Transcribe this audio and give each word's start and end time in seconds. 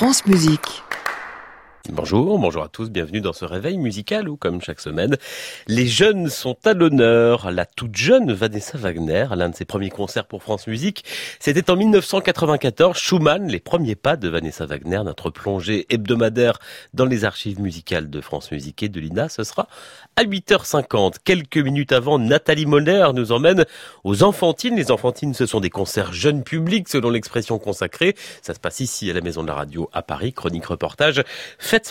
France 0.00 0.24
Musique. 0.24 0.82
Bonjour, 1.92 2.38
bonjour 2.38 2.62
à 2.62 2.68
tous, 2.68 2.88
bienvenue 2.88 3.20
dans 3.20 3.32
ce 3.32 3.44
réveil 3.44 3.76
musical 3.76 4.28
où, 4.28 4.36
comme 4.36 4.60
chaque 4.60 4.78
semaine, 4.78 5.16
les 5.66 5.88
jeunes 5.88 6.28
sont 6.28 6.56
à 6.64 6.72
l'honneur. 6.72 7.50
La 7.50 7.66
toute 7.66 7.96
jeune 7.96 8.32
Vanessa 8.32 8.78
Wagner, 8.78 9.26
l'un 9.34 9.48
de 9.48 9.56
ses 9.56 9.64
premiers 9.64 9.90
concerts 9.90 10.26
pour 10.26 10.40
France 10.40 10.68
Musique, 10.68 11.04
c'était 11.40 11.68
en 11.68 11.74
1994. 11.74 12.96
Schumann, 12.96 13.48
les 13.48 13.58
premiers 13.58 13.96
pas 13.96 14.16
de 14.16 14.28
Vanessa 14.28 14.66
Wagner, 14.66 15.00
notre 15.04 15.30
plongée 15.30 15.86
hebdomadaire 15.90 16.60
dans 16.94 17.06
les 17.06 17.24
archives 17.24 17.60
musicales 17.60 18.08
de 18.08 18.20
France 18.20 18.52
Musique 18.52 18.84
et 18.84 18.88
de 18.88 19.00
l'INA, 19.00 19.28
ce 19.28 19.42
sera 19.42 19.66
à 20.14 20.22
8h50. 20.22 21.14
Quelques 21.24 21.58
minutes 21.58 21.92
avant, 21.92 22.20
Nathalie 22.20 22.66
Moller 22.66 23.08
nous 23.14 23.32
emmène 23.32 23.64
aux 24.04 24.22
Enfantines. 24.22 24.76
Les 24.76 24.92
Enfantines, 24.92 25.34
ce 25.34 25.46
sont 25.46 25.60
des 25.60 25.70
concerts 25.70 26.12
jeunes 26.12 26.44
publics, 26.44 26.88
selon 26.88 27.10
l'expression 27.10 27.58
consacrée. 27.58 28.14
Ça 28.42 28.54
se 28.54 28.60
passe 28.60 28.78
ici, 28.78 29.10
à 29.10 29.14
la 29.14 29.22
Maison 29.22 29.42
de 29.42 29.48
la 29.48 29.54
Radio, 29.54 29.90
à 29.92 30.02
Paris. 30.02 30.32
Chronique 30.32 30.66
reportage. 30.66 31.24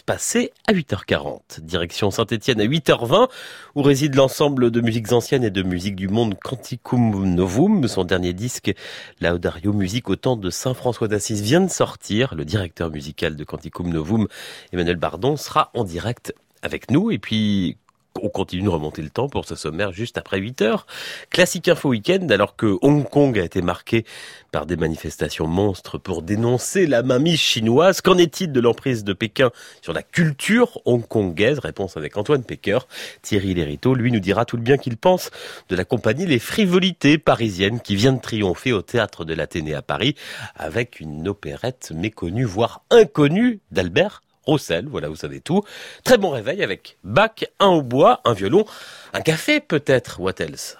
Passer 0.06 0.52
à 0.68 0.74
8h40. 0.74 1.62
Direction 1.62 2.12
Saint-Etienne 2.12 2.62
à 2.62 2.66
8h20, 2.66 3.30
où 3.76 3.82
réside 3.82 4.16
l'ensemble 4.16 4.72
de 4.72 4.82
musiques 4.82 5.12
anciennes 5.12 5.44
et 5.44 5.50
de 5.50 5.64
musiques 5.64 5.96
du 5.96 6.08
monde 6.08 6.36
Canticum 6.42 7.26
Novum. 7.34 7.88
Son 7.88 8.04
dernier 8.04 8.34
disque, 8.34 8.74
Laudario 9.20 9.74
Musique 9.74 10.10
au 10.10 10.16
temps 10.16 10.38
de 10.38 10.50
Saint-François 10.50 11.08
d'Assise, 11.08 11.42
vient 11.42 11.62
de 11.62 11.70
sortir. 11.70 12.36
Le 12.36 12.46
directeur 12.46 12.90
musical 12.90 13.36
de 13.36 13.44
Canticum 13.44 13.90
Novum, 13.90 14.28
Emmanuel 14.72 14.98
Bardon, 14.98 15.36
sera 15.36 15.72
en 15.74 15.84
direct 15.84 16.34
avec 16.62 16.92
nous. 16.92 17.12
Et 17.12 17.18
puis, 17.18 17.78
on 18.24 18.30
continue 18.30 18.64
de 18.64 18.70
remonter 18.70 19.02
le 19.02 19.10
temps 19.10 19.30
pour 19.30 19.46
ce 19.46 19.56
sommaire 19.56 19.92
juste 19.92 20.18
après 20.18 20.40
8 20.40 20.62
heures. 20.62 20.86
Classique 21.30 21.68
Info 21.68 21.90
Week-end, 21.90 22.28
alors 22.30 22.56
que 22.56 22.78
Hong 22.82 23.08
Kong 23.08 23.38
a 23.38 23.44
été 23.44 23.62
marqué 23.62 24.06
par 24.52 24.66
des 24.66 24.76
manifestations 24.76 25.48
monstres 25.48 25.98
pour 25.98 26.22
dénoncer 26.22 26.88
la 26.88 27.04
mainmise 27.04 27.40
chinoise. 27.40 28.02
Qu'en 28.02 28.18
est-il 28.18 28.52
de 28.52 28.60
l'emprise 28.60 29.04
de 29.04 29.14
Pékin 29.14 29.52
sur 29.82 29.94
la 29.94 30.04
culture 30.04 30.80
hongkongaise? 30.86 31.60
Réponse 31.60 31.98
avec 31.98 32.18
Antoine 32.18 32.44
Pecker. 32.44 32.80
Thierry 33.22 33.54
Lériteau, 33.54 33.94
lui, 33.94 34.12
nous 34.12 34.20
dira 34.20 34.46
tout 34.46 34.58
le 34.58 34.64
bien 34.64 34.78
qu'il 34.78 34.98
pense 34.98 35.30
de 35.70 35.76
la 35.76 35.86
compagnie 35.86 36.26
Les 36.26 36.40
Frivolités 36.40 37.18
parisiennes 37.18 37.80
qui 37.80 37.96
vient 37.96 38.14
de 38.14 38.22
triompher 38.22 38.74
au 38.74 38.82
théâtre 38.82 39.26
de 39.26 39.34
l'Athénée 39.34 39.76
à 39.76 39.82
Paris 39.82 40.16
avec 40.56 41.00
une 41.00 41.28
opérette 41.28 41.92
méconnue, 41.94 42.46
voire 42.46 42.82
inconnue 42.90 43.60
d'Albert 43.72 44.22
Roussel, 44.50 44.88
voilà, 44.88 45.08
vous 45.10 45.16
savez 45.16 45.40
tout. 45.40 45.64
Très 46.04 46.18
bon 46.18 46.30
réveil 46.32 46.64
avec 46.64 46.98
bac, 47.04 47.46
un 47.60 47.68
au 47.68 47.82
bois, 47.82 48.22
un 48.26 48.34
violon, 48.34 48.66
un 49.14 49.22
café 49.22 49.60
peut-être, 49.60 50.20
what 50.20 50.34
else 50.40 50.78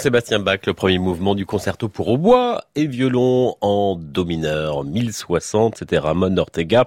Jean-Sébastien 0.00 0.38
Bach, 0.38 0.60
le 0.66 0.72
premier 0.72 0.98
mouvement 0.98 1.34
du 1.34 1.44
concerto 1.44 1.90
pour 1.90 2.08
hautbois 2.08 2.64
et 2.74 2.86
violon 2.86 3.56
en 3.60 3.96
do 3.96 4.24
mineur 4.24 4.82
1060, 4.82 5.76
c'était 5.76 5.98
Ramon 5.98 6.38
Ortega. 6.38 6.86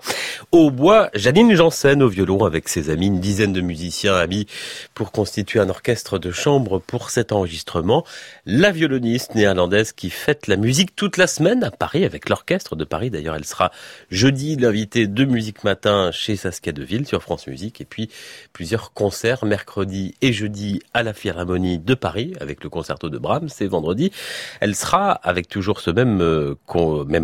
Au 0.52 0.72
bois, 0.72 1.12
Janine 1.14 1.54
Janssen 1.54 2.02
au 2.02 2.10
violon 2.10 2.44
avec 2.44 2.68
ses 2.68 2.90
amis, 2.90 3.06
une 3.06 3.20
dizaine 3.20 3.54
de 3.54 3.62
musiciens 3.62 4.16
amis 4.16 4.48
pour 4.96 5.12
constituer 5.12 5.60
un 5.60 5.70
orchestre 5.70 6.18
de 6.18 6.32
chambre 6.32 6.80
pour 6.80 7.12
cet 7.12 7.32
enregistrement. 7.32 8.04
La 8.48 8.72
violoniste 8.72 9.36
néerlandaise 9.36 9.92
qui 9.92 10.10
fête 10.10 10.48
la 10.48 10.56
musique 10.56 10.96
toute 10.96 11.18
la 11.18 11.28
semaine 11.28 11.64
à 11.64 11.70
Paris 11.70 12.06
avec 12.06 12.30
l'orchestre 12.30 12.76
de 12.76 12.84
Paris. 12.84 13.12
D'ailleurs, 13.12 13.36
elle 13.36 13.46
sera 13.46 13.72
jeudi 14.10 14.56
l'invitée 14.56 15.06
de 15.06 15.26
Musique 15.26 15.64
Matin 15.64 16.10
chez 16.12 16.36
Saskia 16.36 16.72
Deville 16.72 17.06
sur 17.06 17.22
France 17.22 17.46
Musique 17.46 17.80
et 17.80 17.86
puis 17.86 18.10
plusieurs 18.54 18.92
concerts 18.92 19.46
mercredi 19.46 20.16
et 20.24 20.34
jeudi 20.34 20.82
à 20.96 21.04
la 21.04 21.14
Philharmonie 21.14 21.78
de 21.78 21.94
Paris 21.94 22.34
avec 22.40 22.64
le 22.64 22.72
concerto 22.72 23.03
de 23.10 23.18
Brahms 23.18 23.50
c'est 23.50 23.68
vendredi. 23.68 24.12
Elle 24.60 24.76
sera 24.76 25.12
avec 25.12 25.48
toujours 25.48 25.80
ce 25.80 25.92
même, 25.92 26.22
euh, 26.22 26.56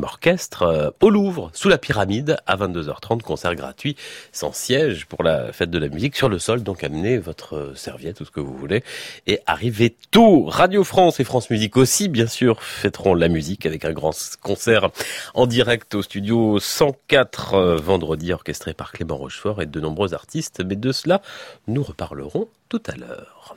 orchestre 0.04 0.64
euh, 0.64 0.90
au 1.02 1.10
Louvre, 1.10 1.50
sous 1.54 1.70
la 1.70 1.78
pyramide, 1.78 2.38
à 2.46 2.58
22h30, 2.58 3.22
concert 3.22 3.56
gratuit, 3.56 3.96
sans 4.31 4.54
siège 4.54 5.06
pour 5.06 5.24
la 5.24 5.52
fête 5.52 5.70
de 5.70 5.80
la 5.80 5.90
musique, 5.90 6.16
sur 6.16 6.30
le 6.30 6.40
sol. 6.40 6.64
Donc 6.64 6.84
amenez 6.84 7.18
votre 7.18 7.74
serviette, 7.76 8.18
tout 8.18 8.26
ce 8.26 8.31
que 8.31 8.40
vous 8.40 8.56
voulez, 8.56 8.84
et 9.28 9.40
arrivez 9.46 9.96
tôt. 10.12 10.46
Radio 10.46 10.84
France 10.84 11.20
et 11.20 11.24
France 11.24 11.50
Musique 11.50 11.78
aussi, 11.78 12.10
bien 12.10 12.28
sûr, 12.28 12.62
fêteront 12.62 13.14
la 13.14 13.28
musique 13.28 13.66
avec 13.66 13.86
un 13.86 13.92
grand 13.92 14.16
concert 14.42 14.90
en 15.34 15.48
direct 15.48 15.96
au 15.96 16.02
studio 16.02 16.60
104 16.60 17.54
euh, 17.54 17.75
vendredi, 17.78 18.34
orchestré 18.34 18.74
par 18.74 18.92
Clément 18.92 19.18
Rochefort 19.18 19.62
et 19.62 19.66
de 19.66 19.80
nombreux 19.80 20.14
artistes. 20.14 20.62
Mais 20.66 20.75
de 20.75 20.92
cela, 20.92 21.22
nous 21.68 21.84
reparlerons 21.84 22.48
tout 22.70 22.82
à 22.88 22.96
l'heure. 22.96 23.56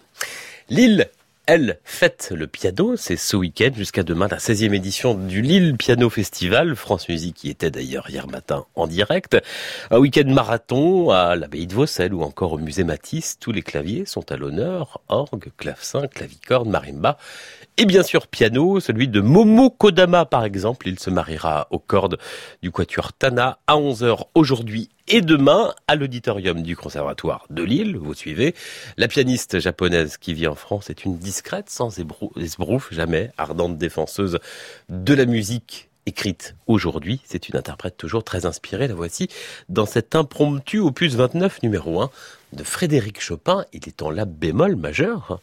Lille 0.69 1.09
elle 1.55 1.81
fête 1.85 2.33
le 2.35 2.47
piano. 2.47 2.97
C'est 2.97 3.19
ce 3.19 3.37
week-end 3.37 3.73
jusqu'à 3.77 4.03
demain 4.03 4.27
la 4.27 4.39
16e 4.39 4.73
édition 4.73 5.13
du 5.13 5.43
Lille 5.43 5.77
Piano 5.77 6.09
Festival. 6.09 6.75
France 6.75 7.11
Musique 7.11 7.37
qui 7.37 7.51
était 7.51 7.71
d'ailleurs 7.71 8.09
hier 8.09 8.27
matin 8.27 8.65
en 8.75 8.87
direct. 8.87 9.37
Un 9.91 9.99
week-end 9.99 10.25
marathon 10.29 11.11
à 11.11 11.37
l'abbaye 11.37 11.67
de 11.67 11.75
Vaucelles 11.75 12.15
ou 12.15 12.23
encore 12.23 12.55
au 12.55 12.59
musée 12.59 12.85
Matisse. 12.85 13.37
Tous 13.39 13.53
les 13.53 13.61
claviers 13.61 14.07
sont 14.07 14.33
à 14.33 14.39
l'honneur. 14.39 15.03
Orgue, 15.09 15.51
clavecin, 15.59 16.07
clavicorde, 16.07 16.69
marimba 16.69 17.19
et 17.79 17.87
bien 17.87 18.03
sûr 18.03 18.27
piano, 18.27 18.81
celui 18.81 19.09
de 19.09 19.21
Momo 19.21 19.71
Kodama 19.71 20.25
par 20.25 20.45
exemple. 20.45 20.89
Il 20.89 20.99
se 20.99 21.11
mariera 21.11 21.69
aux 21.71 21.79
cordes 21.79 22.19
du 22.63 22.71
Quatuor 22.71 23.13
Tana 23.13 23.59
à 23.67 23.77
11h 23.77 24.27
aujourd'hui 24.35 24.91
et 25.09 25.21
demain 25.21 25.75
à 25.89 25.97
l'auditorium 25.97 26.63
du 26.63 26.77
Conservatoire 26.77 27.47
de 27.51 27.63
Lille. 27.63 27.97
Vous 27.97 28.15
suivez. 28.15 28.55
La 28.97 29.09
pianiste 29.09 29.59
japonaise 29.59 30.17
qui 30.19 30.35
vit 30.35 30.47
en 30.47 30.55
France 30.55 30.91
est 30.91 31.05
une 31.05 31.19
discrète, 31.19 31.71
sans 31.71 31.99
esbrouf, 31.99 32.93
jamais 32.93 33.31
ardente 33.39 33.79
défenseuse 33.79 34.39
de 34.89 35.15
la 35.15 35.25
musique 35.25 35.89
écrite 36.07 36.57
aujourd'hui. 36.67 37.21
C'est 37.25 37.49
une 37.49 37.57
interprète 37.57 37.97
toujours 37.97 38.25
très 38.25 38.45
inspirée. 38.45 38.89
La 38.89 38.95
voici 38.95 39.29
dans 39.69 39.87
cet 39.87 40.15
impromptu 40.15 40.79
opus 40.79 41.15
29 41.15 41.63
numéro 41.63 42.01
1 42.03 42.11
de 42.53 42.65
Frédéric 42.65 43.21
Chopin. 43.21 43.65
Il 43.73 43.89
est 43.89 44.03
en 44.03 44.11
la 44.11 44.25
bémol 44.25 44.77
majeur. 44.77 45.41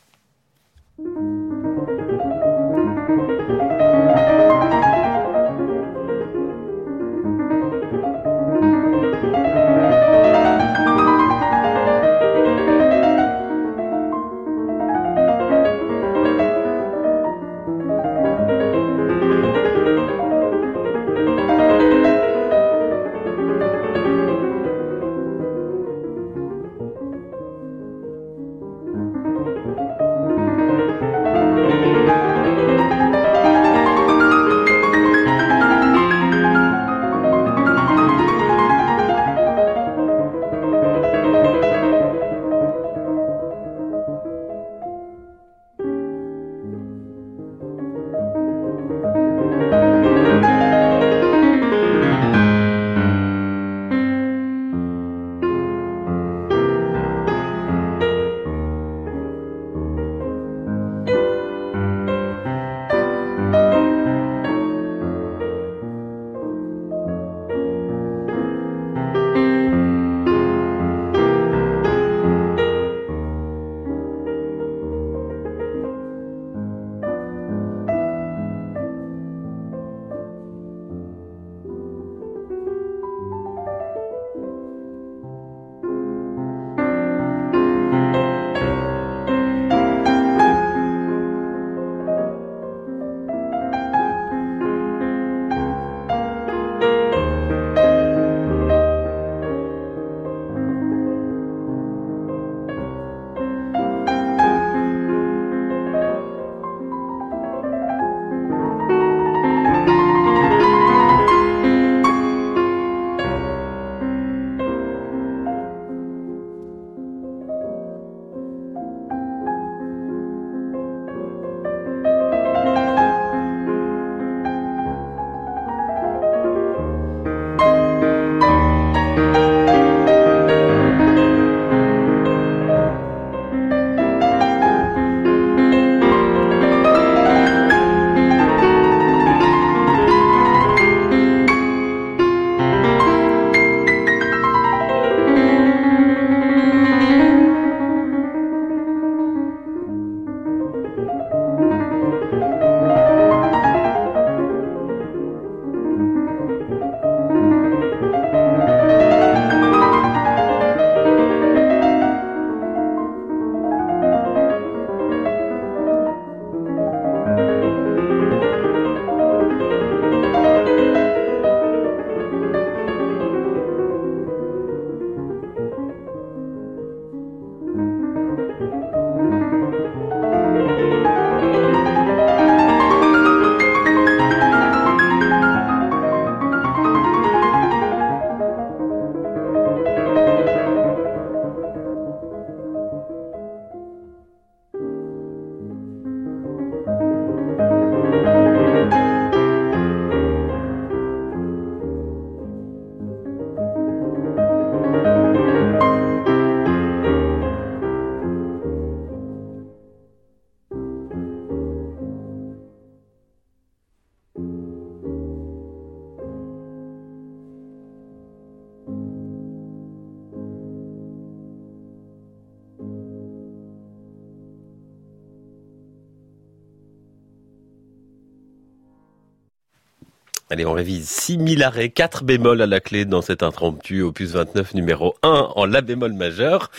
Allez, 230.51 230.65
on 230.65 230.74
révise 230.74 231.08
6000 231.08 231.62
arrêts, 231.62 231.89
4 231.89 232.24
bémols 232.24 232.63
à 232.63 232.65
la 232.65 232.79
clé 232.79 233.06
dans 233.06 233.22
cet 233.22 233.44
impromptu 233.44 234.01
opus 234.01 234.32
29 234.32 234.74
numéro 234.74 235.13
1 235.22 235.51
en 235.56 235.65
la 235.68 235.82
bémol 235.82 236.13
majeur 236.13 236.72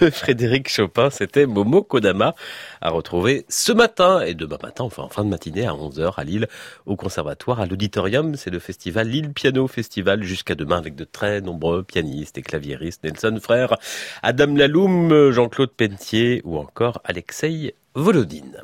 de 0.00 0.08
Frédéric 0.12 0.68
Chopin. 0.68 1.10
C'était 1.10 1.44
Momo 1.46 1.82
Kodama 1.82 2.36
à 2.80 2.90
retrouver 2.90 3.44
ce 3.48 3.72
matin 3.72 4.20
et 4.20 4.34
demain 4.34 4.58
matin, 4.62 4.84
enfin 4.84 5.02
en 5.02 5.08
fin 5.08 5.24
de 5.24 5.30
matinée 5.30 5.66
à 5.66 5.72
11h 5.72 6.12
à 6.16 6.22
Lille 6.22 6.46
au 6.86 6.94
conservatoire 6.94 7.58
à 7.58 7.66
l'auditorium. 7.66 8.36
C'est 8.36 8.50
le 8.50 8.60
festival 8.60 9.08
Lille 9.08 9.32
Piano 9.32 9.66
Festival 9.66 10.22
jusqu'à 10.22 10.54
demain 10.54 10.78
avec 10.78 10.94
de 10.94 11.02
très 11.02 11.40
nombreux 11.40 11.82
pianistes 11.82 12.38
et 12.38 12.42
claviéristes. 12.42 13.02
Nelson 13.02 13.36
Frère, 13.42 13.78
Adam 14.22 14.54
Laloum, 14.54 15.32
Jean-Claude 15.32 15.72
Pentier 15.72 16.40
ou 16.44 16.56
encore 16.56 17.00
Alexei 17.02 17.74
Volodine. 17.96 18.62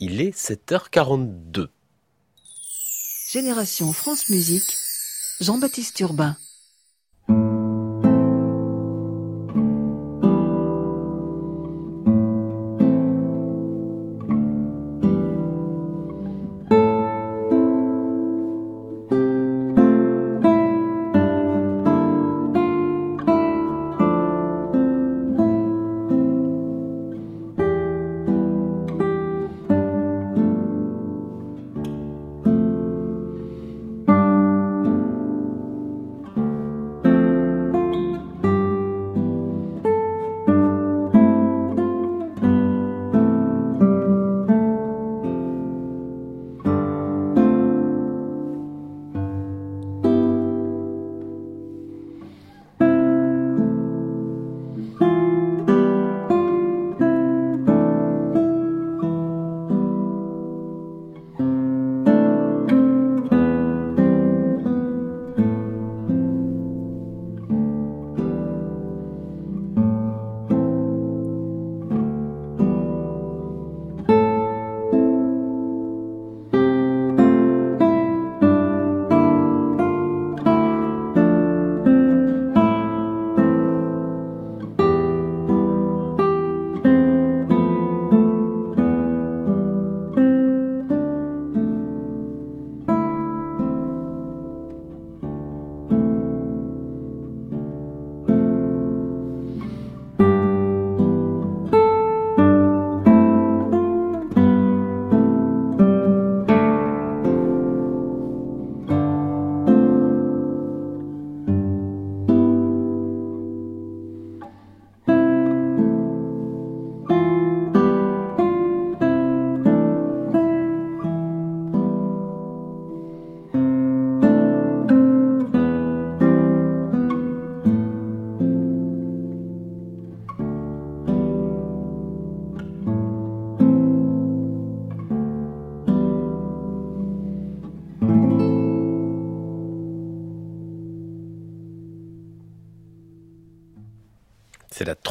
Il 0.00 0.20
est 0.20 0.36
7h42. 0.36 1.68
Génération 3.30 3.92
France 3.92 4.30
Musique, 4.30 4.74
Jean-Baptiste 5.42 6.00
Urbain. 6.00 6.38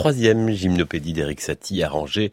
Troisième 0.08 0.50
gymnopédie 0.52 1.12
d'Eric 1.12 1.42
Satie 1.42 1.84
arrangée 1.84 2.32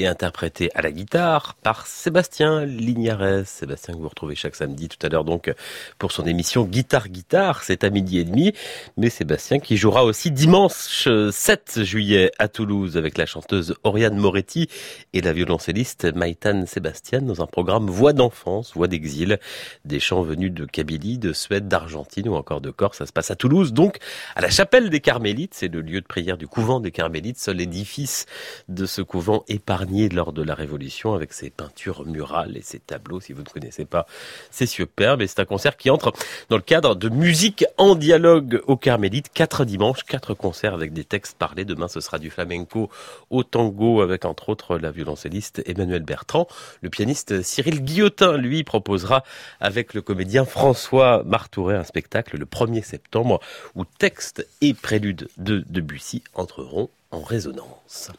et 0.00 0.06
interprétée 0.06 0.70
à 0.74 0.80
la 0.80 0.90
guitare 0.90 1.54
par 1.62 1.86
Sébastien 1.86 2.64
Lignares. 2.64 3.44
Sébastien 3.44 3.92
que 3.94 3.98
vous 3.98 4.08
retrouvez 4.08 4.34
chaque 4.34 4.56
samedi 4.56 4.88
tout 4.88 5.04
à 5.04 5.10
l'heure 5.10 5.24
donc 5.24 5.52
pour 5.98 6.10
son 6.10 6.24
émission 6.24 6.64
Guitare 6.64 7.08
Guitare, 7.08 7.62
c'est 7.62 7.84
à 7.84 7.90
midi 7.90 8.18
et 8.18 8.24
demi. 8.24 8.54
Mais 8.96 9.10
Sébastien 9.10 9.58
qui 9.58 9.76
jouera 9.76 10.04
aussi 10.04 10.30
dimanche 10.30 11.06
7 11.30 11.80
juillet 11.82 12.30
à 12.38 12.48
Toulouse 12.48 12.96
avec 12.96 13.18
la 13.18 13.26
chanteuse 13.26 13.74
Oriane 13.84 14.16
Moretti 14.16 14.68
et 15.12 15.20
la 15.20 15.34
violoncelliste 15.34 16.06
Maïtan 16.14 16.64
Sébastien 16.66 17.20
dans 17.20 17.42
un 17.42 17.46
programme 17.46 17.88
Voix 17.88 18.14
d'enfance, 18.14 18.72
Voix 18.74 18.88
d'exil, 18.88 19.38
des 19.84 20.00
chants 20.00 20.22
venus 20.22 20.52
de 20.52 20.64
Kabylie, 20.64 21.18
de 21.18 21.34
Suède, 21.34 21.68
d'Argentine 21.68 22.28
ou 22.28 22.36
encore 22.36 22.62
de 22.62 22.70
Corse. 22.70 22.98
Ça 22.98 23.06
se 23.06 23.12
passe 23.12 23.30
à 23.30 23.36
Toulouse 23.36 23.74
donc 23.74 23.98
à 24.34 24.40
la 24.40 24.48
chapelle 24.48 24.88
des 24.88 25.00
Carmélites, 25.00 25.54
c'est 25.54 25.68
le 25.68 25.82
lieu 25.82 26.00
de 26.00 26.06
prière 26.06 26.38
du 26.38 26.48
couvent 26.48 26.80
des 26.80 26.90
Carmélites, 26.90 27.38
seul 27.38 27.60
édifice 27.60 28.24
de 28.68 28.86
ce 28.86 29.02
couvent 29.02 29.44
épargné 29.48 29.89
lors 29.90 30.32
de 30.32 30.42
la 30.42 30.54
Révolution 30.54 31.14
avec 31.14 31.32
ses 31.32 31.50
peintures 31.50 32.06
murales 32.06 32.56
et 32.56 32.62
ses 32.62 32.78
tableaux. 32.78 33.20
Si 33.20 33.32
vous 33.32 33.42
ne 33.42 33.48
connaissez 33.48 33.84
pas, 33.84 34.06
c'est 34.50 34.66
superbe 34.66 35.20
et 35.20 35.26
c'est 35.26 35.40
un 35.40 35.44
concert 35.44 35.76
qui 35.76 35.90
entre 35.90 36.12
dans 36.48 36.56
le 36.56 36.62
cadre 36.62 36.94
de 36.94 37.08
musique 37.08 37.64
en 37.76 37.96
dialogue 37.96 38.62
aux 38.66 38.76
Carmélites. 38.76 39.30
Quatre 39.32 39.64
dimanches, 39.64 40.04
quatre 40.04 40.34
concerts 40.34 40.74
avec 40.74 40.92
des 40.92 41.04
textes 41.04 41.36
parlés. 41.36 41.64
Demain, 41.64 41.88
ce 41.88 42.00
sera 42.00 42.18
du 42.18 42.30
flamenco 42.30 42.88
au 43.30 43.42
tango 43.42 44.00
avec 44.00 44.24
entre 44.24 44.48
autres 44.48 44.78
la 44.78 44.92
violoncelliste 44.92 45.62
Emmanuel 45.66 46.02
Bertrand. 46.02 46.46
Le 46.82 46.90
pianiste 46.90 47.42
Cyril 47.42 47.82
Guillotin, 47.82 48.36
lui, 48.36 48.62
proposera 48.62 49.24
avec 49.58 49.94
le 49.94 50.02
comédien 50.02 50.44
François 50.44 51.22
Martouret 51.24 51.76
un 51.76 51.84
spectacle 51.84 52.36
le 52.38 52.46
1er 52.46 52.84
septembre 52.84 53.40
où 53.74 53.84
texte 53.84 54.46
et 54.60 54.72
prélude 54.72 55.28
de 55.36 55.64
Debussy 55.68 56.22
entreront 56.34 56.90
en 57.10 57.22
résonance. 57.22 58.12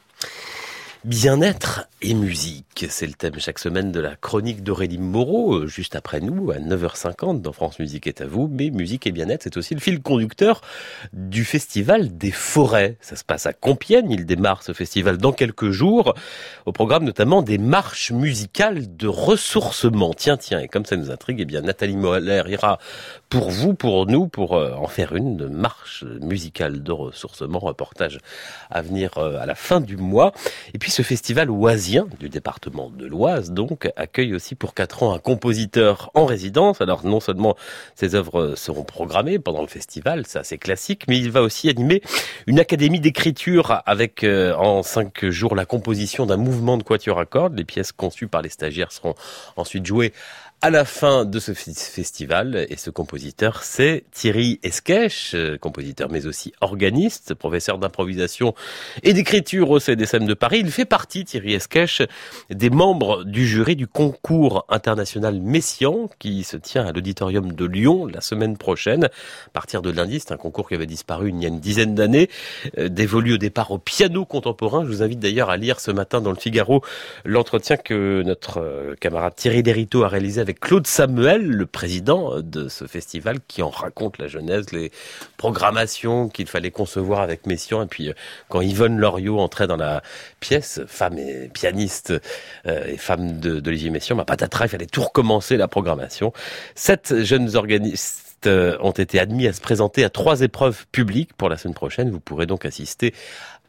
Bien-être 1.03 1.87
et 2.03 2.13
musique, 2.13 2.85
c'est 2.87 3.07
le 3.07 3.13
thème 3.13 3.39
chaque 3.39 3.57
semaine 3.57 3.91
de 3.91 3.99
la 3.99 4.15
chronique 4.15 4.61
d'Aurélie 4.63 4.99
Moreau, 4.99 5.55
euh, 5.55 5.67
juste 5.67 5.95
après 5.95 6.19
nous, 6.19 6.51
à 6.51 6.57
9h50 6.57 7.41
dans 7.41 7.53
France 7.53 7.79
Musique 7.79 8.05
est 8.05 8.21
à 8.21 8.27
vous. 8.27 8.47
Mais 8.51 8.69
musique 8.69 9.07
et 9.07 9.11
bien-être, 9.11 9.41
c'est 9.41 9.57
aussi 9.57 9.73
le 9.73 9.79
fil 9.79 9.99
conducteur 9.99 10.61
du 11.11 11.43
festival 11.43 12.15
des 12.15 12.29
forêts. 12.29 12.97
Ça 13.01 13.15
se 13.15 13.23
passe 13.23 13.47
à 13.47 13.53
Compiègne, 13.53 14.11
il 14.11 14.27
démarre 14.27 14.61
ce 14.61 14.73
festival 14.73 15.17
dans 15.17 15.31
quelques 15.31 15.71
jours, 15.71 16.13
au 16.67 16.71
programme 16.71 17.03
notamment 17.03 17.41
des 17.41 17.57
marches 17.57 18.11
musicales 18.11 18.95
de 18.95 19.07
ressourcement. 19.07 20.13
Tiens, 20.13 20.37
tiens, 20.37 20.59
et 20.59 20.67
comme 20.67 20.85
ça 20.85 20.97
nous 20.97 21.09
intrigue, 21.09 21.39
eh 21.39 21.45
bien 21.45 21.61
Nathalie 21.61 21.97
Moller 21.97 22.43
ira 22.47 22.77
pour 23.29 23.49
vous, 23.49 23.73
pour 23.73 24.05
nous, 24.05 24.27
pour 24.27 24.55
euh, 24.55 24.73
en 24.73 24.87
faire 24.87 25.15
une 25.15 25.35
de 25.35 25.47
marche 25.47 26.03
musicale 26.03 26.83
de 26.83 26.91
ressourcement, 26.91 27.57
reportage 27.57 28.19
à 28.69 28.83
venir 28.83 29.17
euh, 29.17 29.39
à 29.39 29.47
la 29.47 29.55
fin 29.55 29.81
du 29.81 29.97
mois. 29.97 30.31
Et 30.75 30.77
puis 30.77 30.90
ce 30.91 31.01
festival 31.01 31.49
oisien 31.49 32.05
du 32.19 32.29
département 32.29 32.89
de 32.89 33.05
l'Oise, 33.05 33.51
donc, 33.51 33.89
accueille 33.95 34.35
aussi 34.35 34.55
pour 34.55 34.73
quatre 34.73 35.03
ans 35.03 35.13
un 35.13 35.19
compositeur 35.19 36.11
en 36.13 36.25
résidence. 36.25 36.81
Alors 36.81 37.05
non 37.05 37.19
seulement 37.19 37.55
ses 37.95 38.13
œuvres 38.13 38.55
seront 38.55 38.83
programmées 38.83 39.39
pendant 39.39 39.61
le 39.61 39.67
festival, 39.67 40.25
c'est 40.27 40.39
assez 40.39 40.57
classique, 40.57 41.05
mais 41.07 41.17
il 41.17 41.31
va 41.31 41.41
aussi 41.41 41.69
animer 41.69 42.01
une 42.45 42.59
académie 42.59 42.99
d'écriture 42.99 43.81
avec 43.85 44.23
euh, 44.23 44.53
en 44.55 44.83
cinq 44.83 45.25
jours 45.29 45.55
la 45.55 45.65
composition 45.65 46.25
d'un 46.25 46.37
mouvement 46.37 46.77
de 46.77 46.83
quatuor 46.83 47.19
à 47.19 47.25
cordes. 47.25 47.57
Les 47.57 47.65
pièces 47.65 47.93
conçues 47.93 48.27
par 48.27 48.41
les 48.41 48.49
stagiaires 48.49 48.91
seront 48.91 49.15
ensuite 49.55 49.85
jouées 49.85 50.13
à 50.63 50.69
la 50.69 50.85
fin 50.85 51.25
de 51.25 51.39
ce 51.39 51.53
festival. 51.53 52.67
Et 52.69 52.77
ce 52.77 52.91
compositeur, 52.91 53.63
c'est 53.63 54.03
Thierry 54.11 54.59
Esquèche, 54.61 55.33
euh, 55.33 55.57
compositeur 55.57 56.09
mais 56.11 56.27
aussi 56.27 56.53
organiste, 56.61 57.33
professeur 57.33 57.79
d'improvisation 57.79 58.53
et 59.01 59.13
d'écriture 59.13 59.71
au 59.71 59.79
CDSM 59.79 60.25
de 60.25 60.35
Paris. 60.35 60.59
Il 60.59 60.69
fait 60.69 60.85
partie, 60.85 61.25
Thierry 61.25 61.55
Esquèche, 61.55 62.03
des 62.51 62.69
membres 62.69 63.23
du 63.23 63.47
jury 63.47 63.75
du 63.75 63.87
concours 63.87 64.65
international 64.69 65.41
Messian 65.41 66.09
qui 66.19 66.43
se 66.43 66.57
tient 66.57 66.85
à 66.85 66.91
l'auditorium 66.91 67.53
de 67.53 67.65
Lyon 67.65 68.05
la 68.05 68.21
semaine 68.21 68.55
prochaine. 68.55 69.05
À 69.05 69.49
partir 69.53 69.81
de 69.81 69.89
lundi, 69.89 70.19
c'est 70.19 70.31
un 70.31 70.37
concours 70.37 70.67
qui 70.67 70.75
avait 70.75 70.85
disparu 70.85 71.29
il 71.29 71.41
y 71.41 71.45
a 71.45 71.47
une 71.47 71.59
dizaine 71.59 71.95
d'années, 71.95 72.29
euh, 72.77 72.87
dévolu 72.87 73.33
au 73.33 73.37
départ 73.37 73.71
au 73.71 73.79
piano 73.79 74.25
contemporain. 74.25 74.83
Je 74.83 74.89
vous 74.89 75.01
invite 75.01 75.19
d'ailleurs 75.19 75.49
à 75.49 75.57
lire 75.57 75.79
ce 75.79 75.89
matin 75.89 76.21
dans 76.21 76.31
le 76.31 76.37
Figaro 76.37 76.83
l'entretien 77.25 77.77
que 77.77 78.21
notre 78.21 78.59
euh, 78.59 78.95
camarade 78.99 79.33
Thierry 79.35 79.63
Derito 79.63 80.03
a 80.03 80.07
réalisé 80.07 80.39
avec 80.39 80.50
Claude 80.53 80.87
Samuel, 80.87 81.45
le 81.45 81.65
président 81.65 82.41
de 82.41 82.67
ce 82.67 82.85
festival, 82.85 83.39
qui 83.47 83.61
en 83.61 83.69
raconte 83.69 84.17
la 84.17 84.27
genèse, 84.27 84.71
les 84.71 84.91
programmations 85.37 86.29
qu'il 86.29 86.47
fallait 86.47 86.71
concevoir 86.71 87.21
avec 87.21 87.45
Messiaen. 87.45 87.83
Et 87.83 87.87
puis, 87.87 88.09
euh, 88.09 88.13
quand 88.49 88.61
Yvonne 88.61 88.97
Loriot 88.97 89.39
entrait 89.39 89.67
dans 89.67 89.77
la 89.77 90.01
pièce, 90.39 90.81
femme 90.87 91.17
et 91.17 91.49
pianiste 91.49 92.13
euh, 92.65 92.85
et 92.85 92.97
femme 92.97 93.39
d'Olivier 93.39 93.89
Messiaen, 93.89 94.15
ma 94.15 94.25
patatras, 94.25 94.65
il 94.65 94.69
fallait 94.69 94.85
tout 94.85 95.03
recommencer 95.03 95.57
la 95.57 95.67
programmation. 95.67 96.33
Sept 96.75 97.23
jeunes 97.23 97.55
organistes 97.55 98.47
euh, 98.47 98.77
ont 98.81 98.91
été 98.91 99.19
admis 99.19 99.47
à 99.47 99.53
se 99.53 99.61
présenter 99.61 100.03
à 100.03 100.09
trois 100.09 100.41
épreuves 100.41 100.85
publiques 100.91 101.33
pour 101.33 101.49
la 101.49 101.57
semaine 101.57 101.75
prochaine. 101.75 102.09
Vous 102.09 102.19
pourrez 102.19 102.45
donc 102.45 102.65
assister 102.65 103.13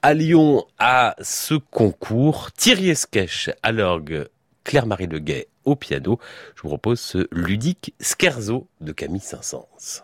à 0.03 0.15
Lyon 0.15 0.65
à 0.79 1.15
ce 1.21 1.55
concours. 1.55 2.51
Thierry 2.53 2.91
Esquèche 2.91 3.51
à 3.63 3.71
l'orgue, 3.73 4.29
Claire-Marie 4.65 5.07
Leguet 5.07 5.49
au 5.65 5.77
piano. 5.77 6.19
Je 6.55 6.63
vous 6.63 6.69
propose 6.69 7.01
ce 7.01 7.29
ludique 7.31 7.95
Scherzo 8.01 8.69
de 8.81 8.93
Camille 8.93 9.21
Saint-Saëns. 9.21 10.03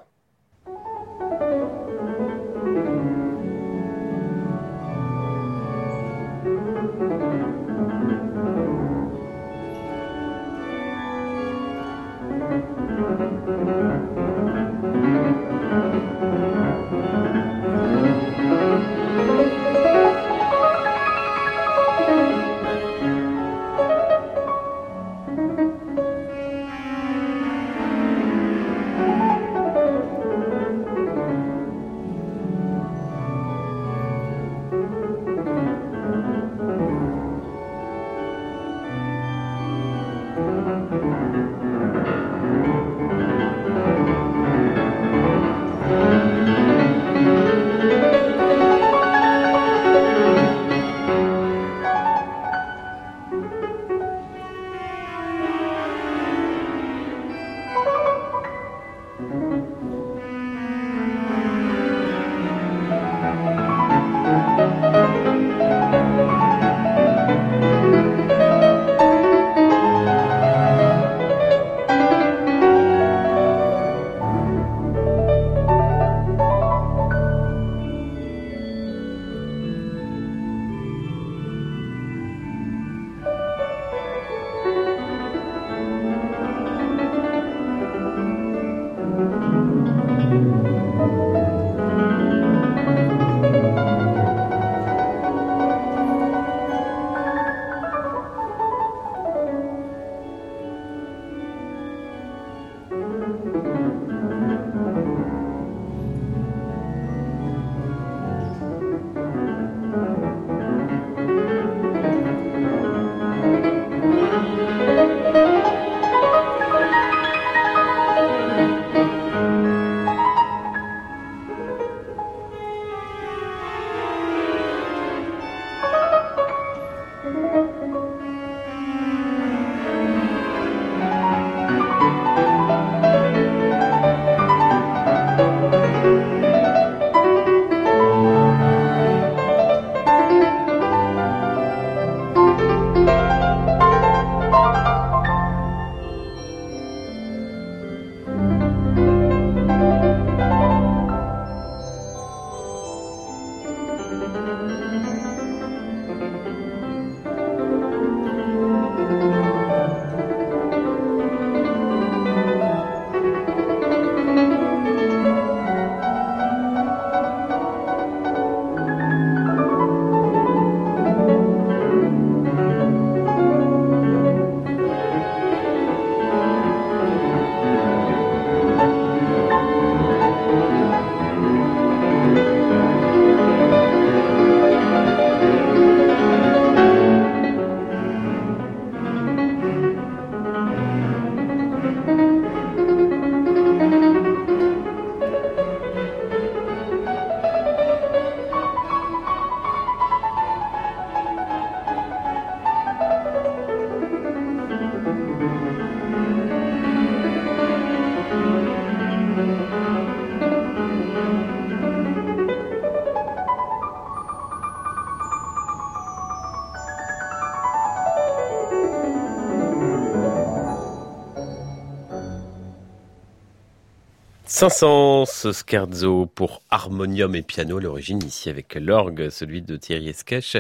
500 224.59 225.53
scherzo 225.53 226.27
pour 226.27 226.63
harmonium 226.69 227.37
et 227.37 227.43
piano, 227.43 227.79
l'origine 227.79 228.21
ici 228.25 228.51
avec 228.51 228.75
l'orgue, 228.75 229.31
celui 229.31 229.63
de 229.63 229.77
Thierry 229.77 230.09
Esquèche, 230.09 230.57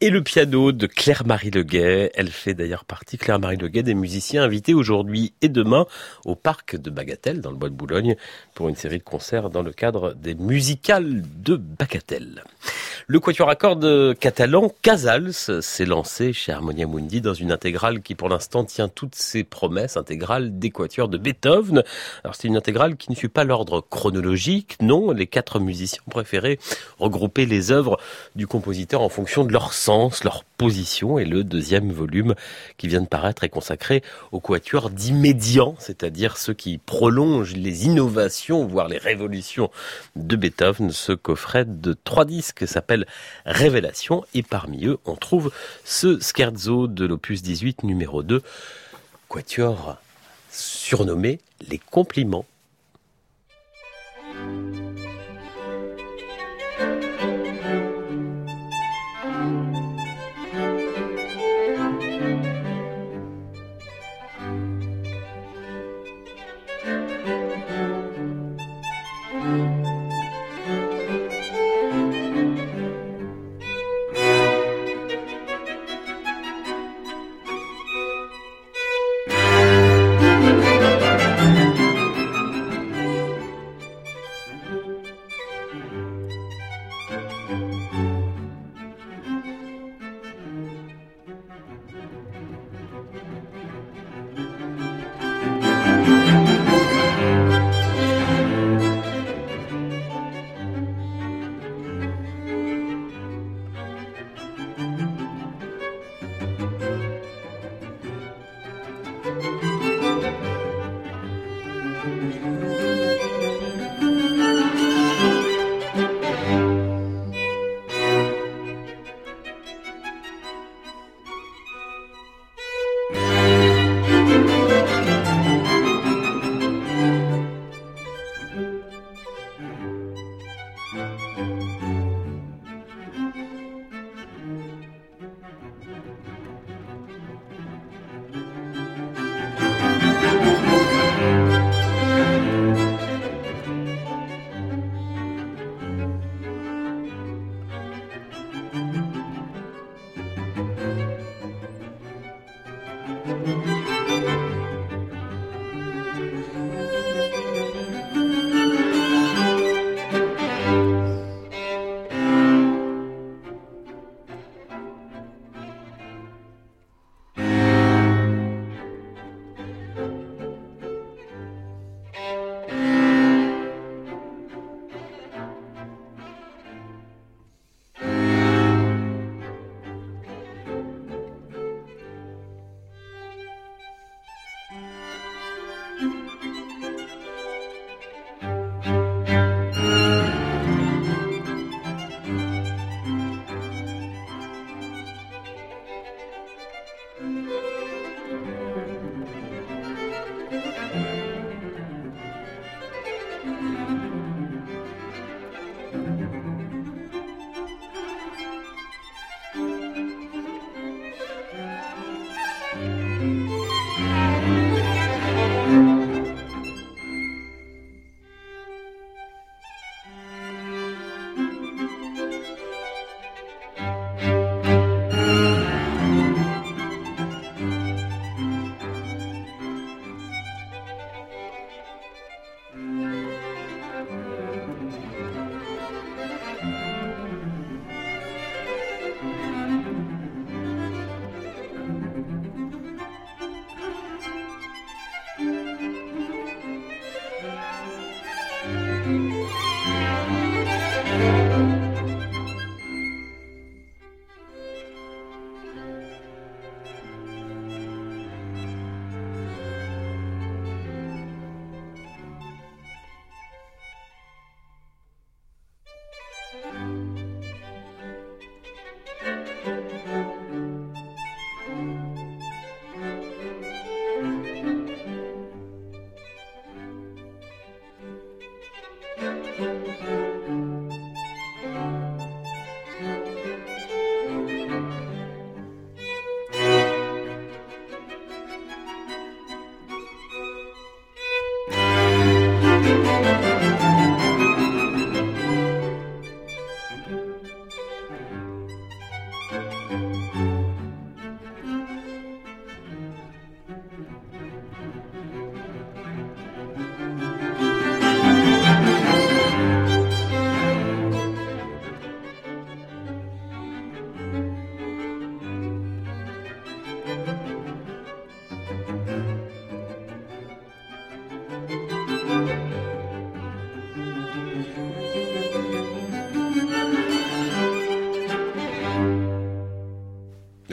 et 0.00 0.10
le 0.10 0.22
piano 0.22 0.70
de 0.70 0.86
Claire-Marie 0.86 1.50
Leguet. 1.50 2.12
Elle 2.14 2.30
fait 2.30 2.54
d'ailleurs 2.54 2.84
partie, 2.84 3.18
Claire-Marie 3.18 3.56
Leguet, 3.56 3.82
des 3.82 3.94
musiciens 3.94 4.44
invités 4.44 4.74
aujourd'hui 4.74 5.34
et 5.42 5.48
demain 5.48 5.86
au 6.24 6.36
parc 6.36 6.76
de 6.76 6.88
Bagatelle, 6.88 7.40
dans 7.40 7.50
le 7.50 7.56
bois 7.56 7.68
de 7.68 7.74
Boulogne, 7.74 8.14
pour 8.54 8.68
une 8.68 8.76
série 8.76 8.98
de 8.98 9.02
concerts 9.02 9.50
dans 9.50 9.62
le 9.62 9.72
cadre 9.72 10.14
des 10.14 10.36
musicales 10.36 11.24
de 11.42 11.56
Bagatelle. 11.56 12.44
Le 13.12 13.20
quatuor 13.20 13.50
à 13.50 13.56
cordes 13.56 14.16
catalan 14.18 14.72
Casals 14.80 15.34
s'est 15.34 15.84
lancé 15.84 16.32
chez 16.32 16.50
Harmonia 16.50 16.86
Mundi 16.86 17.20
dans 17.20 17.34
une 17.34 17.52
intégrale 17.52 18.00
qui 18.00 18.14
pour 18.14 18.30
l'instant 18.30 18.64
tient 18.64 18.88
toutes 18.88 19.16
ses 19.16 19.44
promesses 19.44 19.98
intégrales 19.98 20.58
des 20.58 20.70
quatuors 20.70 21.08
de 21.08 21.18
Beethoven. 21.18 21.82
Alors 22.24 22.34
c'est 22.34 22.48
une 22.48 22.56
intégrale 22.56 22.96
qui 22.96 23.10
ne 23.10 23.14
suit 23.14 23.28
pas 23.28 23.44
l'ordre 23.44 23.82
chronologique, 23.82 24.78
non, 24.80 25.10
les 25.10 25.26
quatre 25.26 25.60
musiciens 25.60 26.00
préférés 26.08 26.58
regrouper 26.98 27.44
les 27.44 27.70
œuvres 27.70 28.00
du 28.34 28.46
compositeur 28.46 29.02
en 29.02 29.10
fonction 29.10 29.44
de 29.44 29.52
leur 29.52 29.74
sens, 29.74 30.24
leur 30.24 30.42
position 30.56 31.18
et 31.18 31.26
le 31.26 31.44
deuxième 31.44 31.92
volume 31.92 32.34
qui 32.78 32.88
vient 32.88 33.02
de 33.02 33.06
paraître 33.06 33.44
est 33.44 33.50
consacré 33.50 34.02
au 34.30 34.40
quatuor 34.40 34.88
d'immédiat, 34.88 35.66
c'est-à-dire 35.78 36.38
ceux 36.38 36.54
qui 36.54 36.78
prolongent 36.78 37.56
les 37.56 37.84
innovations, 37.84 38.64
voire 38.64 38.88
les 38.88 38.96
révolutions 38.96 39.70
de 40.16 40.34
Beethoven. 40.34 40.92
Ce 40.92 41.12
coffret 41.12 41.66
de 41.66 41.94
trois 42.04 42.24
disques 42.24 42.66
s'appelle 42.66 43.01
Révélation. 43.46 44.24
Et 44.34 44.42
parmi 44.42 44.86
eux 44.86 44.98
on 45.04 45.16
trouve 45.16 45.52
ce 45.84 46.18
scherzo 46.20 46.86
de 46.86 47.04
l'opus 47.06 47.42
18 47.42 47.84
numéro 47.84 48.22
2, 48.22 48.42
quatuor 49.28 49.96
surnommé 50.50 51.40
Les 51.68 51.78
compliments 51.78 52.46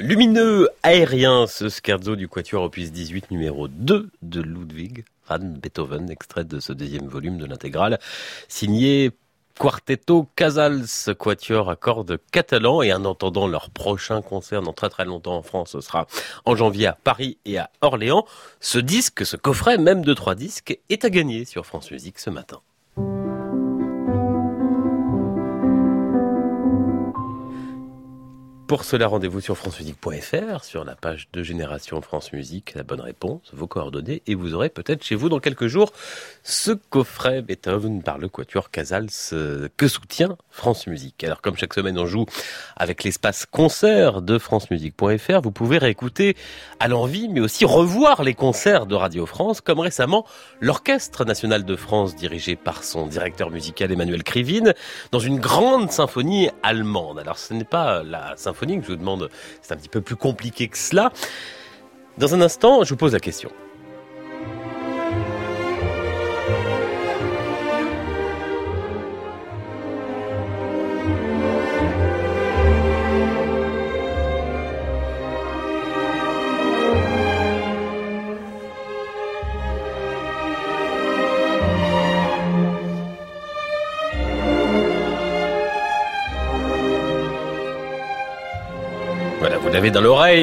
Lumineux 0.10 0.70
aérien, 0.82 1.46
ce 1.46 1.70
scherzo 1.70 2.16
du 2.16 2.28
Quatuor 2.28 2.64
opus 2.64 2.92
18 2.92 3.30
numéro 3.30 3.68
2 3.68 4.10
de 4.24 4.42
Ludwig 4.42 5.06
van 5.28 5.38
Beethoven, 5.38 6.10
extrait 6.10 6.46
de 6.46 6.60
ce 6.60 6.74
deuxième 6.74 7.08
volume 7.08 7.38
de 7.38 7.46
l'intégrale, 7.46 8.00
signé 8.48 9.12
Quartetto 9.60 10.28
Casals, 10.36 11.14
quatuor 11.16 11.70
à 11.70 11.76
cordes 11.76 12.18
catalan 12.32 12.82
et 12.82 12.92
en 12.92 13.06
entendant 13.06 13.46
leur 13.48 13.70
prochain 13.70 14.24
concert 14.24 14.64
dans 14.64 14.74
très 14.74 14.90
très 14.90 15.06
longtemps 15.06 15.38
en 15.38 15.44
France, 15.44 15.74
ce 15.74 15.82
sera 15.82 16.08
en 16.44 16.56
janvier 16.56 16.88
à 16.88 16.94
Paris 17.04 17.38
et 17.46 17.60
à 17.60 17.70
Orléans. 17.82 18.26
Ce 18.62 18.80
disque, 18.80 19.28
ce 19.28 19.38
coffret 19.38 19.78
même 19.78 20.04
de 20.04 20.16
trois 20.16 20.34
disques, 20.34 20.80
est 20.90 21.06
à 21.06 21.12
gagner 21.12 21.46
sur 21.46 21.68
France 21.68 21.92
Musique 21.92 22.18
ce 22.18 22.32
matin. 22.32 22.62
Pour 28.70 28.84
cela, 28.84 29.08
rendez-vous 29.08 29.42
sur 29.42 29.58
francemusique.fr, 29.58 30.64
sur 30.64 30.86
la 30.86 30.94
page 30.94 31.28
de 31.34 31.42
Génération 31.42 32.00
France 32.04 32.32
Musique, 32.34 32.76
la 32.76 32.84
bonne 32.84 33.02
réponse, 33.02 33.42
vos 33.52 33.66
coordonnées, 33.66 34.22
et 34.28 34.36
vous 34.36 34.54
aurez 34.54 34.70
peut-être 34.70 35.04
chez 35.04 35.16
vous 35.16 35.28
dans 35.28 35.40
quelques 35.40 35.66
jours 35.66 35.92
ce 36.44 36.74
coffret 36.74 37.42
Beethoven 37.42 38.04
par 38.04 38.20
le 38.20 38.30
Quatuor 38.30 38.70
Casals 38.70 39.10
euh, 39.34 39.70
que 39.76 39.88
soutient 39.88 40.38
France 40.52 40.86
Musique. 40.86 41.24
Alors 41.24 41.42
comme 41.42 41.58
chaque 41.58 41.74
semaine 41.74 41.98
on 41.98 42.06
joue 42.06 42.28
avec 42.76 43.04
l'espace 43.04 43.48
concert 43.48 44.22
de 44.22 44.38
francemusique.fr, 44.38 45.42
vous 45.42 45.52
pouvez 45.52 45.80
réécouter 45.80 46.38
à 46.80 46.88
l'envie, 46.88 47.28
mais 47.28 47.40
aussi 47.40 47.66
revoir 47.66 48.22
les 48.22 48.36
concerts 48.36 48.86
de 48.86 48.94
Radio 48.94 49.26
France, 49.26 49.62
comme 49.62 49.80
récemment 49.80 50.28
l'Orchestre 50.62 51.26
National 51.26 51.66
de 51.66 51.76
France 51.76 52.16
dirigé 52.16 52.56
par 52.56 52.84
son 52.84 53.08
directeur 53.08 53.50
musical 53.50 53.92
Emmanuel 53.92 54.22
Krivine, 54.22 54.76
dans 55.12 55.18
une 55.18 55.40
grande 55.40 55.90
symphonie 55.90 56.52
allemande. 56.62 57.18
Alors 57.18 57.40
ce 57.40 57.56
n'est 57.56 57.64
pas 57.64 58.04
la 58.04 58.38
symphonie 58.38 58.59
je 58.68 58.88
vous 58.88 58.96
demande, 58.96 59.30
c'est 59.62 59.74
un 59.74 59.78
petit 59.78 59.90
peu 59.90 60.02
plus 60.02 60.16
compliqué 60.16 60.68
que 60.68 60.78
cela. 60.78 61.12
Dans 62.18 62.34
un 62.36 62.42
instant, 62.42 62.84
je 62.84 62.90
vous 62.90 62.98
pose 62.98 63.14
la 63.14 63.20
question. 63.20 63.52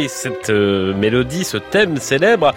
Cette 0.09 0.49
euh, 0.49 0.95
mélodie, 0.95 1.45
ce 1.45 1.59
thème 1.59 1.99
célèbre. 1.99 2.55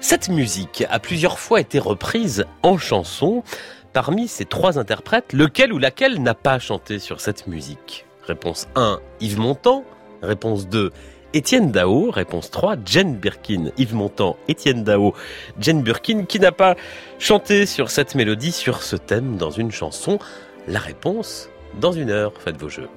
Cette 0.00 0.30
musique 0.30 0.84
a 0.88 0.98
plusieurs 1.00 1.38
fois 1.38 1.60
été 1.60 1.78
reprise 1.78 2.46
en 2.62 2.78
chanson. 2.78 3.44
Parmi 3.92 4.26
ces 4.26 4.46
trois 4.46 4.78
interprètes, 4.78 5.34
lequel 5.34 5.74
ou 5.74 5.78
laquelle 5.78 6.22
n'a 6.22 6.32
pas 6.32 6.58
chanté 6.58 6.98
sur 6.98 7.20
cette 7.20 7.46
musique? 7.46 8.06
Réponse 8.26 8.68
1, 8.74 9.00
Yves 9.20 9.38
Montand. 9.38 9.84
Réponse 10.22 10.66
2, 10.66 10.92
Étienne 11.34 11.72
Dao. 11.72 12.10
Réponse 12.10 12.50
3, 12.50 12.76
Jane 12.86 13.16
Birkin. 13.16 13.66
Yves 13.76 13.94
Montand, 13.94 14.38
Étienne 14.48 14.82
Dao, 14.82 15.12
Jane 15.60 15.82
Birkin, 15.82 16.24
qui 16.24 16.40
n'a 16.40 16.52
pas 16.52 16.74
chanté 17.18 17.66
sur 17.66 17.90
cette 17.90 18.14
mélodie, 18.14 18.50
sur 18.50 18.82
ce 18.82 18.96
thème 18.96 19.36
dans 19.36 19.50
une 19.50 19.72
chanson. 19.72 20.18
La 20.66 20.78
réponse, 20.78 21.50
dans 21.78 21.92
une 21.92 22.08
heure, 22.08 22.32
faites 22.42 22.56
vos 22.56 22.70
jeux. 22.70 22.88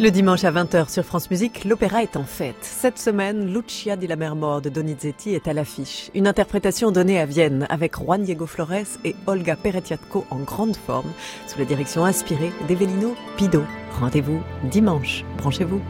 Le 0.00 0.10
dimanche 0.10 0.44
à 0.44 0.52
20h 0.52 0.92
sur 0.92 1.02
France 1.02 1.28
Musique, 1.28 1.64
l'opéra 1.64 2.04
est 2.04 2.16
en 2.16 2.22
fête. 2.22 2.54
Cette 2.60 3.00
semaine, 3.00 3.52
Lucia 3.52 3.96
di 3.96 4.06
la 4.06 4.14
mer 4.14 4.36
mort 4.36 4.60
de 4.60 4.68
Donizetti 4.68 5.34
est 5.34 5.48
à 5.48 5.52
l'affiche. 5.52 6.12
Une 6.14 6.28
interprétation 6.28 6.92
donnée 6.92 7.18
à 7.18 7.26
Vienne 7.26 7.66
avec 7.68 7.96
Juan 7.96 8.22
Diego 8.22 8.46
Flores 8.46 8.70
et 9.04 9.16
Olga 9.26 9.56
Peretiatko 9.56 10.24
en 10.30 10.38
grande 10.38 10.76
forme, 10.76 11.10
sous 11.48 11.58
la 11.58 11.64
direction 11.64 12.04
inspirée 12.04 12.52
d'Evelino 12.68 13.16
Pido. 13.36 13.64
Rendez-vous 13.98 14.40
dimanche. 14.70 15.24
Branchez-vous. 15.38 15.80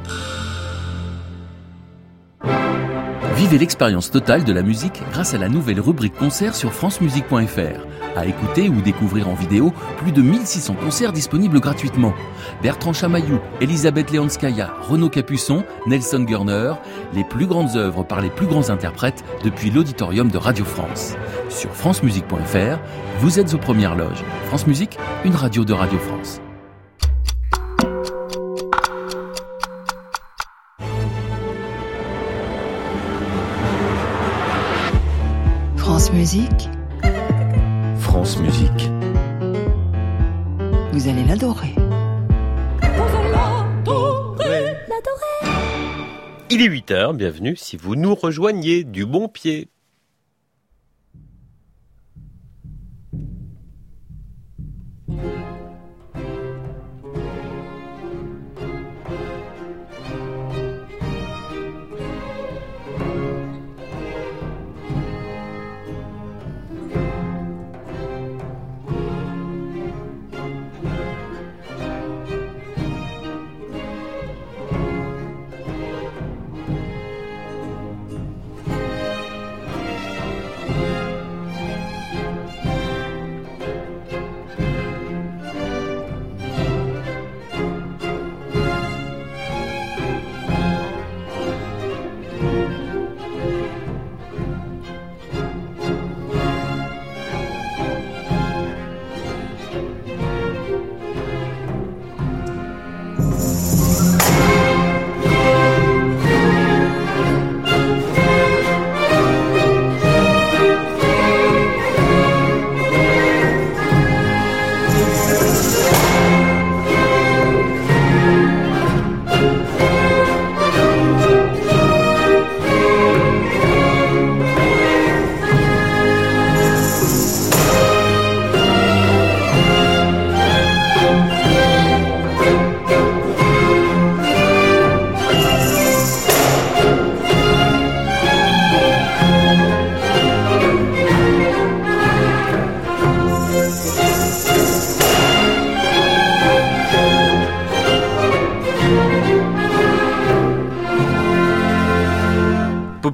Vivez 3.37 3.59
l'expérience 3.59 4.11
totale 4.11 4.43
de 4.43 4.53
la 4.55 4.63
musique 4.63 5.03
grâce 5.13 5.35
à 5.35 5.39
la 5.39 5.51
nouvelle 5.51 5.81
rubrique 5.81 6.15
concert 6.15 6.55
sur 6.55 6.73
francemusique.fr. 6.73 7.88
À 8.19 8.27
écouter 8.27 8.69
ou 8.69 8.81
découvrir 8.81 9.29
en 9.29 9.35
vidéo 9.35 9.73
plus 9.99 10.11
de 10.11 10.23
1600 10.23 10.75
concerts 10.75 11.13
disponibles 11.13 11.61
gratuitement. 11.61 12.13
Bertrand 12.61 12.93
Chamaillou, 12.93 13.39
Elisabeth 13.61 14.11
Leonskaya, 14.11 14.75
Renaud 14.89 15.09
Capuçon, 15.09 15.63
Nelson 15.87 16.25
Gurner, 16.25 16.73
les 17.15 17.23
plus 17.23 17.47
grandes 17.47 17.77
œuvres 17.77 18.03
par 18.03 18.21
les 18.21 18.31
plus 18.31 18.49
grands 18.49 18.71
interprètes 18.71 19.23
depuis 19.45 19.71
l'auditorium 19.71 20.33
de 20.33 20.37
Radio 20.37 20.65
France. 20.65 21.15
Sur 21.49 21.71
francemusique.fr, 21.71 22.81
vous 23.21 23.39
êtes 23.39 23.55
aux 23.55 23.59
premières 23.59 23.95
loges. 23.95 24.25
France 24.47 24.67
Musique, 24.67 24.99
une 25.25 25.37
radio 25.37 25.65
de 25.65 25.73
Radio 25.73 26.01
France. 26.01 26.41
France 35.77 36.13
Musique, 36.13 36.69
France 38.09 38.39
Musique. 38.39 38.89
vous 40.93 41.09
allez 41.09 41.25
l'adorer. 41.27 41.75
Il 46.49 46.63
est 46.63 46.69
8h, 46.69 47.15
bienvenue 47.15 47.55
si 47.55 47.77
vous 47.77 47.97
nous 47.97 48.15
rejoignez 48.15 48.85
du 48.85 49.05
bon 49.05 49.29
pied. 49.29 49.69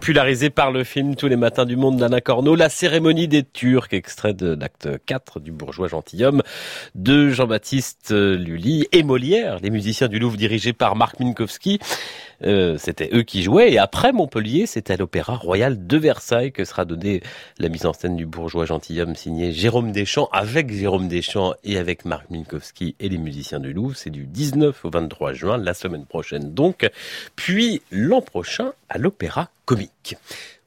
Popularisé 0.05 0.51
par 0.51 0.71
le 0.71 0.85
film 0.85 1.17
Tous 1.17 1.29
les 1.29 1.37
matins 1.37 1.65
du 1.65 1.77
monde 1.77 1.97
d'Anna 1.97 2.21
Corneau, 2.21 2.57
La 2.57 2.69
cérémonie 2.69 3.27
des 3.27 3.43
Turcs, 3.43 3.89
extrait 3.93 4.35
de 4.35 4.55
l'acte 4.55 4.87
4 5.07 5.41
du 5.41 5.51
bourgeois 5.51 5.89
gentilhomme 5.89 6.43
de 6.95 7.31
Jean-Baptiste 7.31 8.11
Lully 8.11 8.87
et 8.93 9.03
Molière, 9.03 9.61
les 9.63 9.71
musiciens 9.71 10.09
du 10.09 10.19
Louvre 10.19 10.37
dirigés 10.37 10.75
par 10.75 10.95
Marc 10.95 11.21
Minkowski. 11.21 11.79
Euh, 12.45 12.77
c'était 12.79 13.11
eux 13.13 13.23
qui 13.23 13.43
jouaient. 13.43 13.73
Et 13.73 13.79
après 13.79 14.13
Montpellier, 14.13 14.67
c'était 14.67 14.95
à 14.95 14.97
l'Opéra 14.97 15.37
Royal 15.37 15.87
de 15.87 15.97
Versailles 15.97 16.53
que 16.53 16.65
sera 16.65 16.85
donnée 16.85 17.23
la 17.59 17.69
mise 17.69 17.87
en 17.87 17.93
scène 17.93 18.17
du 18.17 18.27
bourgeois 18.27 18.67
gentilhomme 18.67 19.15
signé 19.17 19.53
Jérôme 19.53 19.93
Deschamps, 19.93 20.29
avec 20.33 20.73
Jérôme 20.73 21.09
Deschamps 21.09 21.55
et 21.65 21.79
avec 21.79 22.05
Marc 22.05 22.29
Minkowski 22.31 22.97
et 23.01 23.09
les 23.09 23.19
musiciens 23.19 23.61
du 23.61 23.73
Louvre. 23.73 23.97
C'est 23.97 24.11
du 24.11 24.27
19 24.27 24.85
au 24.85 24.91
23 24.91 25.33
juin, 25.33 25.57
la 25.57 25.75
semaine 25.75 26.07
prochaine 26.07 26.53
donc. 26.53 26.89
Puis 27.37 27.83
l'an 27.91 28.21
prochain 28.21 28.73
à 28.89 28.99
l'Opéra 28.99 29.51
Comique. 29.65 30.17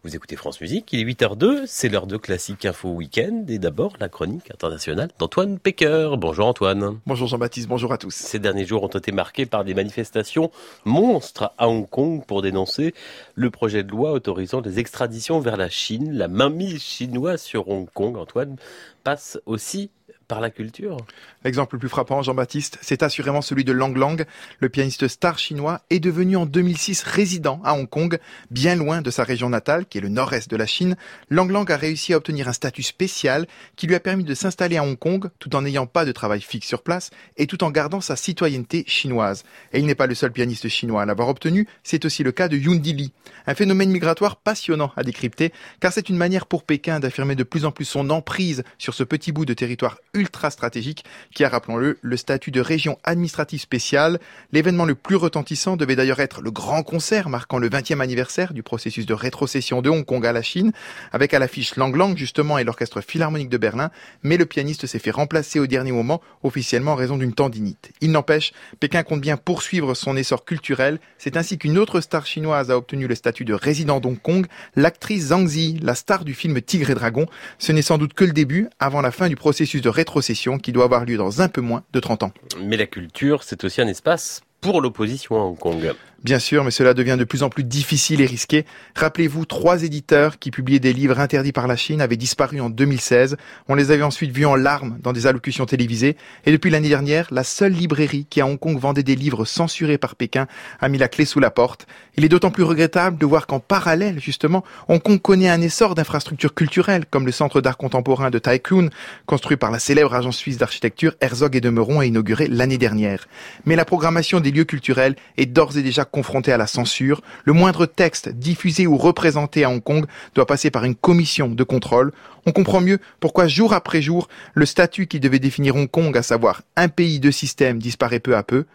Vous 0.08 0.16
écoutez 0.16 0.38
France 0.38 0.62
Musique, 0.62 0.94
il 0.94 1.02
est 1.02 1.04
8h02, 1.04 1.64
c'est 1.66 1.90
l'heure 1.90 2.08
de 2.08 2.16
Classique 2.16 2.64
Info 2.64 2.88
Week-end 2.88 3.44
et 3.50 3.60
d'abord 3.60 3.98
la 4.00 4.08
chronique 4.08 4.50
internationale 4.52 5.10
d'Antoine 5.20 5.60
Pecker. 5.60 6.16
Bonjour 6.18 6.48
Antoine. 6.48 7.02
Bonjour 7.06 7.28
Jean-Baptiste, 7.28 7.68
bonjour 7.68 7.92
à 7.92 7.98
tous. 7.98 8.16
Ces 8.16 8.40
derniers 8.40 8.64
jours 8.64 8.84
ont 8.84 8.88
été 8.88 9.12
marqués 9.12 9.46
par 9.46 9.66
des 9.66 9.74
manifestations 9.74 10.50
monstres 10.86 11.52
à 11.58 11.68
Hong 11.68 11.90
Kong 11.90 12.24
pour 12.26 12.42
dénoncer 12.42 12.94
le 13.36 13.50
projet 13.50 13.84
de 13.84 13.92
loi 13.92 14.14
autorisant 14.14 14.62
les 14.62 14.80
extraditions 14.80 15.42
vers 15.42 15.58
la 15.58 15.68
Chine. 15.68 16.14
La 16.14 16.30
mainmise 16.30 16.82
chinoise 16.82 17.42
sur 17.42 17.68
Hong 17.68 17.90
Kong, 17.94 18.16
Antoine, 18.16 18.56
passe 19.04 19.38
aussi 19.46 19.90
par 20.28 20.42
la 20.42 20.50
culture. 20.50 20.98
L'exemple 21.44 21.76
le 21.76 21.80
plus 21.80 21.90
frappant, 21.90 22.22
Jean-Baptiste, 22.22 22.78
c'est 22.82 23.04
assurément 23.04 23.42
celui 23.42 23.64
de 23.64 23.72
Lang 23.72 23.96
Lang. 23.96 24.26
Le 24.60 24.70
pianiste 24.70 25.08
star 25.08 25.40
chinois 25.40 25.82
est 25.90 26.00
devenu 26.00 26.36
en 26.36 26.46
2006 26.46 27.04
résident 27.04 27.62
à 27.64 27.74
Hong 27.74 27.88
Kong, 27.88 28.20
bien 28.52 28.76
loin 28.76 29.02
de 29.02 29.10
sa 29.10 29.24
région 29.24 29.50
natale, 29.50 29.86
qui 29.86 29.98
est 29.98 30.02
le 30.02 30.10
nord-est 30.10 30.50
de 30.50 30.58
la 30.58 30.66
Chine. 30.66 30.98
Lang 31.30 31.50
Lang 31.50 31.72
a 31.72 31.78
réussi 31.78 32.14
à 32.14 32.18
obtenir 32.18 32.48
un 32.48 32.54
statut 32.54 32.84
spécial 32.84 33.48
qui 33.76 33.88
lui 33.88 33.96
a 33.96 34.00
permis 34.00 34.24
de 34.24 34.34
s'installer 34.34 34.78
à 34.78 34.84
Hong 34.84 34.98
Kong 34.98 35.30
tout 35.40 35.56
en 35.56 35.62
n'ayant 35.62 35.88
pas 35.88 36.06
de 36.06 36.12
travail 36.12 36.42
fixe 36.42 36.68
sur 36.68 36.84
place 36.84 37.10
et 37.38 37.48
tout 37.48 37.64
en 37.64 37.72
gardant 37.72 38.02
sa 38.02 38.16
citoyenneté 38.16 38.84
chinoise. 38.88 39.44
Et 39.72 39.80
il 39.80 39.86
n'est 39.86 39.96
pas 39.96 40.08
le 40.08 40.16
seul 40.16 40.32
pianiste 40.32 40.68
chinois 40.68 41.02
à 41.02 41.06
l'avoir 41.06 41.30
obtenu, 41.30 41.68
c'est 41.84 42.04
aussi 42.06 42.24
le 42.24 42.32
cas 42.32 42.48
de 42.48 42.58
Yoon 42.58 42.82
Lee. 42.84 43.14
Un 43.46 43.56
phénomène 43.56 43.92
migratoire 43.92 44.38
passionnant 44.38 44.92
à 44.96 45.04
décrypter, 45.04 45.54
car 45.80 45.94
c'est 45.94 46.10
une 46.10 46.18
manière 46.18 46.48
pour 46.48 46.64
Pékin 46.64 47.00
d'affirmer 47.00 47.36
de 47.36 47.44
plus 47.44 47.66
en 47.66 47.72
plus 47.72 47.86
son 47.86 48.10
emprise 48.10 48.64
sur 48.78 48.94
ce 48.94 49.04
petit 49.04 49.32
bout 49.32 49.46
de 49.46 49.54
territoire 49.54 49.98
ultra 50.18 50.50
stratégique 50.50 51.06
qui 51.34 51.44
a, 51.44 51.50
rappelons-le, 51.50 51.98
le 52.02 52.18
statut 52.18 52.52
de 52.52 52.60
région 52.60 52.98
administrative 53.04 53.62
spéciale. 53.62 54.20
L'événement 54.52 54.86
le 54.86 54.96
plus 54.96 55.16
retentissant 55.16 55.78
devait 55.78 55.96
d'ailleurs 55.96 56.20
être 56.20 56.42
le 56.42 56.52
grand 56.52 56.84
concert 56.84 57.30
marquant 57.30 57.60
le 57.60 57.70
20e 57.70 58.02
anniversaire 58.02 58.54
du 58.54 58.64
processus 58.64 59.06
de 59.06 59.14
rétrocession 59.14 59.82
de 59.82 59.90
Hong 59.90 60.04
Kong 60.04 60.26
à 60.26 60.34
la 60.34 60.42
Chine, 60.42 60.72
avec 61.12 61.34
à 61.34 61.40
l'affiche 61.40 61.76
Lang 61.76 61.96
Lang 61.96 62.18
justement 62.18 62.58
et 62.58 62.64
l'orchestre 62.64 63.02
philharmonique 63.02 63.50
de 63.50 63.58
Berlin, 63.58 63.92
mais 64.24 64.38
le 64.38 64.46
pianiste 64.46 64.88
s'est 64.88 65.00
fait 65.00 65.12
remplacer 65.12 65.60
au 65.60 65.68
dernier 65.68 65.92
moment, 65.92 66.22
officiellement 66.44 66.94
en 66.94 66.96
raison 66.96 67.18
d'une 67.18 67.34
tendinite. 67.34 67.92
Il 68.02 68.12
n'empêche, 68.12 68.54
Pékin 68.80 69.04
compte 69.04 69.22
bien 69.22 69.38
poursuivre 69.38 69.94
son 69.94 70.18
essor 70.18 70.44
culturel. 70.46 71.00
C'est 71.18 71.38
ainsi 71.38 71.58
qu'une 71.58 71.78
autre 71.78 72.02
star 72.02 72.26
chinoise 72.26 72.72
a 72.72 72.78
obtenu 72.78 73.08
le 73.08 73.16
statut 73.16 73.46
de 73.46 73.54
résident 73.54 74.00
d'Hong 74.00 74.20
Kong, 74.20 74.48
l'actrice 74.76 75.28
Zhang 75.28 75.48
Zi, 75.48 75.80
la 75.82 75.96
star 75.96 76.26
du 76.26 76.34
film 76.34 76.62
Tigre 76.62 76.90
et 76.90 76.96
Dragon. 76.96 77.28
Ce 77.60 77.72
n'est 77.72 77.82
sans 77.82 77.98
doute 77.98 78.14
que 78.14 78.26
le 78.26 78.34
début, 78.34 78.68
avant 78.80 79.02
la 79.02 79.12
fin 79.12 79.30
du 79.30 79.36
processus 79.36 79.82
de 79.82 79.90
rétrocession 79.90 80.07
rétrocession 80.08 80.58
qui 80.58 80.72
doit 80.72 80.86
avoir 80.86 81.04
lieu 81.04 81.18
dans 81.18 81.42
un 81.42 81.50
peu 81.50 81.60
moins 81.60 81.84
de 81.92 82.00
30 82.00 82.24
ans. 82.24 82.32
Mais 82.62 82.78
la 82.78 82.88
culture, 82.88 83.44
c'est 83.44 83.66
aussi 83.66 83.82
un 83.82 83.88
espace 83.88 84.42
pour 84.62 84.82
l'opposition 84.82 85.36
à 85.36 85.40
Hong 85.40 85.58
Kong. 85.58 85.94
Bien 86.24 86.40
sûr, 86.40 86.64
mais 86.64 86.72
cela 86.72 86.96
devient 86.96 87.16
de 87.18 87.24
plus 87.26 87.44
en 87.44 87.50
plus 87.50 87.64
difficile 87.64 88.22
et 88.22 88.26
risqué. 88.26 88.66
Rappelez-vous, 88.96 89.46
trois 89.46 89.84
éditeurs 89.84 90.40
qui 90.40 90.50
publiaient 90.50 90.80
des 90.80 90.92
livres 90.92 91.20
interdits 91.20 91.52
par 91.52 91.68
la 91.68 91.76
Chine 91.76 92.02
avaient 92.02 92.18
disparu 92.18 92.60
en 92.60 92.72
2016. 92.72 93.38
On 93.68 93.76
les 93.76 93.92
avait 93.92 94.02
ensuite 94.02 94.32
vus 94.32 94.48
en 94.48 94.56
larmes 94.56 94.98
dans 95.04 95.14
des 95.14 95.28
allocutions 95.28 95.68
télévisées. 95.68 96.18
Et 96.48 96.52
depuis 96.52 96.72
l'année 96.72 96.90
dernière, 96.90 97.28
la 97.30 97.44
seule 97.44 97.72
librairie 97.72 98.26
qui 98.32 98.42
à 98.42 98.48
Hong 98.48 98.58
Kong 98.58 98.80
vendait 98.80 99.04
des 99.04 99.16
livres 99.16 99.46
censurés 99.46 100.00
par 100.00 100.16
Pékin 100.16 100.48
a 100.80 100.90
mis 100.90 100.98
la 100.98 101.08
clé 101.08 101.24
sous 101.24 101.40
la 101.40 101.52
porte. 101.52 101.86
Il 102.16 102.26
est 102.26 102.30
d'autant 102.30 102.50
plus 102.50 102.64
regrettable 102.64 103.20
de 103.20 103.26
voir 103.28 103.46
qu'en 103.46 103.60
parallèle, 103.60 104.20
justement, 104.20 104.64
Hong 104.88 105.02
Kong 105.02 105.22
connaît 105.22 105.50
un 105.50 105.62
essor 105.62 105.94
d'infrastructures 105.94 106.56
culturelles, 106.56 107.06
comme 107.06 107.28
le 107.28 107.32
Centre 107.32 107.62
d'art 107.62 107.78
contemporain 107.78 108.32
de 108.32 108.40
Tai 108.40 108.60
Kung, 108.60 108.90
construit 109.28 109.58
par 109.58 109.70
la 109.70 109.78
célèbre 109.78 110.16
agence 110.16 110.38
suisse 110.38 110.58
d'architecture 110.58 111.14
Herzog 111.22 111.56
et 111.56 111.62
de 111.62 111.70
Meuron 111.70 112.02
et 112.02 112.08
inauguré 112.08 112.48
l'année 112.48 112.80
dernière. 112.80 113.28
Mais 113.66 113.76
la 113.76 113.86
programmation 113.86 114.40
des 114.40 114.50
lieux 114.50 114.66
culturels 114.66 115.16
est 115.38 115.46
d'ores 115.46 115.78
et 115.78 115.84
déjà 115.84 116.06
confronté 116.12 116.52
à 116.52 116.58
la 116.58 116.68
censure. 116.68 117.22
Le 117.46 117.54
moindre 117.54 117.86
texte 117.86 118.30
diffusé 118.30 118.88
ou 118.88 118.98
représenté 118.98 119.64
à 119.64 119.70
Hong 119.70 119.84
Kong 119.84 120.06
doit 120.36 120.46
passer 120.46 120.72
par 120.72 120.84
une 120.84 120.96
commission 120.96 121.50
de 121.50 121.64
contrôle. 121.64 122.12
On 122.46 122.52
comprend 122.52 122.82
mieux 122.82 123.00
pourquoi 123.20 123.48
jour 123.48 123.74
après 123.74 124.02
jour, 124.02 124.28
le 124.54 124.66
statut 124.66 125.08
qui 125.08 125.20
devait 125.20 125.40
définir 125.40 125.76
Hong 125.76 125.90
Kong, 125.90 126.18
à 126.18 126.24
savoir 126.24 126.62
un 126.76 126.88
pays, 126.88 127.20
de 127.20 127.32
système, 127.32 127.80
disparaît 127.80 128.20
peu 128.20 128.36
à 128.36 128.44
peu. 128.44 128.66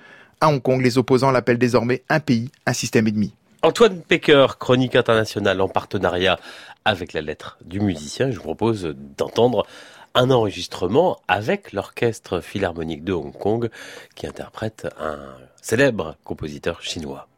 À 0.40 0.48
Hong 0.48 0.60
Kong, 0.60 0.82
les 0.82 0.98
opposants 0.98 1.30
l'appellent 1.30 1.58
désormais 1.58 2.02
un 2.08 2.20
pays, 2.20 2.50
un 2.66 2.72
système 2.72 3.06
et 3.06 3.12
demi. 3.12 3.34
Antoine 3.62 4.00
Pecker, 4.02 4.46
chronique 4.58 4.96
internationale 4.96 5.60
en 5.60 5.68
partenariat 5.68 6.38
avec 6.84 7.12
la 7.12 7.20
lettre 7.20 7.58
du 7.64 7.80
musicien. 7.80 8.30
Je 8.30 8.36
vous 8.36 8.42
propose 8.42 8.94
d'entendre 9.16 9.66
un 10.14 10.30
enregistrement 10.30 11.20
avec 11.28 11.72
l'orchestre 11.72 12.40
philharmonique 12.40 13.04
de 13.04 13.12
Hong 13.12 13.32
Kong 13.32 13.70
qui 14.14 14.26
interprète 14.26 14.88
un 14.98 15.18
célèbre 15.60 16.16
compositeur 16.24 16.82
chinois. 16.82 17.28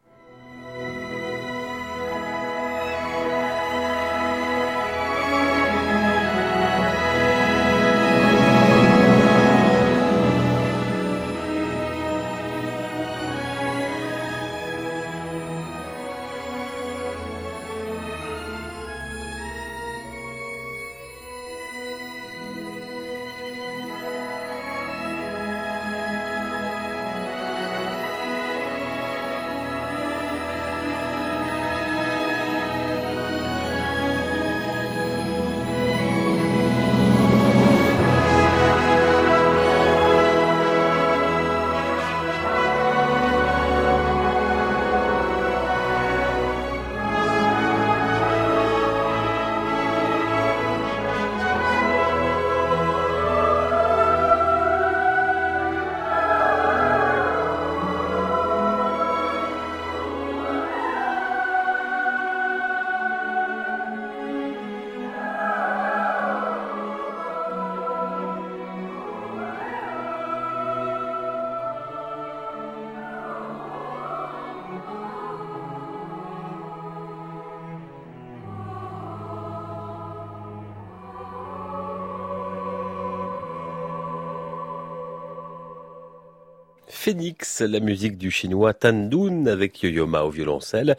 Phoenix, 87.05 87.61
la 87.61 87.81
musique 87.81 88.17
du 88.17 88.31
chinois 88.31 88.73
Tan 88.73 88.95
Dun 88.95 89.45
avec 89.45 89.83
Yo-Yo 89.83 90.07
Ma 90.07 90.23
au 90.23 90.31
violoncelle 90.31 90.97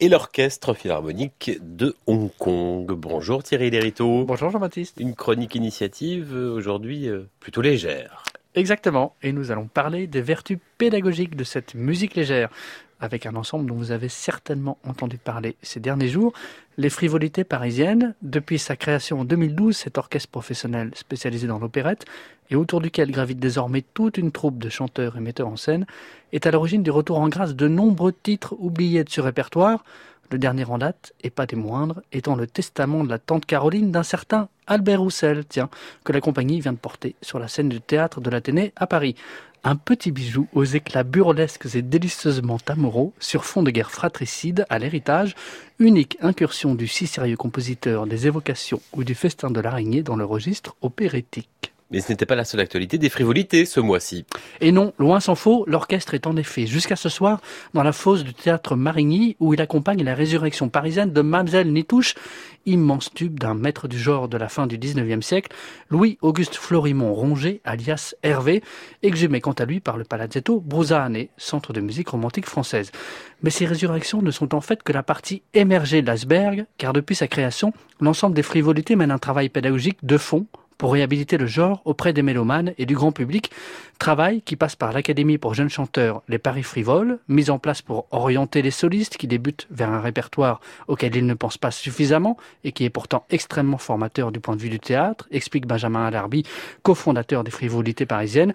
et 0.00 0.10
l'orchestre 0.10 0.74
philharmonique 0.74 1.58
de 1.62 1.96
Hong 2.06 2.28
Kong. 2.36 2.92
Bonjour 2.92 3.42
Thierry 3.42 3.70
Lériteau. 3.70 4.26
Bonjour 4.26 4.50
Jean-Baptiste. 4.50 4.96
Une 5.00 5.14
chronique 5.14 5.54
initiative 5.54 6.34
euh, 6.34 6.54
aujourd'hui 6.54 7.08
euh, 7.08 7.22
plutôt 7.40 7.62
légère. 7.62 8.22
Exactement, 8.54 9.16
et 9.22 9.32
nous 9.32 9.50
allons 9.50 9.66
parler 9.66 10.06
des 10.06 10.20
vertus 10.20 10.58
pédagogiques 10.76 11.36
de 11.36 11.44
cette 11.44 11.74
musique 11.74 12.16
légère. 12.16 12.50
Avec 13.00 13.26
un 13.26 13.36
ensemble 13.36 13.66
dont 13.66 13.74
vous 13.74 13.92
avez 13.92 14.08
certainement 14.08 14.78
entendu 14.84 15.18
parler 15.18 15.56
ces 15.62 15.80
derniers 15.80 16.08
jours, 16.08 16.32
les 16.78 16.90
frivolités 16.90 17.44
parisiennes. 17.44 18.14
Depuis 18.22 18.58
sa 18.58 18.76
création 18.76 19.20
en 19.20 19.24
2012, 19.24 19.76
cet 19.76 19.98
orchestre 19.98 20.30
professionnel 20.30 20.90
spécialisé 20.94 21.46
dans 21.46 21.58
l'opérette, 21.58 22.04
et 22.50 22.56
autour 22.56 22.80
duquel 22.80 23.10
gravite 23.10 23.38
désormais 23.38 23.84
toute 23.94 24.18
une 24.18 24.32
troupe 24.32 24.58
de 24.58 24.68
chanteurs 24.68 25.16
et 25.16 25.20
metteurs 25.20 25.48
en 25.48 25.56
scène, 25.56 25.86
est 26.32 26.46
à 26.46 26.50
l'origine 26.50 26.82
du 26.82 26.90
retour 26.90 27.18
en 27.18 27.28
grâce 27.28 27.54
de 27.54 27.68
nombreux 27.68 28.12
titres 28.12 28.54
oubliés 28.58 29.04
de 29.04 29.10
ce 29.10 29.20
répertoire, 29.20 29.84
le 30.30 30.38
dernier 30.38 30.64
en 30.64 30.78
date, 30.78 31.12
et 31.22 31.30
pas 31.30 31.46
des 31.46 31.56
moindres, 31.56 32.02
étant 32.12 32.34
le 32.34 32.46
testament 32.46 33.04
de 33.04 33.10
la 33.10 33.18
tante 33.18 33.46
Caroline 33.46 33.90
d'un 33.90 34.02
certain 34.02 34.48
Albert 34.66 35.00
Roussel, 35.00 35.44
tiens, 35.48 35.70
que 36.04 36.12
la 36.12 36.20
compagnie 36.20 36.60
vient 36.60 36.72
de 36.72 36.78
porter 36.78 37.14
sur 37.22 37.38
la 37.38 37.46
scène 37.48 37.68
du 37.68 37.80
théâtre 37.80 38.20
de 38.20 38.30
l'Athénée 38.30 38.72
à 38.76 38.86
Paris. 38.86 39.14
Un 39.64 39.76
petit 39.76 40.12
bijou 40.12 40.46
aux 40.52 40.64
éclats 40.64 41.02
burlesques 41.02 41.74
et 41.74 41.82
délicieusement 41.82 42.58
amoureux 42.66 43.12
sur 43.18 43.44
fond 43.44 43.62
de 43.62 43.70
guerre 43.70 43.90
fratricide 43.90 44.64
à 44.68 44.78
l'héritage, 44.78 45.34
unique 45.78 46.16
incursion 46.20 46.74
du 46.74 46.86
si 46.86 47.06
sérieux 47.06 47.36
compositeur 47.36 48.06
des 48.06 48.26
évocations 48.26 48.80
ou 48.92 49.02
du 49.02 49.14
festin 49.14 49.50
de 49.50 49.60
l'araignée 49.60 50.02
dans 50.02 50.16
le 50.16 50.24
registre 50.24 50.76
opérétique. 50.82 51.72
Mais 51.90 52.00
ce 52.00 52.10
n'était 52.10 52.26
pas 52.26 52.34
la 52.34 52.44
seule 52.44 52.60
actualité 52.60 52.98
des 52.98 53.08
frivolités 53.08 53.64
ce 53.64 53.78
mois-ci. 53.78 54.24
Et 54.60 54.72
non, 54.72 54.92
loin 54.98 55.20
s'en 55.20 55.36
faut, 55.36 55.64
l'orchestre 55.68 56.14
est 56.14 56.26
en 56.26 56.36
effet 56.36 56.66
jusqu'à 56.66 56.96
ce 56.96 57.08
soir 57.08 57.40
dans 57.74 57.84
la 57.84 57.92
fosse 57.92 58.24
du 58.24 58.34
théâtre 58.34 58.74
Marigny 58.74 59.36
où 59.38 59.54
il 59.54 59.60
accompagne 59.60 60.02
la 60.02 60.14
résurrection 60.14 60.68
parisienne 60.68 61.12
de 61.12 61.20
Mamselle 61.20 61.72
Nitouche, 61.72 62.16
immense 62.66 63.14
tube 63.14 63.38
d'un 63.38 63.54
maître 63.54 63.86
du 63.86 63.98
genre 63.98 64.28
de 64.28 64.36
la 64.36 64.48
fin 64.48 64.66
du 64.66 64.78
19e 64.78 65.22
siècle, 65.22 65.54
Louis-Auguste 65.88 66.56
Florimond 66.56 67.14
Ronget, 67.14 67.60
alias 67.64 68.14
Hervé, 68.24 68.64
exhumé 69.04 69.40
quant 69.40 69.52
à 69.52 69.64
lui 69.64 69.78
par 69.78 69.96
le 69.96 70.02
Palazzetto 70.02 70.60
Bruzane, 70.60 71.26
centre 71.36 71.72
de 71.72 71.80
musique 71.80 72.08
romantique 72.08 72.46
française. 72.46 72.90
Mais 73.42 73.50
ces 73.50 73.64
résurrections 73.64 74.22
ne 74.22 74.32
sont 74.32 74.56
en 74.56 74.60
fait 74.60 74.82
que 74.82 74.92
la 74.92 75.04
partie 75.04 75.42
émergée 75.54 76.02
de 76.02 76.08
l'Asberg, 76.08 76.66
car 76.78 76.92
depuis 76.92 77.14
sa 77.14 77.28
création, 77.28 77.72
l'ensemble 78.00 78.34
des 78.34 78.42
frivolités 78.42 78.96
mène 78.96 79.12
un 79.12 79.18
travail 79.18 79.48
pédagogique 79.48 80.04
de 80.04 80.18
fond 80.18 80.46
pour 80.78 80.92
réhabiliter 80.92 81.36
le 81.36 81.46
genre 81.46 81.82
auprès 81.84 82.12
des 82.12 82.22
mélomanes 82.22 82.72
et 82.78 82.86
du 82.86 82.94
grand 82.94 83.12
public, 83.12 83.50
travail 83.98 84.42
qui 84.42 84.56
passe 84.56 84.76
par 84.76 84.92
l'Académie 84.92 85.38
pour 85.38 85.54
jeunes 85.54 85.70
chanteurs 85.70 86.22
Les 86.28 86.38
Paris 86.38 86.62
Frivoles, 86.62 87.18
mise 87.28 87.50
en 87.50 87.58
place 87.58 87.82
pour 87.82 88.06
orienter 88.10 88.62
les 88.62 88.70
solistes 88.70 89.16
qui 89.16 89.26
débutent 89.26 89.66
vers 89.70 89.90
un 89.90 90.00
répertoire 90.00 90.60
auquel 90.88 91.16
ils 91.16 91.26
ne 91.26 91.34
pensent 91.34 91.58
pas 91.58 91.70
suffisamment 91.70 92.36
et 92.64 92.72
qui 92.72 92.84
est 92.84 92.90
pourtant 92.90 93.24
extrêmement 93.30 93.78
formateur 93.78 94.32
du 94.32 94.40
point 94.40 94.56
de 94.56 94.60
vue 94.60 94.70
du 94.70 94.80
théâtre, 94.80 95.26
explique 95.30 95.66
Benjamin 95.66 96.06
Alarbi, 96.06 96.44
cofondateur 96.82 97.44
des 97.44 97.50
frivolités 97.50 98.06
parisiennes, 98.06 98.54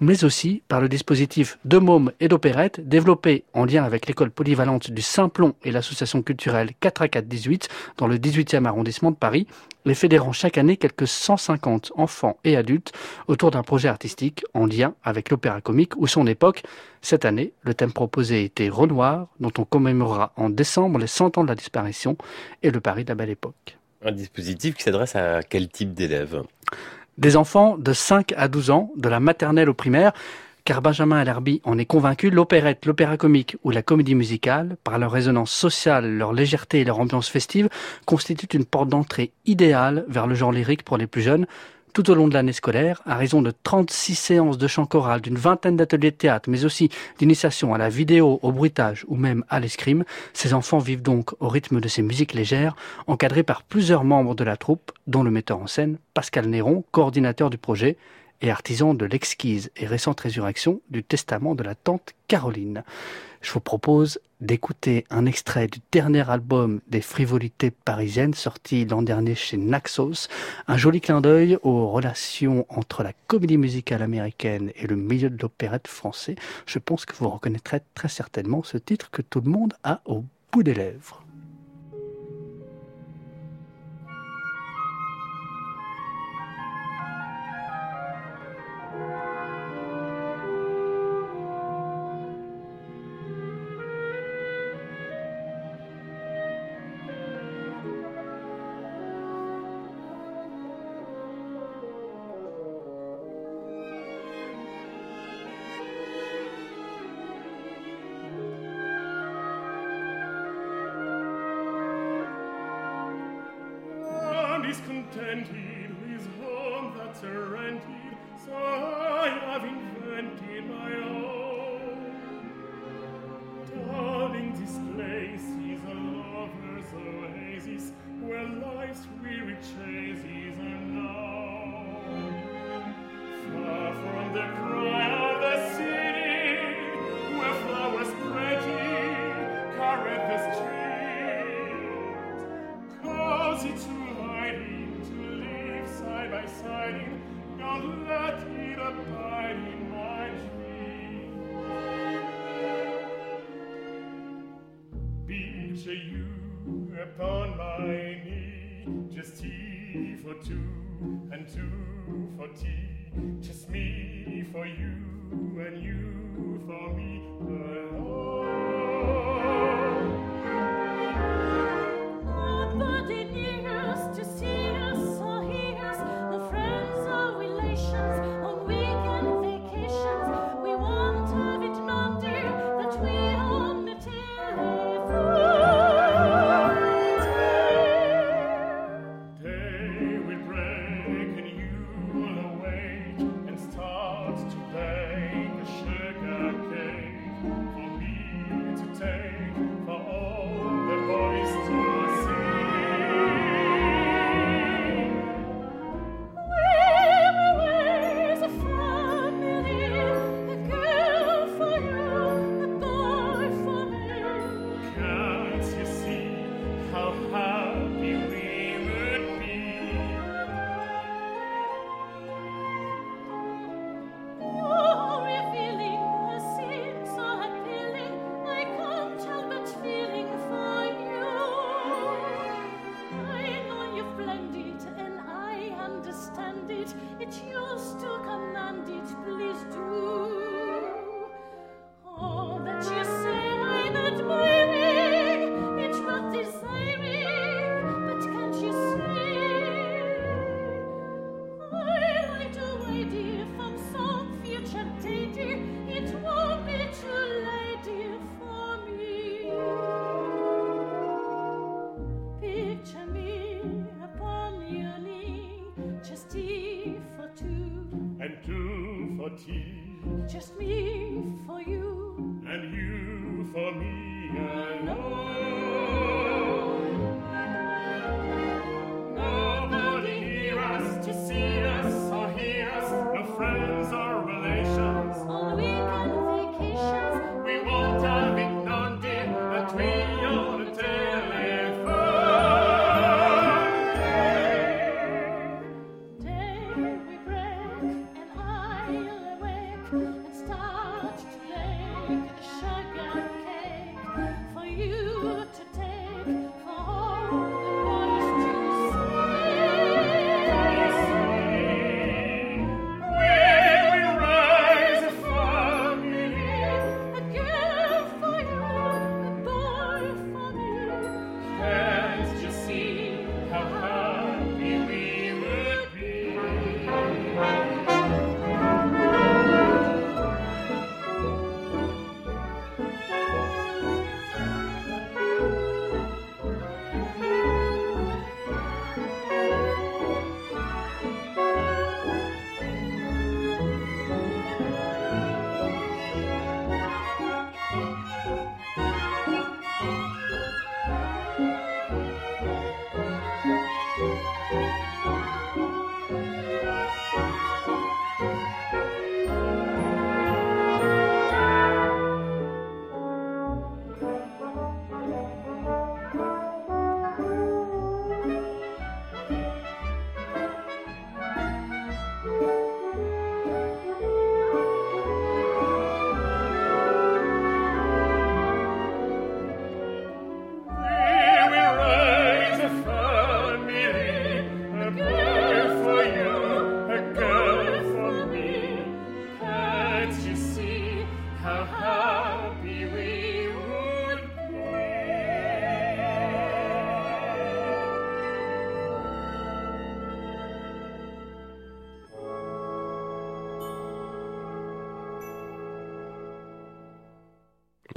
mais 0.00 0.24
aussi 0.24 0.62
par 0.68 0.80
le 0.80 0.88
dispositif 0.88 1.58
de 1.64 1.78
mômes 1.78 2.12
et 2.20 2.28
d'opérettes 2.28 2.80
développé 2.86 3.44
en 3.52 3.64
lien 3.64 3.84
avec 3.84 4.06
l'école 4.06 4.30
polyvalente 4.30 4.90
du 4.90 5.02
Saint-Plon 5.02 5.54
et 5.62 5.70
l'association 5.70 6.22
culturelle 6.22 6.70
4 6.80 7.02
à 7.02 7.08
4 7.08 7.26
18 7.26 7.68
dans 7.98 8.06
le 8.06 8.16
18e 8.16 8.66
arrondissement 8.66 9.10
de 9.10 9.16
Paris, 9.16 9.46
les 9.84 9.94
fédérant 9.94 10.32
chaque 10.32 10.58
année 10.58 10.76
quelques 10.76 11.06
150 11.06 11.92
enfants 11.96 12.38
et 12.44 12.56
adultes 12.56 12.92
autour 13.26 13.50
d'un 13.50 13.62
projet 13.62 13.88
artistique 13.88 14.44
en 14.54 14.66
lien 14.66 14.94
avec 15.02 15.30
l'opéra 15.30 15.60
comique 15.60 15.96
ou 15.96 16.06
son 16.06 16.26
époque. 16.26 16.62
Cette 17.00 17.24
année, 17.24 17.52
le 17.62 17.74
thème 17.74 17.92
proposé 17.92 18.44
était 18.44 18.68
Renoir, 18.68 19.28
dont 19.40 19.52
on 19.58 19.64
commémorera 19.64 20.32
en 20.36 20.50
décembre 20.50 20.98
les 20.98 21.06
100 21.06 21.38
ans 21.38 21.44
de 21.44 21.48
la 21.48 21.54
disparition 21.54 22.16
et 22.62 22.70
le 22.70 22.80
Paris 22.80 23.04
de 23.04 23.10
la 23.10 23.14
Belle 23.16 23.30
Époque. 23.30 23.78
Un 24.04 24.12
dispositif 24.12 24.74
qui 24.74 24.82
s'adresse 24.82 25.14
à 25.14 25.42
quel 25.42 25.68
type 25.68 25.94
d'élèves? 25.94 26.42
Des 27.18 27.36
enfants 27.36 27.76
de 27.76 27.92
5 27.92 28.32
à 28.36 28.48
12 28.48 28.70
ans, 28.70 28.90
de 28.96 29.08
la 29.08 29.20
maternelle 29.20 29.68
au 29.68 29.74
primaire, 29.74 30.12
car 30.64 30.80
Benjamin 30.80 31.18
Alerbi 31.18 31.60
en 31.64 31.76
est 31.76 31.84
convaincu, 31.84 32.30
l'opérette, 32.30 32.86
l'opéra 32.86 33.16
comique 33.16 33.56
ou 33.64 33.70
la 33.70 33.82
comédie 33.82 34.14
musicale, 34.14 34.76
par 34.82 34.98
leur 34.98 35.10
résonance 35.10 35.50
sociale, 35.50 36.16
leur 36.16 36.32
légèreté 36.32 36.80
et 36.80 36.84
leur 36.84 37.00
ambiance 37.00 37.28
festive, 37.28 37.68
constituent 38.06 38.56
une 38.56 38.64
porte 38.64 38.88
d'entrée 38.88 39.32
idéale 39.44 40.04
vers 40.08 40.26
le 40.26 40.34
genre 40.34 40.52
lyrique 40.52 40.84
pour 40.84 40.96
les 40.96 41.06
plus 41.06 41.22
jeunes, 41.22 41.46
tout 41.92 42.10
au 42.10 42.14
long 42.14 42.28
de 42.28 42.34
l'année 42.34 42.52
scolaire, 42.52 43.02
à 43.06 43.16
raison 43.16 43.42
de 43.42 43.52
36 43.62 44.14
séances 44.14 44.58
de 44.58 44.66
chant 44.66 44.86
choral, 44.86 45.20
d'une 45.20 45.36
vingtaine 45.36 45.76
d'ateliers 45.76 46.10
de 46.10 46.16
théâtre, 46.16 46.48
mais 46.48 46.64
aussi 46.64 46.90
d'initiation 47.18 47.74
à 47.74 47.78
la 47.78 47.88
vidéo, 47.88 48.38
au 48.42 48.52
bruitage 48.52 49.04
ou 49.08 49.16
même 49.16 49.44
à 49.48 49.60
l'escrime, 49.60 50.04
ces 50.32 50.54
enfants 50.54 50.78
vivent 50.78 51.02
donc 51.02 51.32
au 51.40 51.48
rythme 51.48 51.80
de 51.80 51.88
ces 51.88 52.02
musiques 52.02 52.34
légères, 52.34 52.76
encadrés 53.06 53.42
par 53.42 53.62
plusieurs 53.62 54.04
membres 54.04 54.34
de 54.34 54.44
la 54.44 54.56
troupe, 54.56 54.92
dont 55.06 55.22
le 55.22 55.30
metteur 55.30 55.58
en 55.58 55.66
scène, 55.66 55.98
Pascal 56.14 56.46
Néron, 56.46 56.84
coordinateur 56.92 57.50
du 57.50 57.58
projet, 57.58 57.96
et 58.42 58.50
artisan 58.50 58.92
de 58.92 59.06
l'exquise 59.06 59.70
et 59.76 59.86
récente 59.86 60.20
résurrection 60.20 60.80
du 60.90 61.04
testament 61.04 61.54
de 61.54 61.62
la 61.62 61.74
tante 61.74 62.14
Caroline. 62.28 62.82
Je 63.42 63.52
vous 63.52 63.60
propose 63.60 64.20
d'écouter 64.40 65.04
un 65.10 65.26
extrait 65.26 65.66
du 65.66 65.80
dernier 65.90 66.28
album 66.30 66.80
des 66.86 67.00
frivolités 67.00 67.72
parisiennes 67.72 68.34
sorti 68.34 68.84
l'an 68.84 69.02
dernier 69.02 69.34
chez 69.34 69.56
Naxos, 69.56 70.28
un 70.68 70.76
joli 70.76 71.00
clin 71.00 71.20
d'œil 71.20 71.58
aux 71.62 71.88
relations 71.88 72.64
entre 72.68 73.02
la 73.02 73.12
comédie 73.26 73.58
musicale 73.58 74.02
américaine 74.02 74.70
et 74.76 74.86
le 74.86 74.96
milieu 74.96 75.28
de 75.28 75.40
l'opérette 75.42 75.88
français. 75.88 76.36
Je 76.66 76.78
pense 76.78 77.04
que 77.04 77.14
vous 77.16 77.28
reconnaîtrez 77.28 77.80
très 77.94 78.08
certainement 78.08 78.62
ce 78.62 78.78
titre 78.78 79.10
que 79.10 79.22
tout 79.22 79.40
le 79.40 79.50
monde 79.50 79.74
a 79.82 80.00
au 80.04 80.24
bout 80.52 80.62
des 80.62 80.74
lèvres. 80.74 81.21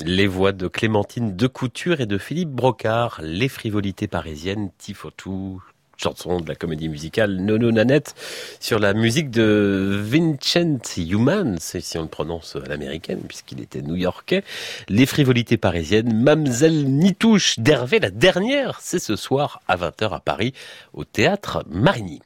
Les 0.07 0.27
voix 0.27 0.51
de 0.51 0.67
Clémentine 0.67 1.35
de 1.35 1.47
Couture 1.47 1.99
et 1.99 2.05
de 2.05 2.19
Philippe 2.19 2.51
Brocard, 2.51 3.21
les 3.23 3.49
frivolités 3.49 4.07
parisiennes, 4.07 4.69
Tifotou, 4.77 5.63
chanson 5.97 6.41
de 6.41 6.47
la 6.47 6.53
comédie 6.53 6.89
musicale 6.89 7.37
Nono 7.37 7.71
Nanette, 7.71 8.13
sur 8.59 8.77
la 8.77 8.93
musique 8.93 9.31
de 9.31 9.99
Vincent 10.03 10.77
Humans, 10.95 11.57
si 11.57 11.97
on 11.97 12.03
le 12.03 12.07
prononce 12.07 12.55
à 12.55 12.69
l'américaine, 12.69 13.21
puisqu'il 13.27 13.61
était 13.61 13.81
new-yorkais. 13.81 14.43
Les 14.89 15.07
frivolités 15.07 15.57
parisiennes, 15.57 16.13
Mamselle 16.13 16.85
Nitouche 16.85 17.57
d'Hervé, 17.57 17.97
la 17.97 18.11
dernière, 18.11 18.81
c'est 18.81 18.99
ce 18.99 19.15
soir 19.15 19.63
à 19.67 19.75
20h 19.75 20.13
à 20.13 20.19
Paris, 20.19 20.53
au 20.93 21.03
théâtre 21.03 21.65
Marigny. 21.67 22.21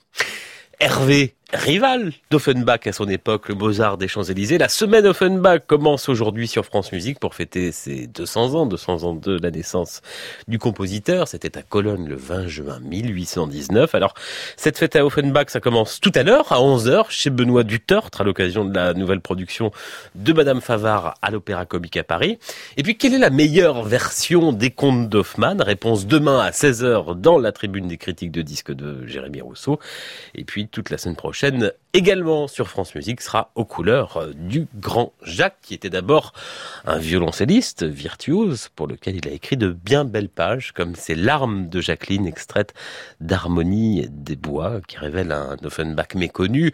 Hervé, 0.82 1.34
rival 1.54 2.12
d'Offenbach 2.30 2.86
à 2.86 2.92
son 2.92 3.08
époque, 3.10 3.50
le 3.50 3.56
Mozart 3.56 3.98
des 3.98 4.08
Champs-Élysées. 4.08 4.60
La 4.60 4.70
semaine 4.70 5.08
Offenbach 5.08 5.62
commence 5.66 6.08
aujourd'hui 6.08 6.48
sur 6.48 6.64
France 6.64 6.92
Musique 6.92 7.20
pour 7.20 7.34
fêter 7.34 7.72
ses 7.72 8.06
200 8.08 8.54
ans, 8.54 8.66
200 8.68 9.04
ans 9.04 9.16
de 9.16 9.40
la 9.42 9.50
naissance 9.50 10.02
du 10.48 10.60
compositeur. 10.60 11.28
C'était 11.28 11.58
à 11.58 11.64
Cologne 11.64 12.08
le 12.08 12.16
20 12.16 12.48
juin 12.48 12.80
1819. 12.82 13.96
Alors, 13.96 14.14
cette 14.58 14.78
fête 14.78 14.96
à 14.96 15.04
Offenbach, 15.04 15.46
ça 15.48 15.60
commence 15.60 16.00
tout 16.00 16.12
à 16.14 16.22
l'heure, 16.22 16.52
à 16.52 16.60
11h, 16.60 17.06
chez 17.10 17.32
Benoît 17.32 17.64
Dutertre, 17.64 18.22
à 18.22 18.24
l'occasion 18.24 18.64
de 18.64 18.76
la 18.76 18.94
nouvelle 18.94 19.22
production 19.22 19.72
de 20.14 20.34
Madame 20.34 20.62
Favard 20.62 21.16
à 21.24 21.32
l'Opéra 21.32 21.66
Comique 21.66 21.98
à 21.98 22.04
Paris. 22.04 22.38
Et 22.78 22.84
puis, 22.84 22.96
quelle 22.96 23.16
est 23.16 23.20
la 23.20 23.32
meilleure 23.32 23.84
version 23.84 24.54
des 24.54 24.70
contes 24.70 25.10
d'Hoffmann? 25.10 25.62
Réponse 25.62 26.06
demain 26.06 26.40
à 26.40 26.52
16h 26.52 27.20
dans 27.20 27.40
la 27.40 27.52
tribune 27.52 27.88
des 27.88 27.98
critiques 27.98 28.32
de 28.32 28.44
disques 28.44 28.72
de 28.72 29.08
Jérémy 29.08 29.42
Rousseau. 29.42 29.80
Et 30.36 30.44
puis, 30.44 30.68
toute 30.68 30.92
la 30.92 31.00
semaine 31.00 31.16
prochaine, 31.16 31.39
également 31.94 32.48
sur 32.48 32.68
France 32.68 32.96
Musique, 32.96 33.22
sera 33.22 33.52
aux 33.56 33.66
couleurs 33.66 34.18
euh, 34.18 34.34
du 34.34 34.68
grand 34.76 35.14
Jacques, 35.24 35.60
qui 35.62 35.74
était 35.74 35.90
d'abord 35.90 36.34
un 36.86 36.98
violoncelliste 36.98 37.84
virtuose, 37.84 38.70
pour 38.76 38.88
lequel 38.88 39.16
il 39.16 39.28
a 39.28 39.32
écrit 39.32 39.58
de 39.58 39.72
bien 39.72 40.06
belles 40.06 40.30
pages, 40.30 40.72
comme 40.72 40.96
ces 40.96 41.16
larmes 41.16 41.70
de 41.70 41.82
Jacqueline 41.82 42.28
extraites 42.28 42.74
d'Harmonie 43.20 44.08
des 44.10 44.36
Bois, 44.36 44.82
qui 44.88 44.98
révèlent 44.98 45.32
un 45.32 45.58
Offenbach 45.64 46.16
méconnu, 46.16 46.74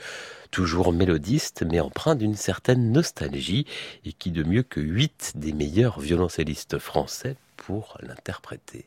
toujours 0.52 0.94
mélodiste, 0.94 1.64
mais 1.70 1.80
empreint 1.80 2.16
d'une 2.16 2.36
certaine 2.36 2.92
nostalgie, 2.92 3.66
et 4.06 4.14
qui 4.14 4.32
de 4.32 4.44
mieux 4.44 4.64
que 4.64 4.80
huit 4.80 5.34
des 5.36 5.54
meilleurs 5.54 6.00
violoncellistes 6.00 6.80
français 6.80 7.36
pour 7.58 7.98
l'interpréter. 8.02 8.86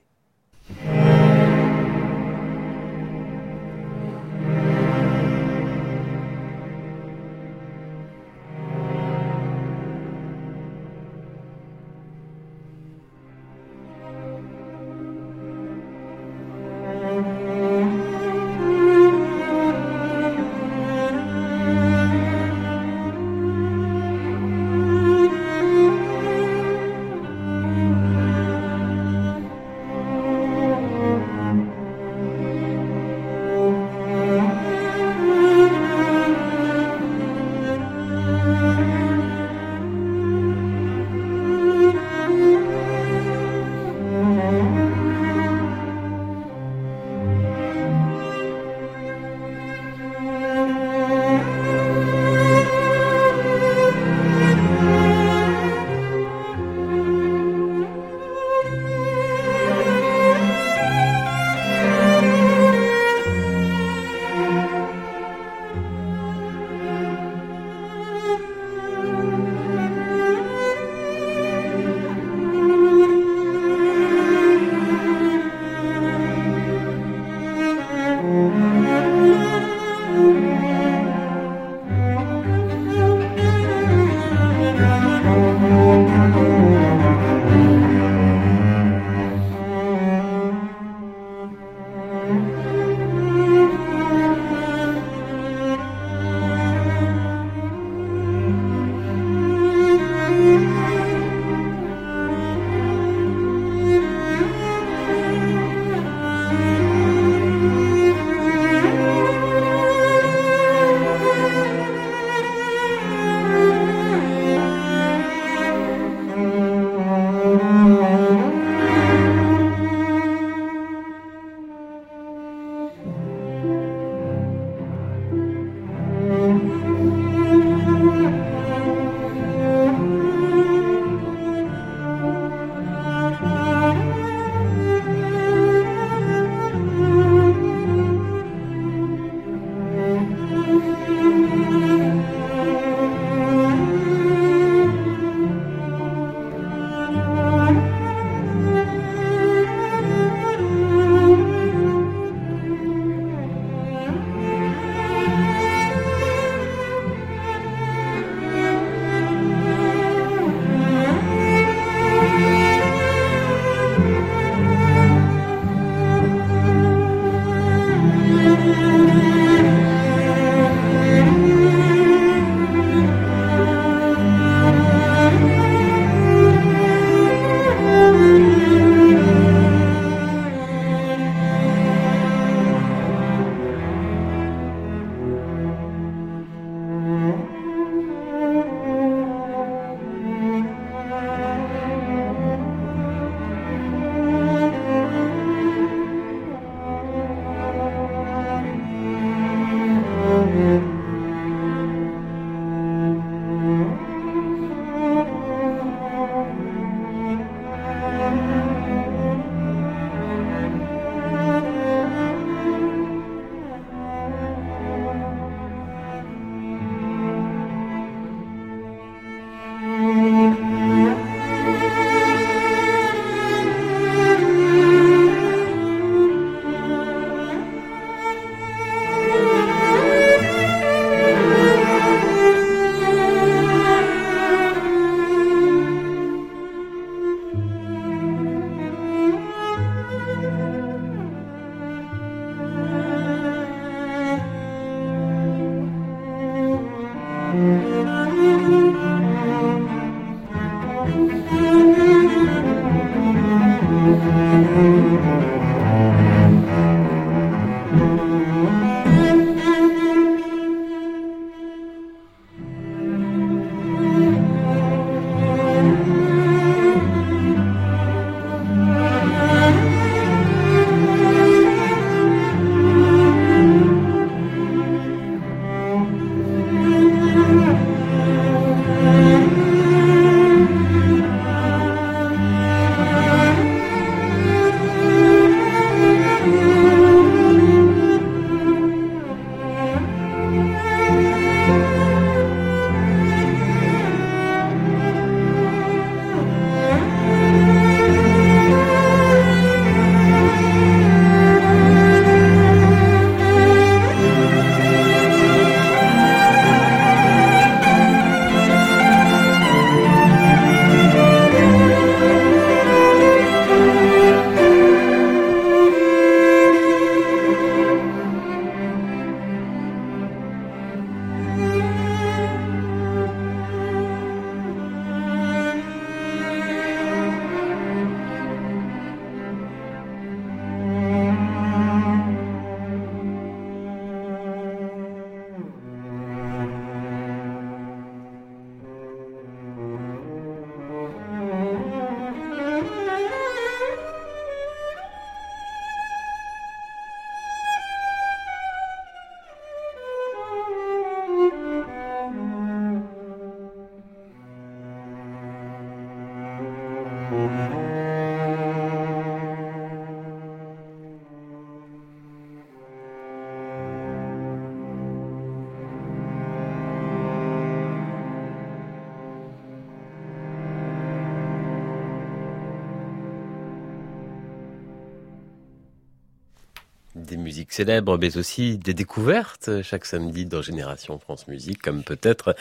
Célèbres, 377.79 378.19
mais 378.19 378.37
aussi 378.37 378.77
des 378.77 378.93
découvertes 378.93 379.71
chaque 379.83 380.05
samedi 380.05 380.47
dans 380.47 380.63
Génération 380.63 381.17
France 381.21 381.47
Musique, 381.47 381.81
comme 381.81 382.03
peut-être 382.03 382.57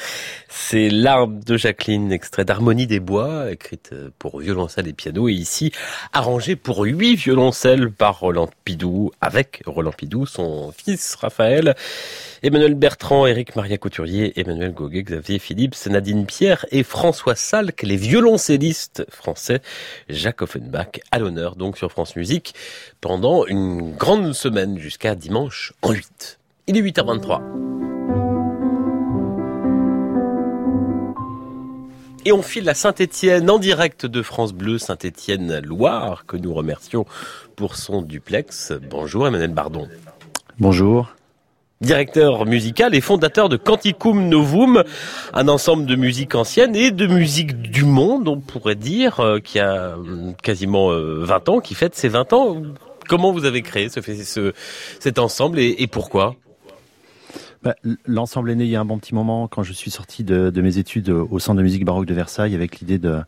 c'est 0.48 0.90
L'arbre 0.90 1.44
de 1.44 1.58
Jacqueline, 1.58 2.12
extrait 2.12 2.46
d'Harmonie 2.46 2.86
des 2.86 3.00
Bois, 3.00 3.52
écrite 3.52 3.96
pour 4.20 4.38
violoncelle 4.42 4.88
et 4.88 4.94
piano, 4.94 5.28
et 5.28 5.34
ici 5.34 5.72
arrangée 6.14 6.56
pour 6.56 6.84
huit 6.84 7.16
violoncelles 7.16 7.92
par 7.92 8.20
Roland 8.20 8.52
Pidou, 8.64 9.10
avec 9.20 9.64
Roland 9.66 9.92
Pidou, 9.92 10.28
son 10.28 10.72
fils 10.72 11.16
Raphaël, 11.16 11.76
Emmanuel 12.44 12.76
Bertrand, 12.76 13.26
Éric 13.26 13.56
Maria 13.56 13.78
Couturier, 13.78 14.40
Emmanuel 14.40 14.72
Goguet, 14.72 15.04
Xavier 15.04 15.40
Philippe, 15.40 15.76
Nadine 15.88 16.26
Pierre 16.26 16.66
et 16.72 16.84
François 16.84 17.36
Salk, 17.36 17.82
les 17.82 17.96
violoncellistes 17.96 19.06
français, 19.10 19.62
Jacques 20.08 20.44
Offenbach, 20.44 21.00
à 21.12 21.18
l'honneur 21.18 21.56
donc 21.56 21.78
sur 21.78 21.92
France 21.92 22.16
Musique 22.16 22.54
pendant 23.02 23.46
une 23.48 23.96
grande 23.96 24.34
semaine 24.34 24.78
jusqu'à 24.78 25.16
dimanche 25.16 25.74
en 25.82 25.92
8. 25.92 26.40
Il 26.68 26.78
est 26.78 26.82
8h23. 26.82 27.42
Et 32.26 32.32
on 32.34 32.44
file 32.44 32.68
à 32.70 32.74
Saint-Étienne 32.74 33.50
en 33.50 33.58
direct 33.58 34.06
de 34.06 34.22
France 34.22 34.54
Bleu, 34.54 34.78
Saint-Étienne 34.78 35.60
Loire, 35.62 36.26
que 36.28 36.38
nous 36.38 36.54
remercions 36.54 37.06
pour 37.56 37.78
son 37.78 38.02
duplex. 38.02 38.74
Bonjour 38.90 39.28
Emmanuel 39.28 39.54
Bardon. 39.54 39.88
Bonjour. 40.60 41.17
Directeur 41.80 42.48
musical 42.48 42.96
et 42.96 43.02
fondateur 43.02 43.50
de 43.50 43.58
Canticum 43.58 44.30
Novum, 44.30 44.84
un 45.34 45.48
ensemble 45.48 45.86
de 45.86 45.96
musique 45.96 46.34
ancienne 46.34 46.76
et 46.76 46.90
de 46.90 47.06
musique 47.06 47.62
du 47.62 47.86
monde, 47.86 48.28
on 48.28 48.40
pourrait 48.40 48.74
dire, 48.74 49.20
euh, 49.20 49.40
qui 49.40 49.60
a 49.60 49.96
euh, 49.96 50.32
quasiment 50.42 50.92
euh, 50.92 51.24
20 51.24 51.50
ans, 51.50 51.60
qui 51.60 51.76
fête 51.76 51.94
ses 51.94 52.10
20 52.10 52.34
ans. 52.34 52.64
Comment 53.08 53.32
vous 53.32 53.46
avez 53.46 53.62
créé 53.62 53.90
ce, 53.90 54.02
ce, 54.02 54.54
cet 55.00 55.20
ensemble 55.20 55.60
et 55.60 55.88
pourquoi? 55.88 56.36
Bah, 57.68 57.76
L'ensemble 58.06 58.50
est 58.52 58.56
né 58.56 58.64
il 58.64 58.70
y 58.70 58.78
a 58.78 58.80
un 58.80 58.86
bon 58.86 58.98
petit 58.98 59.14
moment 59.14 59.50
quand 59.50 59.62
je 59.62 59.74
suis 59.74 59.92
sorti 59.92 60.24
de, 60.24 60.62
mes 60.62 60.78
études 60.78 61.10
au 61.10 61.38
Centre 61.38 61.58
de 61.58 61.64
musique 61.64 61.84
baroque 61.84 62.06
de 62.06 62.14
Versailles 62.14 62.56
avec 62.56 62.80
l'idée 62.80 62.98
de, 62.98 63.20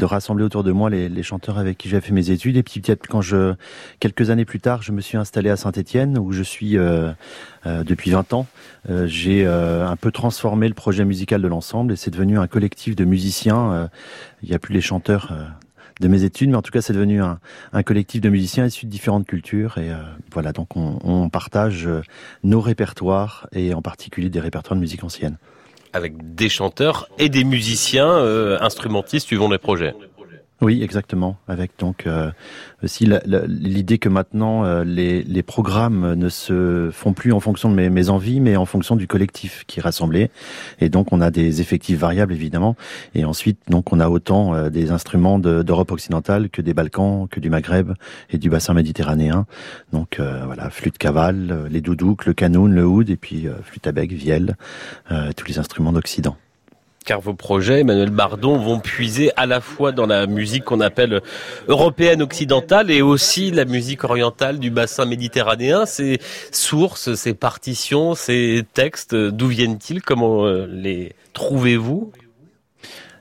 rassembler 0.00 0.44
autour 0.44 0.62
de 0.62 0.70
moi 0.70 0.88
les, 0.88 1.22
chanteurs 1.24 1.58
avec 1.58 1.78
qui 1.78 1.88
j'avais 1.88 2.00
fait 2.00 2.12
mes 2.12 2.30
études. 2.30 2.56
Et 2.56 2.62
puis 2.62 2.80
peut-être 2.80 3.08
quand 3.08 3.22
je, 3.22 3.54
quelques 3.98 4.30
années 4.30 4.44
plus 4.44 4.60
tard, 4.60 4.82
je 4.82 4.92
me 4.92 5.00
suis 5.00 5.18
installé 5.18 5.50
à 5.50 5.56
Saint-Étienne 5.56 6.16
où 6.16 6.30
je 6.30 6.44
suis 6.44 6.78
euh, 6.78 7.10
euh, 7.66 7.82
depuis 7.82 8.12
20 8.12 8.34
ans. 8.34 8.46
Euh, 8.88 9.08
J'ai 9.08 9.44
un 9.44 9.96
peu 9.96 10.12
transformé 10.12 10.68
le 10.68 10.74
projet 10.74 11.04
musical 11.04 11.42
de 11.42 11.48
l'ensemble 11.48 11.94
et 11.94 11.96
c'est 11.96 12.12
devenu 12.12 12.38
un 12.38 12.46
collectif 12.46 12.94
de 12.94 13.04
musiciens. 13.04 13.90
Il 14.44 14.48
n'y 14.48 14.54
a 14.54 14.60
plus 14.60 14.74
les 14.74 14.80
chanteurs. 14.80 15.32
De 16.02 16.08
mes 16.08 16.24
études, 16.24 16.50
mais 16.50 16.56
en 16.56 16.62
tout 16.62 16.72
cas 16.72 16.82
c'est 16.82 16.92
devenu 16.92 17.22
un, 17.22 17.38
un 17.72 17.82
collectif 17.82 18.20
de 18.20 18.28
musiciens 18.28 18.66
issus 18.66 18.86
de 18.86 18.90
différentes 18.90 19.26
cultures 19.26 19.78
et 19.78 19.90
euh, 19.90 19.96
voilà 20.32 20.52
donc 20.52 20.76
on, 20.76 20.98
on 21.04 21.30
partage 21.30 21.86
euh, 21.86 22.02
nos 22.42 22.60
répertoires 22.60 23.46
et 23.52 23.72
en 23.72 23.80
particulier 23.80 24.28
des 24.28 24.40
répertoires 24.40 24.76
de 24.76 24.80
musique 24.80 25.04
ancienne. 25.04 25.38
Avec 25.94 26.34
des 26.34 26.48
chanteurs 26.48 27.08
et 27.18 27.28
des 27.28 27.44
musiciens 27.44 28.08
euh, 28.08 28.58
instrumentistes 28.60 29.26
suivant 29.26 29.48
les 29.48 29.58
projets. 29.58 29.94
Oui, 30.62 30.80
exactement. 30.80 31.38
Avec 31.48 31.72
donc 31.80 32.06
euh, 32.06 32.30
aussi 32.84 33.04
l'idée 33.48 33.98
que 33.98 34.08
maintenant 34.08 34.64
euh, 34.64 34.84
les, 34.84 35.24
les 35.24 35.42
programmes 35.42 36.14
ne 36.14 36.28
se 36.28 36.88
font 36.92 37.14
plus 37.14 37.32
en 37.32 37.40
fonction 37.40 37.68
de 37.68 37.74
mes, 37.74 37.90
mes 37.90 38.10
envies, 38.10 38.38
mais 38.38 38.54
en 38.54 38.64
fonction 38.64 38.94
du 38.94 39.08
collectif 39.08 39.64
qui 39.66 39.80
est 39.80 39.82
rassemblé. 39.82 40.30
Et 40.80 40.88
donc 40.88 41.12
on 41.12 41.20
a 41.20 41.32
des 41.32 41.60
effectifs 41.60 41.98
variables 41.98 42.32
évidemment. 42.32 42.76
Et 43.16 43.24
ensuite 43.24 43.58
donc 43.70 43.92
on 43.92 43.98
a 43.98 44.08
autant 44.08 44.54
euh, 44.54 44.70
des 44.70 44.92
instruments 44.92 45.40
de- 45.40 45.64
d'Europe 45.64 45.90
occidentale 45.90 46.48
que 46.48 46.62
des 46.62 46.74
Balkans, 46.74 47.26
que 47.28 47.40
du 47.40 47.50
Maghreb 47.50 47.94
et 48.30 48.38
du 48.38 48.48
bassin 48.48 48.72
méditerranéen. 48.72 49.46
Donc 49.92 50.20
euh, 50.20 50.42
voilà, 50.46 50.70
flûte 50.70 50.96
cavale, 50.96 51.48
euh, 51.50 51.68
les 51.68 51.80
doudouks, 51.80 52.24
le 52.24 52.34
canoun, 52.34 52.72
le 52.72 52.86
oud 52.86 53.10
et 53.10 53.16
puis 53.16 53.48
euh, 53.48 53.54
flûte 53.64 53.88
à 53.88 53.92
bec, 53.92 54.12
vielle, 54.12 54.56
tous 55.36 55.46
les 55.48 55.58
instruments 55.58 55.92
d'Occident. 55.92 56.36
Car 57.04 57.20
vos 57.20 57.34
projets, 57.34 57.80
Emmanuel 57.80 58.10
Bardon, 58.10 58.56
vont 58.58 58.80
puiser 58.80 59.30
à 59.36 59.46
la 59.46 59.60
fois 59.60 59.92
dans 59.92 60.06
la 60.06 60.26
musique 60.26 60.64
qu'on 60.64 60.80
appelle 60.80 61.20
européenne 61.68 62.22
occidentale 62.22 62.90
et 62.90 63.02
aussi 63.02 63.50
la 63.50 63.64
musique 63.64 64.04
orientale 64.04 64.58
du 64.58 64.70
bassin 64.70 65.04
méditerranéen. 65.04 65.86
Ces 65.86 66.20
sources, 66.50 67.14
ces 67.14 67.34
partitions, 67.34 68.14
ces 68.14 68.62
textes, 68.74 69.14
d'où 69.14 69.48
viennent-ils? 69.48 70.02
Comment 70.02 70.46
euh, 70.46 70.66
les 70.70 71.14
trouvez-vous? 71.32 72.12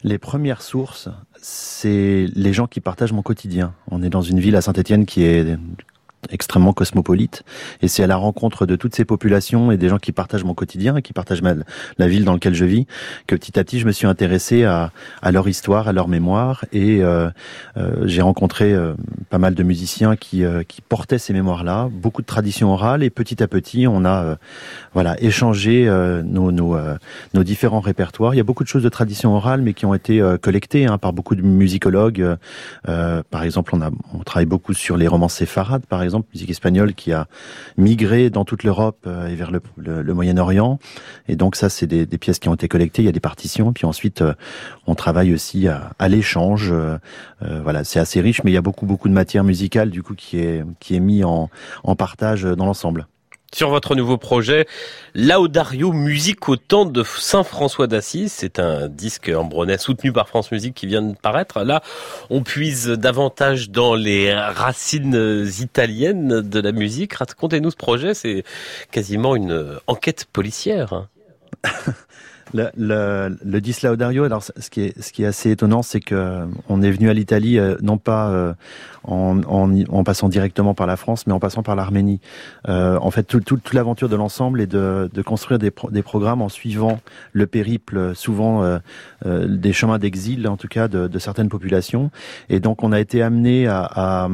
Les 0.04 0.18
premières 0.18 0.62
sources, 0.62 1.10
c'est 1.42 2.26
les 2.34 2.54
gens 2.54 2.68
qui 2.68 2.80
partagent 2.80 3.14
mon 3.14 3.22
quotidien. 3.22 3.74
On 3.90 4.02
est 4.02 4.10
dans 4.10 4.22
une 4.22 4.40
ville 4.40 4.56
à 4.56 4.62
Saint-Étienne 4.62 5.06
qui 5.06 5.24
est 5.24 5.58
extrêmement 6.30 6.74
cosmopolite 6.74 7.44
et 7.82 7.88
c'est 7.88 8.04
à 8.04 8.08
la 8.08 8.16
rencontre 8.16 8.66
de 8.66 8.76
toutes 8.76 8.96
ces 8.96 9.06
populations 9.06 9.72
et 9.72 9.78
des 9.78 9.90
gens 9.90 9.98
qui 9.98 10.12
partagent 10.12 10.44
mon 10.44 10.54
quotidien 10.54 10.96
et 10.98 11.02
qui 11.02 11.14
partagent 11.14 11.42
ma- 11.42 11.56
la 11.98 12.08
ville 12.08 12.26
dans 12.26 12.34
laquelle 12.34 12.54
je 12.54 12.66
vis 12.66 12.86
que 13.28 13.36
petit 13.36 13.58
à 13.60 13.64
petit 13.64 13.80
je 13.80 13.86
me 13.88 13.92
suis 13.92 14.08
intéressé 14.08 14.64
à, 14.64 14.92
à 15.22 15.32
leur 15.32 15.48
histoire, 15.48 15.88
à 15.88 15.94
leur 15.94 16.08
mémoire 16.08 16.66
et 16.74 17.02
euh, 17.04 17.30
euh, 17.78 18.04
j'ai 18.06 18.22
rencontré 18.22 18.74
euh, 18.74 18.94
pas 19.30 19.38
mal 19.38 19.56
de 19.56 19.64
musiciens 19.64 20.16
qui, 20.16 20.44
euh, 20.44 20.64
qui 20.64 20.82
portaient 20.82 21.18
ces 21.18 21.34
mémoires-là, 21.34 21.90
beaucoup 21.92 22.22
de 22.22 22.28
traditions 22.28 22.72
orales 22.74 23.04
et 23.04 23.10
petit 23.10 23.42
à 23.42 23.48
petit 23.48 23.88
on 23.88 24.06
a 24.06 24.38
voilà 24.94 25.22
échangé 25.22 25.86
nos, 26.24 26.52
nos, 26.52 26.78
nos 27.34 27.44
différents 27.44 27.80
répertoires. 27.80 28.34
Il 28.34 28.38
y 28.38 28.42
a 28.42 28.44
beaucoup 28.44 28.64
de 28.64 28.68
choses 28.70 28.84
de 28.84 28.90
tradition 28.90 29.36
orale, 29.36 29.62
mais 29.62 29.74
qui 29.74 29.86
ont 29.86 29.94
été 29.94 30.22
collectées 30.42 30.86
hein, 30.86 30.98
par 30.98 31.14
beaucoup 31.14 31.36
de 31.36 31.42
musicologues. 31.42 32.38
Par 32.86 33.44
exemple, 33.44 33.76
on, 33.76 33.82
a, 33.82 33.90
on 34.14 34.20
travaille 34.20 34.46
beaucoup 34.46 34.74
sur 34.74 34.98
les 34.98 35.08
romances 35.08 35.36
séfarades, 35.36 35.86
par 35.86 36.04
exemple, 36.04 36.11
musique 36.34 36.50
espagnole 36.50 36.94
qui 36.94 37.12
a 37.14 37.28
migré 37.78 38.30
dans 38.30 38.46
toute 38.46 38.64
l'Europe 38.64 39.06
euh, 39.08 39.28
et 39.28 39.36
vers 39.36 39.52
le, 39.52 40.14
Moyen-Orient. 40.14 40.80
Et 41.28 41.36
donc 41.36 41.56
ça, 41.56 41.70
c'est 41.70 41.88
des, 41.88 42.06
pièces 42.18 42.40
qui 42.40 42.50
ont 42.50 42.56
été 42.56 42.68
collectées. 42.68 43.02
Il 43.02 43.06
y 43.06 43.10
a 43.10 43.14
des 43.14 43.20
partitions. 43.20 43.74
Puis 43.74 43.86
ensuite, 43.86 44.22
euh, 44.22 44.34
on 44.88 44.96
travaille 44.96 45.34
aussi 45.34 45.68
à, 45.68 46.08
l'échange. 46.08 46.72
Euh, 46.72 46.98
voilà, 47.64 47.84
c'est 47.84 48.00
assez 48.00 48.22
riche, 48.22 48.44
mais 48.44 48.52
il 48.52 48.54
y 48.54 48.58
a 48.58 48.62
beaucoup 48.62 48.86
beaucoup 48.86 49.08
de 49.08 49.14
matière 49.14 49.44
musicale 49.44 49.90
du 49.90 50.04
coup 50.04 50.16
qui 50.16 50.40
est 50.40 50.64
qui 50.80 50.96
est 50.96 51.00
mis 51.00 51.24
en 51.24 51.50
partage 51.96 52.44
dans 52.44 52.66
l'ensemble. 52.66 53.08
Sur 53.54 53.70
votre 53.70 53.96
nouveau 53.96 54.18
projet, 54.18 54.66
Laudario 55.14 55.92
Musique 55.92 56.48
au 56.48 56.56
temps 56.56 56.86
de 56.86 57.04
Saint-François 57.04 57.86
d'Assise, 57.86 58.32
c'est 58.32 58.60
un 58.60 58.88
disque 58.88 59.30
embronais 59.30 59.78
soutenu 59.78 60.14
par 60.14 60.30
France 60.30 60.54
Musique 60.54 60.74
qui 60.74 60.88
vient 60.88 61.02
de 61.02 61.16
paraître. 61.18 61.62
Là, 61.64 61.84
on 62.30 62.44
puise 62.44 62.88
davantage 62.88 63.70
dans 63.70 63.94
les 63.94 64.34
racines 64.34 65.46
italiennes 65.60 66.40
de 66.40 66.60
la 66.62 66.72
musique. 66.72 67.14
Racontez-nous 67.14 67.72
ce 67.72 67.76
projet, 67.76 68.14
c'est 68.14 68.46
quasiment 68.90 69.36
une 69.36 69.80
enquête 69.86 70.28
policière. 70.32 71.08
Le, 72.54 72.68
le, 72.78 73.38
le 73.44 73.62
disque 73.62 73.84
Laudario, 73.84 74.24
alors 74.24 74.44
ce 74.44 74.70
qui 74.70 74.82
est, 74.82 75.02
ce 75.02 75.12
qui 75.12 75.24
est 75.24 75.28
assez 75.28 75.52
étonnant, 75.52 75.82
c'est 75.84 76.00
que 76.02 76.46
on 76.70 76.82
est 76.82 76.92
venu 76.92 77.10
à 77.10 77.14
l'Italie 77.14 77.58
euh, 77.60 77.76
non 77.82 77.98
pas 77.98 78.30
euh, 78.30 78.54
en, 79.04 79.42
en, 79.48 79.72
en 79.90 80.04
passant 80.04 80.30
directement 80.30 80.74
par 80.74 80.86
la 80.88 80.98
France, 80.98 81.26
mais 81.28 81.34
en 81.34 81.40
passant 81.40 81.64
par 81.64 81.76
l'Arménie. 81.76 82.20
Euh, 82.68 82.98
en 83.02 83.10
fait, 83.12 83.24
tout, 83.24 83.40
tout- 83.40 83.58
toute 83.58 83.74
l'aventure 83.74 84.10
de 84.10 84.16
l'ensemble 84.16 84.60
est 84.62 84.68
de, 84.68 85.10
de 85.14 85.22
construire 85.22 85.60
des, 85.60 85.72
pro- 85.72 85.90
des 85.92 86.02
programmes 86.04 86.42
en 86.42 86.50
suivant 86.50 87.00
le 87.32 87.48
périple, 87.48 88.14
souvent 88.16 88.64
euh, 88.64 88.80
euh, 89.26 89.48
des 89.48 89.74
chemins 89.74 89.98
d'exil, 89.98 90.48
en 90.48 90.58
tout 90.58 90.68
cas 90.68 90.88
de, 90.88 91.08
de 91.08 91.20
certaines 91.20 91.50
populations. 91.50 92.12
Et 92.50 92.60
donc, 92.60 92.84
on 92.84 92.92
a 92.92 93.00
été 93.00 93.22
amené 93.22 93.68
à, 93.68 93.82
à, 93.84 94.30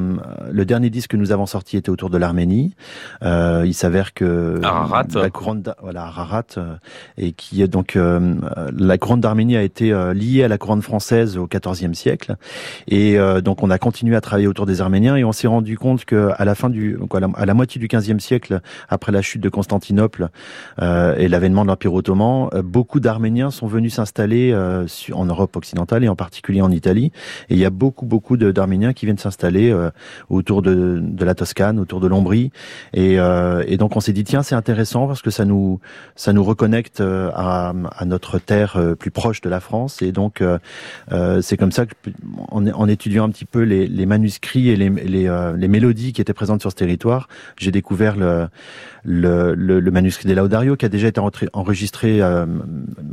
le 0.51 0.65
dernier 0.65 0.89
disque 0.89 1.11
que 1.11 1.17
nous 1.17 1.31
avons 1.31 1.45
sorti 1.45 1.77
était 1.77 1.89
autour 1.89 2.09
de 2.09 2.17
l'Arménie. 2.17 2.75
Euh, 3.23 3.63
il 3.65 3.73
s'avère 3.73 4.13
que 4.13 4.59
Ararat. 4.63 5.05
la 5.13 5.29
couronne, 5.29 5.63
voilà, 5.81 6.03
Ararat, 6.05 6.43
et 7.17 7.31
qui 7.33 7.61
est 7.61 7.67
donc 7.67 7.95
euh, 8.07 8.35
la 8.77 8.97
couronne 8.97 9.21
d'Arménie 9.21 9.57
a 9.57 9.63
été 9.63 9.91
euh, 9.91 10.13
liée 10.13 10.43
à 10.43 10.47
la 10.47 10.57
couronne 10.57 10.81
française 10.81 11.37
au 11.37 11.47
XIVe 11.47 11.93
siècle, 11.93 12.35
et 12.87 13.17
euh, 13.17 13.41
donc 13.41 13.63
on 13.63 13.69
a 13.69 13.77
continué 13.77 14.15
à 14.15 14.21
travailler 14.21 14.47
autour 14.47 14.65
des 14.65 14.81
Arméniens, 14.81 15.15
et 15.15 15.23
on 15.23 15.31
s'est 15.31 15.47
rendu 15.47 15.77
compte 15.77 16.05
que 16.05 16.31
à 16.35 16.45
la 16.45 16.55
fin 16.55 16.69
du, 16.69 16.97
à 17.35 17.45
la, 17.45 17.53
moitié 17.53 17.79
du 17.79 17.87
XVe 17.87 18.19
siècle, 18.19 18.61
après 18.89 19.11
la 19.11 19.21
chute 19.21 19.41
de 19.41 19.49
Constantinople 19.49 20.29
euh, 20.81 21.15
et 21.17 21.27
l'avènement 21.27 21.63
de 21.63 21.67
l'Empire 21.67 21.93
ottoman, 21.93 22.49
beaucoup 22.63 22.99
d'Arméniens 22.99 23.51
sont 23.51 23.67
venus 23.67 23.95
s'installer 23.95 24.55
en 25.13 25.25
Europe 25.25 25.55
occidentale 25.55 26.03
et 26.03 26.09
en 26.09 26.15
particulier 26.15 26.61
en 26.61 26.71
Italie, 26.71 27.11
et 27.49 27.53
il 27.55 27.59
y 27.59 27.65
a 27.65 27.69
beaucoup 27.69 28.05
beaucoup 28.05 28.37
d'Arméniens 28.37 28.93
qui 28.93 29.05
viennent 29.05 29.17
s'installer 29.17 29.75
autour 30.29 30.61
de, 30.61 30.99
de 31.01 31.25
la 31.25 31.35
Toscane, 31.35 31.79
autour 31.79 31.99
de 31.99 32.07
l'Ombrie, 32.07 32.51
et, 32.93 33.15
et 33.15 33.77
donc 33.77 33.95
on 33.95 33.99
s'est 33.99 34.13
dit 34.13 34.23
tiens 34.23 34.43
c'est 34.43 34.55
intéressant 34.55 35.07
parce 35.07 35.21
que 35.21 35.29
ça 35.29 35.45
nous 35.45 35.79
ça 36.15 36.33
nous 36.33 36.43
reconnecte 36.43 37.01
à, 37.01 37.73
à 37.97 38.05
notre 38.05 38.39
terre 38.39 38.77
euh, 38.77 38.95
plus 38.95 39.11
proche 39.11 39.41
de 39.41 39.49
la 39.49 39.59
France. 39.59 40.01
Et 40.01 40.11
donc, 40.11 40.41
euh, 40.41 40.59
euh, 41.11 41.41
c'est 41.41 41.57
comme 41.57 41.71
ça 41.71 41.85
que, 41.85 41.93
en, 42.49 42.65
en 42.67 42.87
étudiant 42.87 43.25
un 43.25 43.29
petit 43.29 43.45
peu 43.45 43.61
les, 43.61 43.87
les 43.87 44.05
manuscrits 44.05 44.69
et 44.69 44.75
les, 44.75 44.89
les, 44.89 45.51
les 45.57 45.67
mélodies 45.67 46.13
qui 46.13 46.21
étaient 46.21 46.33
présentes 46.33 46.61
sur 46.61 46.71
ce 46.71 46.75
territoire, 46.75 47.27
j'ai 47.57 47.71
découvert 47.71 48.15
le, 48.15 48.47
le, 49.09 49.55
le, 49.55 49.79
le 49.79 49.91
manuscrit 49.91 50.27
des 50.27 50.35
Laudario 50.35 50.75
qui 50.75 50.85
a 50.85 50.89
déjà 50.89 51.07
été 51.07 51.21
enregistré 51.53 52.21
euh, 52.21 52.45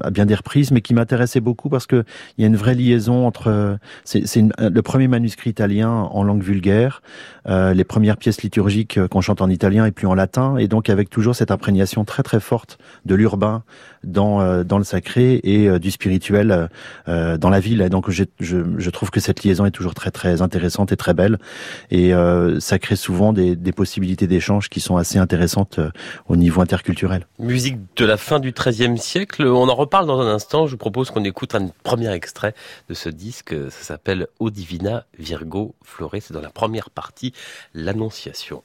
à 0.00 0.10
bien 0.10 0.26
des 0.26 0.34
reprises, 0.34 0.72
mais 0.72 0.80
qui 0.80 0.92
m'intéressait 0.92 1.38
beaucoup 1.40 1.68
parce 1.68 1.86
que 1.86 2.02
il 2.36 2.42
y 2.42 2.44
a 2.44 2.48
une 2.48 2.56
vraie 2.56 2.74
liaison 2.74 3.24
entre. 3.28 3.78
C'est 4.04 4.26
c'est 4.26 4.40
une- 4.40 4.52
le 4.58 4.82
premier 4.82 5.06
manuscrit 5.06 5.50
italien 5.50 5.90
en 5.90 6.24
langue 6.24 6.42
vulgaire, 6.42 7.00
euh, 7.48 7.74
les 7.74 7.84
premières 7.84 8.16
pièces 8.16 8.42
liturgiques 8.42 8.98
euh, 8.98 9.06
qu'on 9.06 9.20
chante 9.20 9.40
en 9.40 9.48
italien 9.48 9.86
et 9.86 9.92
puis 9.92 10.06
en 10.08 10.14
latin, 10.14 10.56
et 10.56 10.66
donc 10.66 10.90
avec 10.90 11.10
toujours 11.10 11.36
cette 11.36 11.52
imprégnation 11.52 12.04
très 12.04 12.24
très 12.24 12.40
forte 12.40 12.76
de 13.06 13.14
l'urbain 13.14 13.62
dans 14.02 14.40
euh, 14.40 14.64
dans 14.64 14.78
le 14.78 14.84
sacré 14.84 15.40
et 15.44 15.68
euh, 15.68 15.78
du 15.78 15.92
spirituel 15.92 16.50
euh, 16.50 16.66
euh, 17.06 17.38
dans 17.38 17.50
la 17.50 17.60
ville. 17.60 17.80
Et 17.82 17.88
donc 17.88 18.10
j'ai- 18.10 18.26
je, 18.40 18.58
je 18.78 18.90
trouve 18.90 19.10
que 19.12 19.20
cette 19.20 19.44
liaison 19.44 19.64
est 19.64 19.70
toujours 19.70 19.94
très 19.94 20.10
très 20.10 20.42
intéressante 20.42 20.90
et 20.90 20.96
très 20.96 21.14
belle, 21.14 21.38
et 21.92 22.12
euh, 22.12 22.58
ça 22.58 22.80
crée 22.80 22.96
souvent 22.96 23.32
des, 23.32 23.54
des 23.54 23.72
possibilités 23.72 24.26
d'échange 24.26 24.68
qui 24.68 24.80
sont 24.80 24.96
assez 24.96 25.18
intéressantes 25.18 25.78
euh, 25.78 25.83
au 26.28 26.36
niveau 26.36 26.60
interculturel. 26.60 27.26
Musique 27.38 27.78
de 27.96 28.04
la 28.04 28.16
fin 28.16 28.40
du 28.40 28.52
XIIIe 28.52 28.98
siècle. 28.98 29.46
On 29.46 29.68
en 29.68 29.74
reparle 29.74 30.06
dans 30.06 30.20
un 30.20 30.32
instant. 30.32 30.66
Je 30.66 30.72
vous 30.72 30.78
propose 30.78 31.10
qu'on 31.10 31.24
écoute 31.24 31.54
un 31.54 31.68
premier 31.82 32.12
extrait 32.12 32.54
de 32.88 32.94
ce 32.94 33.08
disque. 33.08 33.54
Ça 33.70 33.84
s'appelle 33.84 34.28
O 34.38 34.50
Divina 34.50 35.06
Virgo 35.18 35.74
Flore. 35.82 36.16
C'est 36.20 36.32
dans 36.32 36.40
la 36.40 36.50
première 36.50 36.90
partie, 36.90 37.32
l'Annonciation. 37.74 38.62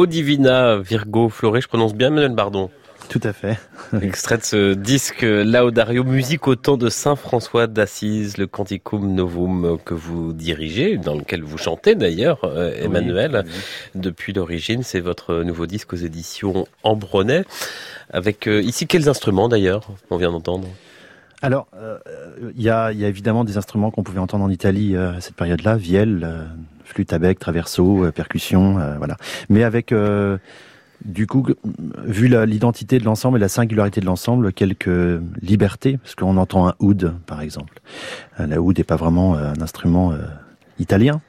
O 0.00 0.06
Divina 0.06 0.78
Virgo 0.78 1.28
Flore. 1.28 1.60
Je 1.60 1.68
prononce 1.68 1.94
bien, 1.94 2.08
Manuel 2.08 2.34
Bardon. 2.34 2.70
Tout 3.10 3.20
à 3.22 3.34
fait. 3.34 3.58
Extrait 4.00 4.38
de 4.38 4.42
ce 4.42 4.72
disque 4.72 5.20
Laudario, 5.20 6.04
musique 6.04 6.48
au 6.48 6.56
temps 6.56 6.78
de 6.78 6.88
Saint 6.88 7.16
François 7.16 7.66
d'Assise, 7.66 8.38
le 8.38 8.46
Canticum 8.46 9.14
Novum 9.14 9.76
que 9.84 9.92
vous 9.92 10.32
dirigez, 10.32 10.96
dans 10.96 11.14
lequel 11.16 11.42
vous 11.42 11.58
chantez 11.58 11.96
d'ailleurs, 11.96 12.38
euh, 12.44 12.72
Emmanuel, 12.82 13.42
Oui, 13.44 13.50
depuis 13.94 14.32
l'origine. 14.32 14.82
C'est 14.82 15.00
votre 15.00 15.42
nouveau 15.42 15.66
disque 15.66 15.92
aux 15.92 15.96
éditions 15.96 16.66
Ambronnet. 16.82 17.44
Avec 18.10 18.46
euh, 18.46 18.62
ici 18.62 18.86
quels 18.86 19.06
instruments 19.06 19.50
d'ailleurs 19.50 19.86
on 20.08 20.16
vient 20.16 20.32
d'entendre? 20.32 20.66
Alors, 21.42 21.68
euh, 21.74 21.98
il 22.54 22.62
y, 22.62 22.68
a, 22.68 22.92
il 22.92 22.98
y 22.98 23.04
a 23.04 23.08
évidemment 23.08 23.44
des 23.44 23.56
instruments 23.56 23.90
qu'on 23.90 24.02
pouvait 24.02 24.18
entendre 24.18 24.44
en 24.44 24.50
Italie 24.50 24.94
euh, 24.94 25.16
à 25.16 25.20
cette 25.20 25.36
période-là, 25.36 25.76
vielle, 25.76 26.20
euh, 26.22 26.44
flûte 26.90 27.12
à 27.12 27.18
bec, 27.18 27.38
traverso, 27.38 28.04
euh, 28.04 28.12
percussion, 28.12 28.78
euh, 28.78 28.96
voilà. 28.98 29.16
Mais 29.48 29.64
avec, 29.64 29.92
euh, 29.92 30.38
du 31.04 31.26
coup, 31.26 31.46
vu 32.04 32.28
l'identité 32.46 32.98
de 32.98 33.04
l'ensemble 33.04 33.38
et 33.38 33.40
la 33.40 33.48
singularité 33.48 34.00
de 34.00 34.06
l'ensemble, 34.06 34.52
quelques 34.52 35.20
libertés, 35.40 35.96
parce 35.96 36.14
qu'on 36.14 36.36
entend 36.36 36.68
un 36.68 36.74
oud, 36.78 37.14
par 37.26 37.40
exemple. 37.40 37.80
La 38.38 38.60
oud 38.60 38.76
n'est 38.76 38.84
pas 38.84 38.96
vraiment 38.96 39.34
un 39.34 39.62
instrument 39.62 40.12
italien. 40.78 41.22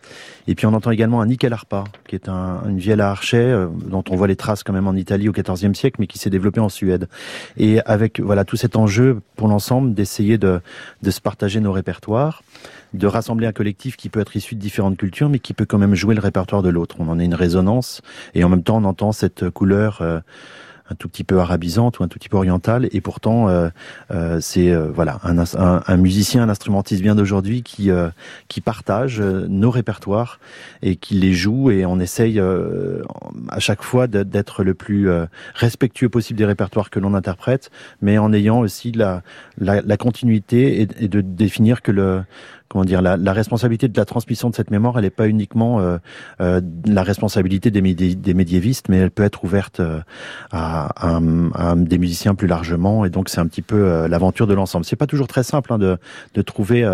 Et 0.48 0.56
puis 0.56 0.66
on 0.66 0.74
entend 0.74 0.92
également 0.92 1.22
un 1.22 1.26
nickel 1.28 1.54
harpa, 1.54 1.84
qui 2.08 2.16
est 2.16 2.30
un, 2.30 2.62
une 2.68 2.80
vielle 2.80 3.02
à 3.02 3.12
archet 3.12 3.38
euh, 3.38 3.68
dont 3.68 4.04
on 4.10 4.16
voit 4.16 4.28
les 4.28 4.36
traces 4.36 4.64
quand 4.64 4.74
même 4.74 4.88
en 4.88 4.94
Italie 4.94 5.30
au 5.30 5.32
XIVe 5.32 5.74
siècle, 5.74 5.98
mais 6.00 6.08
qui 6.08 6.18
s'est 6.18 6.30
développé 6.30 6.60
en 6.60 6.70
Suède. 6.70 7.08
Et 7.58 7.82
avec 7.86 8.20
voilà 8.20 8.46
tout 8.46 8.58
cet 8.58 8.76
enjeu 8.76 9.22
pour 9.36 9.48
l'ensemble 9.48 9.94
d'essayer 9.94 10.38
de, 10.38 10.62
de 11.02 11.12
se 11.12 11.22
partager 11.22 11.60
nos 11.60 11.72
répertoires, 11.72 12.44
de 12.94 13.08
rassembler 13.08 13.48
un 13.48 13.54
collectif 13.54 13.98
qui 13.98 14.10
peut 14.10 14.20
être 14.20 14.36
issu 14.36 14.56
de 14.56 14.60
différentes 14.60 14.98
cultures, 14.98 15.30
mais 15.30 15.40
qui 15.40 15.54
peut 15.54 15.66
quand 15.66 15.78
même 15.78 15.96
jouer 15.96 16.16
le 16.16 16.22
répertoire 16.22 16.62
de 16.62 16.70
l'autre. 16.70 16.98
On 17.00 17.08
en 17.08 17.20
a 17.20 17.24
une 17.24 17.36
résonance, 17.36 18.02
et 18.34 18.44
en 18.44 18.50
même 18.50 18.64
temps 18.64 18.78
on 18.78 18.86
entend 18.86 19.12
cette 19.12 19.50
couleur. 19.50 20.02
euh, 20.02 20.20
un 20.92 20.96
tout 20.96 21.08
petit 21.08 21.24
peu 21.24 21.40
arabisante 21.40 22.00
ou 22.00 22.04
un 22.04 22.08
tout 22.08 22.20
petit 22.20 22.30
peu 22.30 22.38
orientale. 22.38 22.90
Et 22.92 23.02
pourtant 23.02 23.48
euh, 23.48 23.70
euh, 24.12 24.40
c'est 24.42 24.70
euh, 24.70 24.88
voilà 24.94 25.20
un, 25.24 25.40
un, 25.40 25.82
un 25.86 25.98
musicien 25.98 26.44
un 26.44 26.50
instrumentiste 26.50 27.02
bien 27.02 27.16
d'aujourd'hui 27.16 27.64
qui 27.64 27.90
qui 28.48 28.62
partage 28.62 29.20
nos 29.22 29.72
répertoires 29.72 30.40
et 30.82 30.96
qui 30.96 31.16
les 31.16 31.34
joue. 31.34 31.72
Et 31.72 31.86
on 31.86 32.00
essaye 32.00 32.40
à 32.40 33.60
chaque 33.60 33.82
fois 33.82 34.08
d'être 34.08 34.64
le 34.64 34.74
plus 34.74 35.10
respectueux 35.56 36.10
possible 36.10 36.38
des 36.38 36.46
répertoires 36.46 36.90
que 36.90 37.00
l'on 37.00 37.14
interprète 37.14 37.72
mais 38.02 38.18
en 38.18 38.34
ayant 38.34 38.60
aussi 38.60 38.92
la 38.92 39.22
la, 39.58 39.82
la 39.82 39.98
continuité 39.98 40.82
et 40.82 41.08
de 41.08 41.22
définir 41.22 41.82
que 41.82 41.92
le 41.92 42.24
comment 42.72 42.86
dire 42.86 43.02
la, 43.02 43.18
la 43.18 43.34
responsabilité 43.34 43.90
de 43.90 43.98
la 43.98 44.06
transmission 44.06 44.50
de 44.50 44.56
cette 44.56 44.72
mémoire 44.72 44.98
elle 44.98 45.04
n'est 45.04 45.10
pas 45.10 45.28
uniquement 45.28 45.82
euh, 45.82 45.98
euh, 46.40 46.62
la 46.86 47.04
responsabilité 47.04 47.70
des, 47.70 47.82
médi- 47.82 48.16
des 48.16 48.34
médiévistes 48.34 48.88
mais 48.88 48.98
elle 48.98 49.12
peut 49.12 49.24
être 49.24 49.44
ouverte 49.44 49.82
euh, 49.82 50.00
à, 50.52 51.20
des 51.76 51.98
musiciens 51.98 52.34
plus 52.34 52.48
largement. 52.48 53.04
Et 53.06 53.10
donc 53.10 53.28
c'est 53.30 53.40
un 53.40 53.48
petit 53.48 53.62
peu 53.62 54.08
l'aventure 54.08 54.48
de 54.48 54.54
l'ensemble. 54.54 54.86
C'est 54.86 54.96
pas 54.96 55.08
toujours 55.08 55.28
très 55.28 55.44
simple 55.44 55.74
hein, 55.74 55.78
de, 55.78 56.42
trouver 56.42 56.86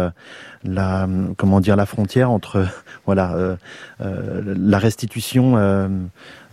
la 0.63 1.07
comment 1.37 1.59
dire 1.59 1.75
la 1.75 1.85
frontière 1.85 2.31
entre 2.31 2.65
voilà 3.05 3.33
euh, 3.35 3.55
euh, 4.01 4.55
la 4.57 4.79
restitution 4.79 5.57
euh, 5.57 5.87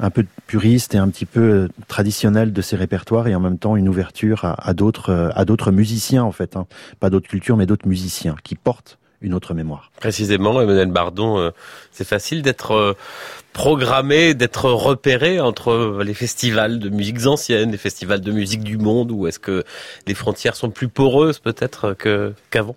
un 0.01 0.11
peu 0.11 0.25
puriste 0.47 0.95
et 0.95 0.99
un 0.99 1.09
petit 1.09 1.27
peu 1.27 1.41
euh, 1.41 1.69
traditionnelle 1.89 2.53
de 2.53 2.63
ces 2.63 2.77
répertoires 2.77 3.29
et 3.29 3.35
en 3.35 3.41
même 3.41 3.59
temps 3.59 3.77
une 3.77 3.89
ouverture 3.89 4.45
à, 4.45 4.75
d'autres 4.75 5.11
euh, 5.11 5.31
à 5.35 5.45
d'autres 5.45 5.71
musiciens 5.71 6.25
en 6.25 6.33
fait 6.33 6.57
hein. 6.57 6.67
pas 7.01 7.11
d'autres 7.11 7.29
cultures 7.29 7.57
mais 7.57 7.67
d'autres 7.67 7.89
musiciens 7.89 8.37
qui 8.43 8.55
portent 8.55 8.99
une 9.21 9.33
autre 9.33 9.55
mémoire. 9.55 9.91
Précisément, 9.97 10.61
Emmanuel 10.61 10.91
Bardon, 10.91 11.39
euh, 11.39 11.51
c'est 11.93 12.07
facile 12.07 12.43
d'être 12.43 12.95
programmé, 13.55 14.35
d'être 14.35 14.71
repéré 14.71 15.41
entre 15.41 16.03
les 16.05 16.13
festivals 16.13 16.79
de 16.79 16.91
musiques 16.91 17.25
anciennes, 17.25 17.71
les 17.71 17.79
festivals 17.79 18.21
de 18.21 18.33
musique 18.33 18.63
du 18.63 18.77
monde, 18.77 19.11
ou 19.11 19.27
est-ce 19.27 19.39
que 19.39 19.65
les 20.07 20.13
frontières 20.13 20.57
sont 20.57 20.69
plus 20.69 20.89
poreuses 20.89 21.39
peut-être 21.39 21.97
qu'avant? 22.51 22.77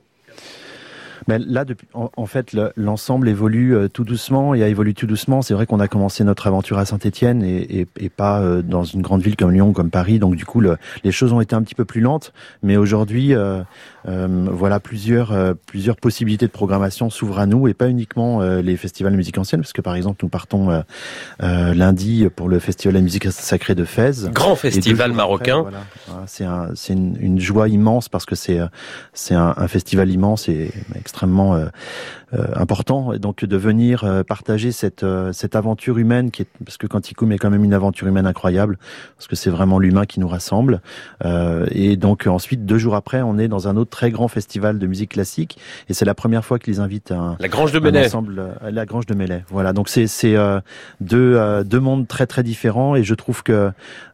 Mais 1.27 1.39
là, 1.39 1.65
depuis, 1.65 1.87
en, 1.93 2.09
en 2.15 2.25
fait, 2.25 2.53
le- 2.53 2.71
l'ensemble 2.75 3.27
évolue 3.29 3.75
euh, 3.75 3.87
tout 3.87 4.03
doucement 4.03 4.53
et 4.53 4.63
a 4.63 4.67
évolué 4.67 4.93
tout 4.93 5.07
doucement. 5.07 5.41
C'est 5.41 5.53
vrai 5.53 5.65
qu'on 5.65 5.79
a 5.79 5.87
commencé 5.87 6.23
notre 6.23 6.47
aventure 6.47 6.77
à 6.77 6.85
Saint-Étienne 6.85 7.43
et, 7.43 7.79
et, 7.81 7.87
et 7.99 8.09
pas 8.09 8.39
euh, 8.41 8.61
dans 8.61 8.83
une 8.83 9.01
grande 9.01 9.21
ville 9.21 9.35
comme 9.35 9.51
Lyon, 9.51 9.69
ou 9.69 9.73
comme 9.73 9.89
Paris. 9.89 10.19
Donc 10.19 10.35
du 10.35 10.45
coup, 10.45 10.61
le- 10.61 10.77
les 11.03 11.11
choses 11.11 11.33
ont 11.33 11.41
été 11.41 11.55
un 11.55 11.61
petit 11.63 11.75
peu 11.75 11.85
plus 11.85 12.01
lentes. 12.01 12.33
Mais 12.63 12.77
aujourd'hui, 12.77 13.33
euh, 13.33 13.61
euh, 14.07 14.47
voilà 14.51 14.79
plusieurs 14.79 15.31
euh, 15.33 15.53
plusieurs 15.65 15.97
possibilités 15.97 16.45
de 16.47 16.51
programmation 16.51 17.09
s'ouvrent 17.09 17.39
à 17.39 17.45
nous 17.45 17.67
et 17.67 17.73
pas 17.73 17.89
uniquement 17.89 18.41
euh, 18.41 18.61
les 18.61 18.77
festivals 18.77 19.11
de 19.11 19.17
musique 19.17 19.37
ancienne, 19.37 19.61
parce 19.61 19.73
que 19.73 19.81
par 19.81 19.95
exemple, 19.95 20.19
nous 20.23 20.29
partons 20.29 20.71
euh, 20.71 20.81
euh, 21.43 21.73
lundi 21.73 22.27
pour 22.35 22.47
le 22.49 22.59
festival 22.59 22.93
de 22.93 22.99
la 22.99 23.03
musique 23.03 23.29
sacrée 23.31 23.75
de 23.75 23.83
Fès. 23.83 24.29
Grand 24.31 24.55
festival 24.55 25.11
marocain. 25.11 25.59
après, 25.59 25.71
voilà, 26.07 26.23
c'est 26.27 26.45
un, 26.45 26.69
c'est 26.75 26.93
une, 26.93 27.17
une 27.19 27.39
joie 27.39 27.67
immense 27.67 28.07
parce 28.09 28.25
que 28.25 28.35
c'est 28.35 28.59
c'est 29.13 29.35
un, 29.35 29.53
un 29.57 29.67
festival 29.67 30.09
immense 30.09 30.47
et 30.47 30.71
extrêmement 31.17 31.55
euh, 31.55 31.65
euh, 32.33 32.45
important. 32.55 33.13
Et 33.13 33.19
donc 33.19 33.43
de 33.43 33.57
venir 33.57 34.03
euh, 34.03 34.23
partager 34.23 34.71
cette 34.71 35.03
euh, 35.03 35.33
cette 35.33 35.55
aventure 35.55 35.97
humaine 35.97 36.29
qui 36.29 36.43
est 36.43 36.47
parce 36.63 36.77
que 36.77 36.85
Quanticum 36.85 37.31
est 37.31 37.37
quand 37.37 37.49
même 37.49 37.63
une 37.63 37.73
aventure 37.73 38.07
humaine 38.07 38.27
incroyable 38.27 38.77
parce 39.15 39.27
que 39.27 39.35
c'est 39.35 39.49
vraiment 39.49 39.79
l'humain 39.79 40.05
qui 40.05 40.19
nous 40.19 40.27
rassemble. 40.27 40.81
Euh, 41.25 41.65
et 41.71 41.95
donc 41.97 42.27
ensuite 42.27 42.65
deux 42.65 42.77
jours 42.77 42.95
après, 42.95 43.21
on 43.23 43.39
est 43.39 43.47
dans 43.47 43.67
un 43.67 43.77
autre 43.77 43.89
très 43.89 44.11
grand 44.11 44.27
festival 44.27 44.77
de 44.77 44.85
musique 44.87 45.11
classique 45.11 45.57
et 45.89 45.93
c'est 45.93 46.05
la 46.05 46.13
première 46.13 46.45
fois 46.45 46.59
qu'ils 46.59 46.79
invitent 46.81 47.11
un 47.11 47.35
La 47.39 47.47
Grange 47.47 47.71
de 47.71 47.79
Melay. 47.79 48.05
ensemble 48.05 48.43
à 48.61 48.69
la 48.69 48.85
Grange 48.85 49.07
de 49.07 49.15
Melay. 49.15 49.43
Voilà, 49.49 49.73
donc 49.73 49.89
c'est 49.89 50.05
c'est 50.07 50.35
euh, 50.35 50.59
deux 51.01 51.63
deux 51.63 51.79
mondes 51.79 52.07
très 52.07 52.27
très 52.27 52.43
différents 52.43 52.95
et 52.95 53.03
je 53.03 53.15
trouve 53.15 53.41
que 53.41 53.71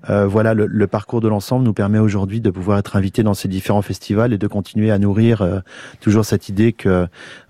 voilà 0.08 0.54
le, 0.54 0.68
le 0.68 0.88
parcours 0.88 1.22
de 1.22 1.28
l'ensemble 1.28 1.66
nous 1.66 1.74
permet 1.74 2.00
aujourd'hui 2.00 2.40
de 2.42 2.50
pouvoir 2.52 2.78
être 2.78 2.96
invités 2.96 3.24
dans 3.24 3.34
ces 3.34 3.48
différents 3.48 3.82
festivals 3.82 4.32
et 4.34 4.38
de 4.38 4.48
continuer 4.48 4.92
à 4.92 5.00
nourrir 5.00 5.42
euh, 5.42 5.60
toujours 6.00 6.26
cette 6.26 6.48
idée 6.50 6.74
que 6.74 6.90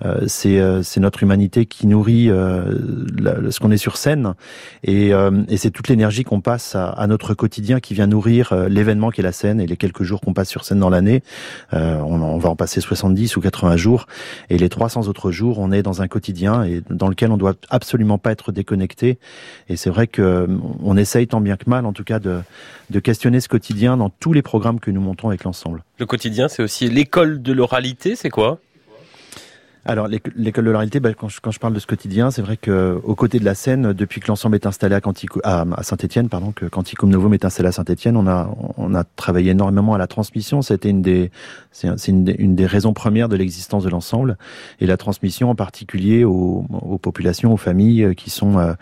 euh, 0.06 0.26
c'est 0.28 0.60
euh, 0.60 0.82
c'est 0.84 1.00
notre 1.00 1.24
humanité 1.24 1.66
qui 1.66 1.88
nourrit 1.88 2.30
euh, 2.30 3.50
ce 3.50 3.60
qu'on 3.60 3.72
est 3.72 3.78
sur 3.78 3.98
scène 3.98 4.34
et, 4.84 5.14
euh, 5.14 5.32
c'est 5.58 5.72
toute 5.72 5.88
l'énergie 5.88 6.24
qu'on 6.24 6.42
passe 6.42 6.76
à, 6.76 7.08
notre 7.08 7.34
quotidien 7.34 7.80
qui 7.80 7.94
vient 7.94 8.08
nourrir 8.08 8.52
euh, 8.52 8.68
l'événement 8.68 9.12
qui 9.12 9.22
est 9.22 9.24
la 9.24 9.32
scène 9.32 9.62
et 9.62 9.68
les 9.68 9.78
quelques 9.78 10.04
jours 10.04 10.20
qu'on 10.20 10.34
passe 10.34 10.50
sur 10.50 10.66
scène 10.66 10.80
dans 10.80 10.90
l'année. 10.90 11.24
Euh, 11.74 12.00
on, 12.00 12.38
va 12.38 12.50
en 12.50 12.56
passer 12.56 12.82
70 12.82 13.38
ou 13.38 13.42
80 13.42 13.78
jours 13.78 14.08
et 14.50 14.58
les 14.58 14.70
300 14.70 15.08
autres 15.08 15.32
jours, 15.32 15.60
on 15.60 15.72
est 15.72 15.84
dans 15.84 16.02
un 16.02 16.08
quotidien 16.08 16.64
et 16.64 16.82
dans 16.90 17.08
lequel 17.08 17.32
on 17.32 17.38
doit 17.38 17.54
absolument 17.70 18.18
pas 18.18 18.32
être 18.32 18.52
déconnecté. 18.52 19.20
Et 19.70 19.78
c'est 19.78 19.90
vrai 19.90 20.08
que 20.08 20.22
euh, 20.22 20.48
on 20.84 20.98
essaye 20.98 21.28
tant 21.28 21.40
bien 21.40 21.56
que 21.56 21.70
mal, 21.70 21.86
en 21.86 21.94
tout 21.94 22.04
cas, 22.04 22.20
de 22.20 22.44
questionner 23.00 23.40
ce 23.40 23.48
quotidien 23.48 23.98
dans 23.98 24.10
tous 24.10 24.34
les 24.34 24.42
programmes 24.42 24.80
que 24.80 24.92
nous 24.92 25.02
montons 25.02 25.30
avec 25.30 25.44
l'ensemble. 25.44 25.84
Le 26.00 26.06
quotidien, 26.06 26.48
c'est 26.48 26.64
aussi 26.64 26.90
l'école 26.90 27.42
de 27.42 27.54
l'oralité, 27.54 28.16
c'est 28.16 28.30
quoi? 28.30 28.60
Alors, 29.86 30.08
l'éc- 30.08 30.32
l'école 30.38 30.64
de 30.64 30.72
l'oralité, 30.72 31.02
bah, 31.02 31.14
quand, 31.14 31.28
je, 31.28 31.42
quand 31.42 31.52
je 31.52 31.60
parle 31.60 31.74
de 31.74 31.80
ce 31.80 31.88
quotidien, 31.88 32.32
c'est 32.32 32.42
vrai 32.42 32.56
que 32.56 32.98
aux 33.04 33.16
côtés 33.16 33.38
de 33.40 33.44
la 33.44 33.54
scène, 33.54 33.92
depuis 33.92 34.22
que 34.22 34.28
l'ensemble 34.30 34.56
est 34.56 34.66
installé 34.66 34.96
à, 34.96 35.02
à, 35.76 35.84
Saint-Étienne, 35.84 36.30
pardon, 36.30 36.54
que 36.54 36.66
Quanticum 36.68 37.10
Novum 37.10 37.34
est 37.34 37.44
installé 37.44 37.68
à 37.68 37.74
Saint-Étienne, 37.74 38.16
on 38.16 38.26
a, 38.26 38.50
on 38.78 38.96
a 38.96 39.04
travaillé 39.04 39.52
énormément 39.52 39.94
à 39.94 39.98
la 39.98 40.08
transmission. 40.08 40.62
C'était 40.62 40.90
une 40.90 41.02
des, 41.02 41.32
c'est 41.74 41.90
un- 41.90 41.98
c'est 41.98 42.12
une, 42.14 42.34
une 42.38 42.56
des 42.56 42.66
raisons 42.66 42.94
premières 42.94 43.28
de 43.28 43.36
l'existence 43.36 43.84
de 43.84 43.90
l'ensemble 43.90 44.38
et 44.80 44.86
la 44.86 44.96
transmission 44.96 45.50
en 45.50 45.56
particulier 45.56 46.24
aux, 46.24 46.66
aux 46.70 46.98
populations, 46.98 47.52
aux 47.52 47.58
familles 47.58 48.04
euh, 48.06 48.14
qui 48.14 48.30
sont 48.30 48.60
euh, 48.60 48.74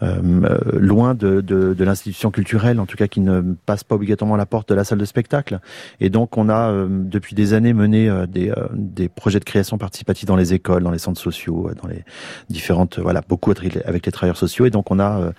loin 0.00 1.14
de, 1.14 1.40
de, 1.40 1.74
de 1.74 1.84
l'institution 1.84 2.30
culturelle, 2.30 2.80
en 2.80 2.86
tout 2.86 2.96
cas 2.96 3.06
qui 3.06 3.20
ne 3.20 3.40
passe 3.66 3.84
pas 3.84 3.94
obligatoirement 3.94 4.36
la 4.36 4.46
porte 4.46 4.68
de 4.68 4.74
la 4.74 4.84
salle 4.84 4.98
de 4.98 5.04
spectacle. 5.04 5.60
Et 6.00 6.10
donc 6.10 6.36
on 6.36 6.48
a 6.48 6.70
euh, 6.70 6.86
depuis 6.90 7.34
des 7.34 7.54
années 7.54 7.72
mené 7.72 8.08
euh, 8.08 8.26
des, 8.26 8.50
euh, 8.50 8.66
des 8.72 9.08
projets 9.08 9.40
de 9.40 9.44
création 9.44 9.78
participative 9.78 10.26
dans 10.26 10.36
les 10.36 10.54
écoles, 10.54 10.82
dans 10.82 10.90
les 10.90 10.98
centres 10.98 11.20
sociaux, 11.20 11.68
euh, 11.68 11.74
dans 11.82 11.88
les 11.88 12.04
différentes, 12.50 12.98
euh, 12.98 13.02
voilà, 13.02 13.22
beaucoup 13.28 13.50
avec 13.50 13.62
les- 13.74 14.12
travailleurs 14.12 14.36
sociaux. 14.36 14.66
Et 14.66 14.70
donc 14.70 14.90
on 14.90 14.98
a 14.98 15.20
euh, 15.20 15.32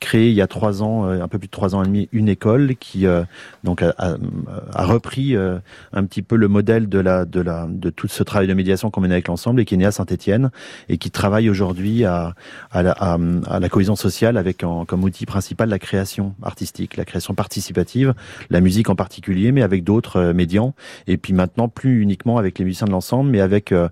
créé 0.00 0.28
il 0.30 0.34
y 0.34 0.40
a 0.42 0.46
trois 0.46 0.82
ans, 0.82 1.06
euh, 1.06 1.22
un 1.22 1.28
peu 1.28 1.38
plus 1.38 1.48
de 1.48 1.52
trois 1.52 1.74
ans 1.74 1.82
et 1.82 1.86
demi, 1.86 2.08
une 2.12 2.28
école 2.28 2.76
qui 2.76 3.06
euh, 3.06 3.22
donc 3.64 3.82
a, 3.82 3.94
a- 3.98 4.16
a 4.74 4.84
repris 4.84 5.36
euh, 5.36 5.58
un 5.92 6.04
petit 6.04 6.22
peu 6.22 6.36
le 6.36 6.48
modèle 6.48 6.88
de 6.88 6.98
la 6.98 7.24
de 7.24 7.40
la 7.40 7.66
de 7.68 7.90
tout 7.90 8.08
ce 8.08 8.22
travail 8.22 8.46
de 8.48 8.54
médiation 8.54 8.90
qu'on 8.90 9.00
mène 9.00 9.12
avec 9.12 9.28
l'ensemble 9.28 9.60
et 9.60 9.64
qui 9.64 9.74
est 9.74 9.78
né 9.78 9.86
à 9.86 9.92
Saint-Étienne 9.92 10.50
et 10.88 10.98
qui 10.98 11.10
travaille 11.10 11.50
aujourd'hui 11.50 12.04
à 12.04 12.34
à 12.70 12.82
la, 12.82 12.92
à, 12.92 13.18
à 13.48 13.60
la 13.60 13.68
cohésion 13.68 13.96
sociale 14.02 14.36
avec 14.36 14.64
en, 14.64 14.84
comme 14.84 15.04
outil 15.04 15.26
principal 15.26 15.68
la 15.68 15.78
création 15.78 16.34
artistique, 16.42 16.96
la 16.96 17.04
création 17.04 17.34
participative, 17.34 18.14
la 18.50 18.60
musique 18.60 18.90
en 18.90 18.96
particulier, 18.96 19.52
mais 19.52 19.62
avec 19.62 19.84
d'autres 19.84 20.16
euh, 20.16 20.34
médians. 20.34 20.74
Et 21.06 21.16
puis 21.16 21.32
maintenant, 21.32 21.68
plus 21.68 22.02
uniquement 22.02 22.38
avec 22.38 22.58
les 22.58 22.64
musiciens 22.64 22.86
de 22.86 22.92
l'ensemble, 22.92 23.30
mais 23.30 23.40
avec 23.40 23.72
euh, 23.72 23.88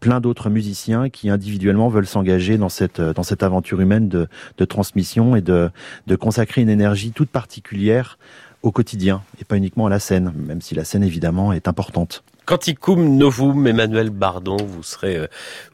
plein 0.00 0.20
d'autres 0.20 0.48
musiciens 0.48 1.10
qui 1.10 1.28
individuellement 1.28 1.88
veulent 1.88 2.06
s'engager 2.06 2.56
dans 2.56 2.68
cette 2.68 3.00
euh, 3.00 3.12
dans 3.12 3.24
cette 3.24 3.42
aventure 3.42 3.80
humaine 3.80 4.08
de, 4.08 4.28
de 4.56 4.64
transmission 4.64 5.36
et 5.36 5.42
de 5.42 5.70
de 6.06 6.16
consacrer 6.16 6.62
une 6.62 6.70
énergie 6.70 7.12
toute 7.12 7.30
particulière 7.30 8.18
au 8.62 8.72
quotidien 8.72 9.22
et 9.40 9.44
pas 9.44 9.56
uniquement 9.56 9.86
à 9.86 9.90
la 9.90 10.00
scène, 10.00 10.32
même 10.36 10.60
si 10.60 10.74
la 10.74 10.84
scène 10.84 11.02
évidemment 11.02 11.52
est 11.52 11.68
importante. 11.68 12.22
Quanticum 12.48 13.18
Novum, 13.18 13.66
Emmanuel 13.66 14.08
Bardon, 14.08 14.56
vous 14.56 14.82
serez, 14.82 15.16
euh, 15.16 15.26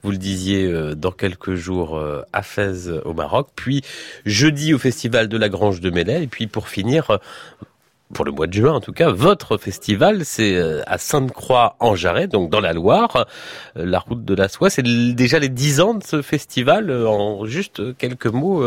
vous 0.03 0.11
le 0.11 0.17
disiez, 0.17 0.65
euh, 0.65 0.97
dans 0.97 1.13
quelques 1.13 1.55
jours 1.55 1.97
euh, 1.97 2.23
à 2.33 2.43
Fès 2.43 2.89
au 3.05 3.15
Maroc, 3.15 3.51
puis 3.55 3.83
jeudi 4.27 4.75
au 4.75 4.79
Festival 4.79 5.29
de 5.29 5.37
la 5.37 5.49
Grange 5.49 5.81
de 5.81 5.91
Melay, 5.91 6.25
et 6.25 6.27
puis 6.27 6.49
pour 6.49 6.67
finir, 6.67 7.21
pour 8.13 8.25
le 8.25 8.33
mois 8.33 8.49
de 8.49 8.53
juin 8.55 8.73
en 8.73 8.81
tout 8.81 8.93
cas, 8.93 9.09
votre 9.09 9.57
festival, 9.57 10.25
c'est 10.25 10.61
à 10.89 10.99
Sainte-Croix 10.99 11.77
en 11.79 11.95
Jarret, 11.95 12.27
donc 12.27 12.51
dans 12.51 12.61
la 12.61 12.73
Loire, 12.73 13.29
la 13.77 14.01
route 14.01 14.25
de 14.25 14.35
la 14.35 14.49
soie. 14.49 14.69
C'est 14.69 14.83
déjà 14.83 15.39
les 15.39 15.49
dix 15.49 15.81
ans 15.81 15.95
de 15.95 16.03
ce 16.03 16.23
festival. 16.23 16.91
En 17.07 17.47
juste 17.47 17.97
quelques 17.99 18.27
mots, 18.27 18.65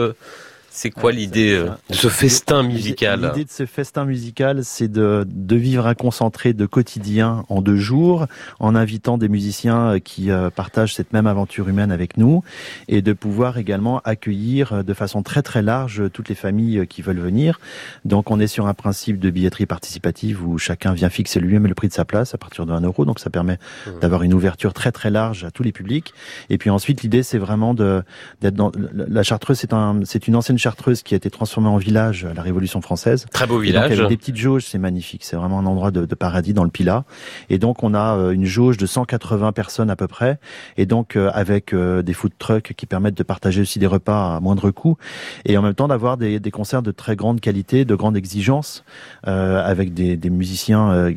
c'est 0.77 0.91
quoi 0.91 1.11
l'idée 1.11 1.53
euh, 1.53 1.69
de 1.89 1.95
ce 1.95 2.07
festin 2.07 2.63
musical 2.63 3.21
L'idée 3.21 3.45
de 3.45 3.49
ce 3.49 3.65
festin 3.65 4.05
musical, 4.05 4.63
c'est 4.63 4.87
de, 4.87 5.25
de 5.27 5.55
vivre 5.55 5.87
un 5.87 5.95
concentré 5.95 6.53
de 6.53 6.65
quotidien 6.65 7.43
en 7.49 7.61
deux 7.61 7.77
jours, 7.77 8.27
en 8.59 8.75
invitant 8.75 9.17
des 9.17 9.27
musiciens 9.27 9.93
euh, 9.95 9.99
qui 9.99 10.31
euh, 10.31 10.49
partagent 10.49 10.93
cette 10.93 11.13
même 11.13 11.27
aventure 11.27 11.67
humaine 11.67 11.91
avec 11.91 12.17
nous, 12.17 12.43
et 12.87 13.01
de 13.01 13.13
pouvoir 13.13 13.57
également 13.57 13.99
accueillir 14.05 14.83
de 14.83 14.93
façon 14.93 15.23
très 15.23 15.41
très 15.41 15.61
large 15.61 16.03
toutes 16.13 16.29
les 16.29 16.35
familles 16.35 16.85
qui 16.87 17.01
veulent 17.01 17.19
venir. 17.19 17.59
Donc 18.05 18.31
on 18.31 18.39
est 18.39 18.47
sur 18.47 18.67
un 18.67 18.73
principe 18.73 19.19
de 19.19 19.29
billetterie 19.29 19.65
participative 19.65 20.47
où 20.47 20.57
chacun 20.57 20.93
vient 20.93 21.09
fixer 21.09 21.39
lui-même 21.39 21.67
le 21.67 21.73
prix 21.73 21.87
de 21.87 21.93
sa 21.93 22.05
place 22.05 22.33
à 22.35 22.37
partir 22.37 22.65
de 22.65 22.71
1 22.71 22.81
euro, 22.81 23.03
donc 23.03 23.19
ça 23.19 23.29
permet 23.29 23.57
Mmh. 23.85 23.99
d'avoir 23.99 24.23
une 24.23 24.33
ouverture 24.33 24.73
très 24.73 24.91
très 24.91 25.09
large 25.09 25.43
à 25.43 25.51
tous 25.51 25.63
les 25.63 25.71
publics. 25.71 26.13
Et 26.49 26.57
puis 26.57 26.69
ensuite 26.69 27.03
l'idée 27.03 27.23
c'est 27.23 27.37
vraiment 27.37 27.73
de 27.73 28.03
d'être 28.41 28.55
dans 28.55 28.71
la 28.93 29.23
Chartreuse, 29.23 29.57
c'est 29.57 29.73
un 29.73 30.01
c'est 30.03 30.27
une 30.27 30.35
ancienne 30.35 30.57
Chartreuse 30.67 31.01
qui 31.01 31.13
a 31.13 31.17
été 31.17 31.29
transformée 31.29 31.69
en 31.69 31.77
village 31.77 32.25
à 32.25 32.33
la 32.33 32.41
Révolution 32.41 32.81
française. 32.81 33.25
Très 33.31 33.47
beau 33.47 33.61
Et 33.61 33.71
donc, 33.71 33.83
village. 33.85 33.91
avec 33.99 34.09
des 34.09 34.17
petites 34.17 34.35
jauges, 34.35 34.65
c'est 34.65 34.77
magnifique. 34.77 35.23
C'est 35.23 35.37
vraiment 35.37 35.59
un 35.59 35.65
endroit 35.65 35.91
de, 35.91 36.05
de 36.05 36.15
paradis 36.15 36.53
dans 36.53 36.65
le 36.65 36.69
Pilat. 36.69 37.05
Et 37.49 37.57
donc, 37.57 37.83
on 37.83 37.93
a 37.93 38.17
euh, 38.17 38.31
une 38.31 38.43
jauge 38.43 38.75
de 38.75 38.85
180 38.85 39.53
personnes 39.53 39.89
à 39.89 39.95
peu 39.95 40.07
près. 40.07 40.39
Et 40.75 40.85
donc, 40.85 41.15
euh, 41.15 41.31
avec 41.33 41.73
euh, 41.73 42.01
des 42.01 42.11
food 42.11 42.33
trucks 42.37 42.73
qui 42.75 42.85
permettent 42.85 43.17
de 43.17 43.23
partager 43.23 43.61
aussi 43.61 43.79
des 43.79 43.87
repas 43.87 44.35
à 44.35 44.39
moindre 44.41 44.71
coût. 44.71 44.97
Et 45.45 45.57
en 45.57 45.61
même 45.61 45.73
temps, 45.73 45.87
d'avoir 45.87 46.17
des, 46.17 46.41
des 46.41 46.51
concerts 46.51 46.81
de 46.81 46.91
très 46.91 47.15
grande 47.15 47.39
qualité, 47.39 47.85
de 47.85 47.95
grande 47.95 48.17
exigence, 48.17 48.83
euh, 49.27 49.63
avec 49.63 49.93
des, 49.93 50.17
des 50.17 50.29
musiciens 50.29 50.91
euh, 50.91 51.13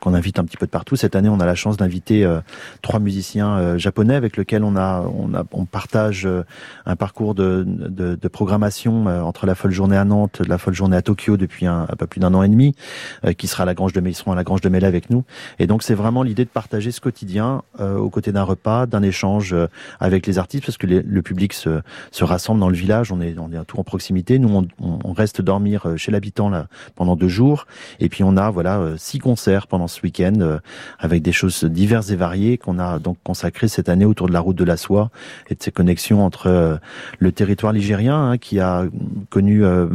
qu'on 0.00 0.14
invite 0.14 0.38
un 0.38 0.44
petit 0.44 0.56
peu 0.56 0.66
de 0.66 0.70
partout. 0.70 0.96
Cette 0.96 1.16
année, 1.16 1.28
on 1.28 1.40
a 1.40 1.46
la 1.46 1.54
chance 1.54 1.76
d'inviter 1.76 2.24
euh, 2.24 2.40
trois 2.80 3.00
musiciens 3.00 3.76
japonais 3.76 4.14
avec 4.14 4.36
lesquels 4.36 4.64
on 4.64 4.76
a, 4.76 5.02
on 5.02 5.34
a, 5.34 5.44
on 5.52 5.64
partage 5.64 6.28
un 6.86 6.96
parcours 6.96 7.34
de, 7.34 7.64
de, 7.66 8.14
de 8.14 8.28
programmation 8.28 8.85
euh, 8.86 9.20
entre 9.22 9.46
la 9.46 9.54
folle 9.54 9.72
journée 9.72 9.96
à 9.96 10.04
Nantes, 10.04 10.40
la 10.46 10.58
folle 10.58 10.74
journée 10.74 10.96
à 10.96 11.02
Tokyo 11.02 11.36
depuis 11.36 11.66
un, 11.66 11.82
un 11.82 11.96
peu 11.96 12.06
plus 12.06 12.20
d'un 12.20 12.34
an 12.34 12.42
et 12.42 12.48
demi, 12.48 12.74
euh, 13.24 13.32
qui 13.32 13.46
sera 13.46 13.64
à 13.64 13.66
la 13.66 13.74
Grange 13.74 13.92
de 13.92 14.00
Mé- 14.00 14.10
ils 14.10 14.14
seront 14.14 14.32
à 14.32 14.34
la 14.36 14.44
Grange 14.44 14.60
de 14.60 14.68
Mélé 14.68 14.86
avec 14.86 15.10
nous. 15.10 15.24
Et 15.58 15.66
donc 15.66 15.82
c'est 15.82 15.94
vraiment 15.94 16.22
l'idée 16.22 16.44
de 16.44 16.50
partager 16.50 16.90
ce 16.92 17.00
quotidien 17.00 17.62
euh, 17.80 17.96
aux 17.98 18.10
côtés 18.10 18.32
d'un 18.32 18.42
repas, 18.42 18.86
d'un 18.86 19.02
échange 19.02 19.54
avec 20.00 20.26
les 20.26 20.38
artistes, 20.38 20.64
parce 20.64 20.78
que 20.78 20.86
le 20.86 21.22
public 21.22 21.52
se, 21.52 21.80
se 22.10 22.24
rassemble 22.24 22.60
dans 22.60 22.68
le 22.68 22.76
village. 22.76 23.12
On 23.12 23.20
est, 23.20 23.36
on 23.38 23.52
est 23.52 23.64
tout 23.64 23.78
en 23.78 23.84
proximité. 23.84 24.38
Nous, 24.38 24.66
on, 24.80 25.12
reste 25.12 25.40
dormir 25.40 25.86
chez 25.96 26.12
l'habitant 26.12 26.50
pendant 26.94 27.16
deux 27.16 27.28
jours, 27.28 27.66
et 28.00 28.08
puis 28.08 28.22
on 28.22 28.36
a 28.36 28.50
voilà 28.50 28.82
six 28.98 29.18
concerts 29.18 29.66
pendant 29.66 29.88
ce 29.88 30.02
week-end 30.02 30.58
avec 30.98 31.22
des 31.22 31.32
choses 31.32 31.64
diverses 31.64 32.10
et 32.10 32.16
variées 32.16 32.58
qu'on 32.58 32.78
a 32.78 32.98
donc 32.98 33.16
consacrées 33.24 33.68
cette 33.68 33.88
année 33.88 34.04
autour 34.04 34.28
de 34.28 34.32
la 34.32 34.40
route 34.40 34.56
de 34.56 34.64
la 34.64 34.76
soie 34.76 35.10
et 35.48 35.54
de 35.54 35.62
ces 35.62 35.72
connexions 35.72 36.24
entre 36.24 36.78
le 37.18 37.32
territoire 37.32 37.72
ligérien 37.72 38.30
hein, 38.30 38.38
qui 38.38 38.60
a 38.60 38.65
connu 39.30 39.64
euh, 39.64 39.86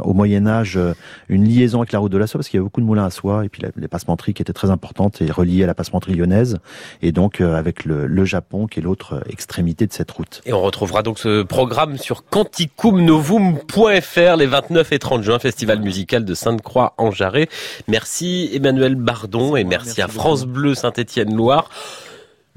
au 0.00 0.12
Moyen 0.14 0.46
Âge 0.46 0.76
euh, 0.76 0.94
une 1.28 1.44
liaison 1.44 1.78
avec 1.80 1.92
la 1.92 1.98
route 1.98 2.12
de 2.12 2.18
la 2.18 2.26
soie 2.26 2.38
parce 2.38 2.48
qu'il 2.48 2.56
y 2.56 2.60
avait 2.60 2.64
beaucoup 2.64 2.80
de 2.80 2.86
moulins 2.86 3.04
à 3.04 3.10
soie 3.10 3.44
et 3.44 3.48
puis 3.48 3.62
la- 3.62 3.70
les 3.76 3.88
passementeries 3.88 4.34
qui 4.34 4.42
étaient 4.42 4.52
très 4.52 4.70
importantes 4.70 5.20
et 5.22 5.30
reliées 5.30 5.64
à 5.64 5.66
la 5.66 5.74
passementerie 5.74 6.14
lyonnaise 6.14 6.58
et 7.02 7.12
donc 7.12 7.40
euh, 7.40 7.56
avec 7.56 7.84
le, 7.84 8.06
le 8.06 8.24
Japon 8.24 8.66
qui 8.66 8.80
est 8.80 8.82
l'autre 8.82 9.22
extrémité 9.28 9.86
de 9.86 9.92
cette 9.92 10.10
route. 10.10 10.40
Et 10.46 10.52
on 10.52 10.60
retrouvera 10.62 11.02
donc 11.02 11.18
ce 11.18 11.42
programme 11.42 11.96
sur 11.98 12.24
quanticumnovum.fr 12.24 14.36
les 14.36 14.46
29 14.46 14.92
et 14.92 14.98
30 14.98 15.22
juin, 15.22 15.38
festival 15.38 15.80
musical 15.80 16.24
de 16.24 16.34
Sainte-Croix 16.34 16.94
en 16.98 17.10
Jarret. 17.10 17.48
Merci 17.88 18.50
Emmanuel 18.52 18.94
Bardon 18.94 19.56
et 19.56 19.64
merci, 19.64 19.86
merci 19.88 20.02
à 20.02 20.08
France 20.08 20.44
beaucoup. 20.44 20.60
Bleu 20.60 20.74
Saint-Étienne-Loire. 20.74 21.70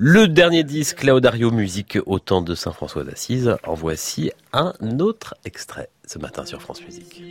Le 0.03 0.27
dernier 0.27 0.63
disque 0.63 1.03
Laudario 1.03 1.51
Musique 1.51 1.99
au 2.07 2.17
temps 2.17 2.41
de 2.41 2.55
Saint-François 2.55 3.03
d'Assise. 3.03 3.55
En 3.67 3.75
voici 3.75 4.31
un 4.51 4.73
autre 4.97 5.35
extrait 5.45 5.89
ce 6.07 6.17
matin 6.17 6.43
sur 6.43 6.59
France 6.59 6.81
Musique. 6.81 7.21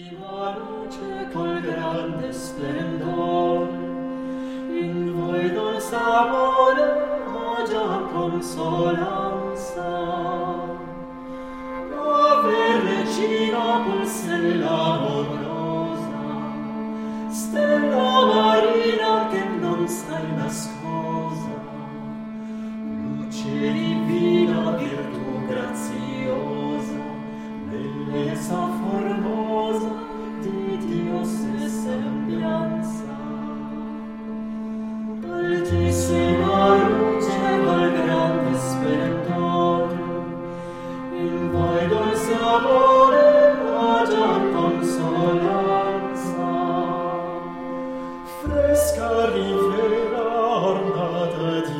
c'è 23.31 23.73
divina 23.73 24.73
virtù 24.73 25.47
graziosa, 25.47 26.99
bellezza 27.69 28.59
formosa 28.83 29.93
di 30.41 30.77
Dio 30.79 31.23
se 31.25 31.69
sembianza. 31.69 33.19
Altissima 35.23 36.75
luce 36.75 37.63
dal 37.65 37.93
grande 37.93 38.59
splendore, 38.59 39.95
in 41.13 41.51
voi 41.53 41.87
dolce 41.87 42.35
amore 42.35 43.29
agia 43.79 44.41
consolanza. 44.53 46.49
Fresca 48.43 49.31
rivera 49.33 50.67
ornata 50.67 51.61
di 51.61 51.80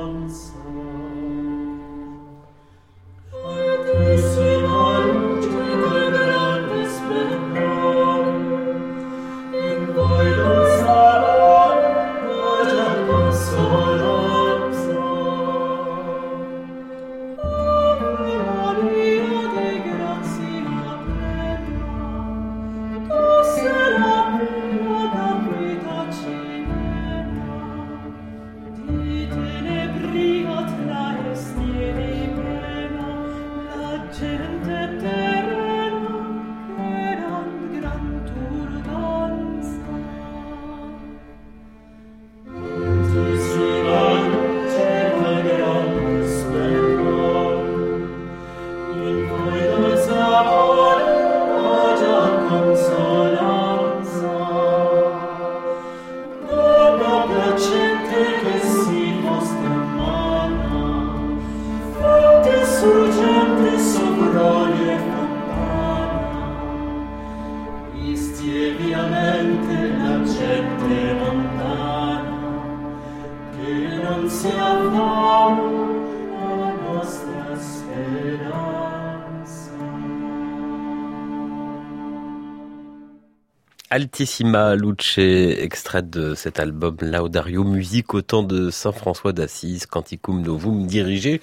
Altissima 84.01 84.73
Luce, 84.75 85.19
extrait 85.19 86.01
de 86.01 86.33
cet 86.33 86.59
album 86.59 86.97
Laudario 87.01 87.63
Musique 87.63 88.15
au 88.15 88.23
temps 88.23 88.41
de 88.41 88.71
Saint-François 88.71 89.31
d'Assise, 89.31 89.85
Canticum 89.85 90.41
Novum, 90.41 90.87
dirigé 90.87 91.39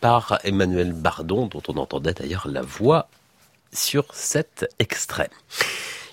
par 0.00 0.38
Emmanuel 0.44 0.92
Bardon, 0.92 1.48
dont 1.48 1.62
on 1.66 1.78
entendait 1.78 2.14
d'ailleurs 2.14 2.46
la 2.46 2.62
voix 2.62 3.08
sur 3.72 4.04
cet 4.12 4.72
extrait. 4.78 5.30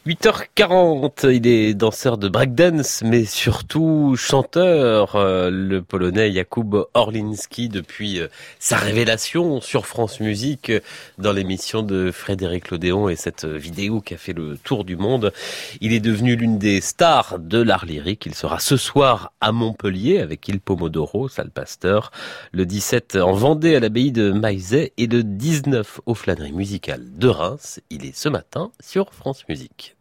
8h40, 0.05 1.33
il 1.33 1.47
est 1.47 1.73
danseur 1.73 2.17
de 2.17 2.27
breakdance, 2.27 3.03
mais 3.05 3.23
surtout 3.23 4.15
chanteur, 4.17 5.15
euh, 5.15 5.49
le 5.49 5.81
polonais 5.81 6.29
Jakub 6.33 6.75
Orlinski, 6.93 7.69
depuis 7.69 8.19
euh, 8.19 8.27
sa 8.59 8.75
révélation 8.75 9.61
sur 9.61 9.85
France 9.85 10.19
Musique 10.19 10.71
euh, 10.71 10.81
dans 11.19 11.31
l'émission 11.31 11.83
de 11.83 12.11
Frédéric 12.11 12.69
Lodéon 12.69 13.07
et 13.07 13.15
cette 13.15 13.45
vidéo 13.45 14.01
qui 14.01 14.13
a 14.13 14.17
fait 14.17 14.33
le 14.33 14.57
tour 14.57 14.83
du 14.83 14.97
monde. 14.97 15.31
Il 15.79 15.93
est 15.93 16.01
devenu 16.01 16.35
l'une 16.35 16.57
des 16.57 16.81
stars 16.81 17.39
de 17.39 17.61
l'art 17.61 17.85
lyrique. 17.85 18.25
Il 18.25 18.35
sera 18.35 18.59
ce 18.59 18.75
soir 18.75 19.31
à 19.39 19.53
Montpellier 19.53 20.19
avec 20.19 20.45
Il 20.49 20.59
Pomodoro, 20.59 21.29
salle 21.29 21.49
Pasteur, 21.49 22.11
le 22.51 22.65
17 22.65 23.15
en 23.15 23.31
Vendée 23.31 23.77
à 23.77 23.79
l'abbaye 23.79 24.11
de 24.11 24.33
Maizet 24.33 24.91
et 24.97 25.07
le 25.07 25.23
19 25.23 26.01
aux 26.05 26.13
flâneries 26.13 26.51
musicales 26.51 27.05
de 27.17 27.29
Reims. 27.29 27.79
Il 27.89 28.05
est 28.05 28.13
ce 28.13 28.27
matin 28.27 28.69
sur 28.81 29.13
France 29.13 29.47
Musique. 29.47 29.92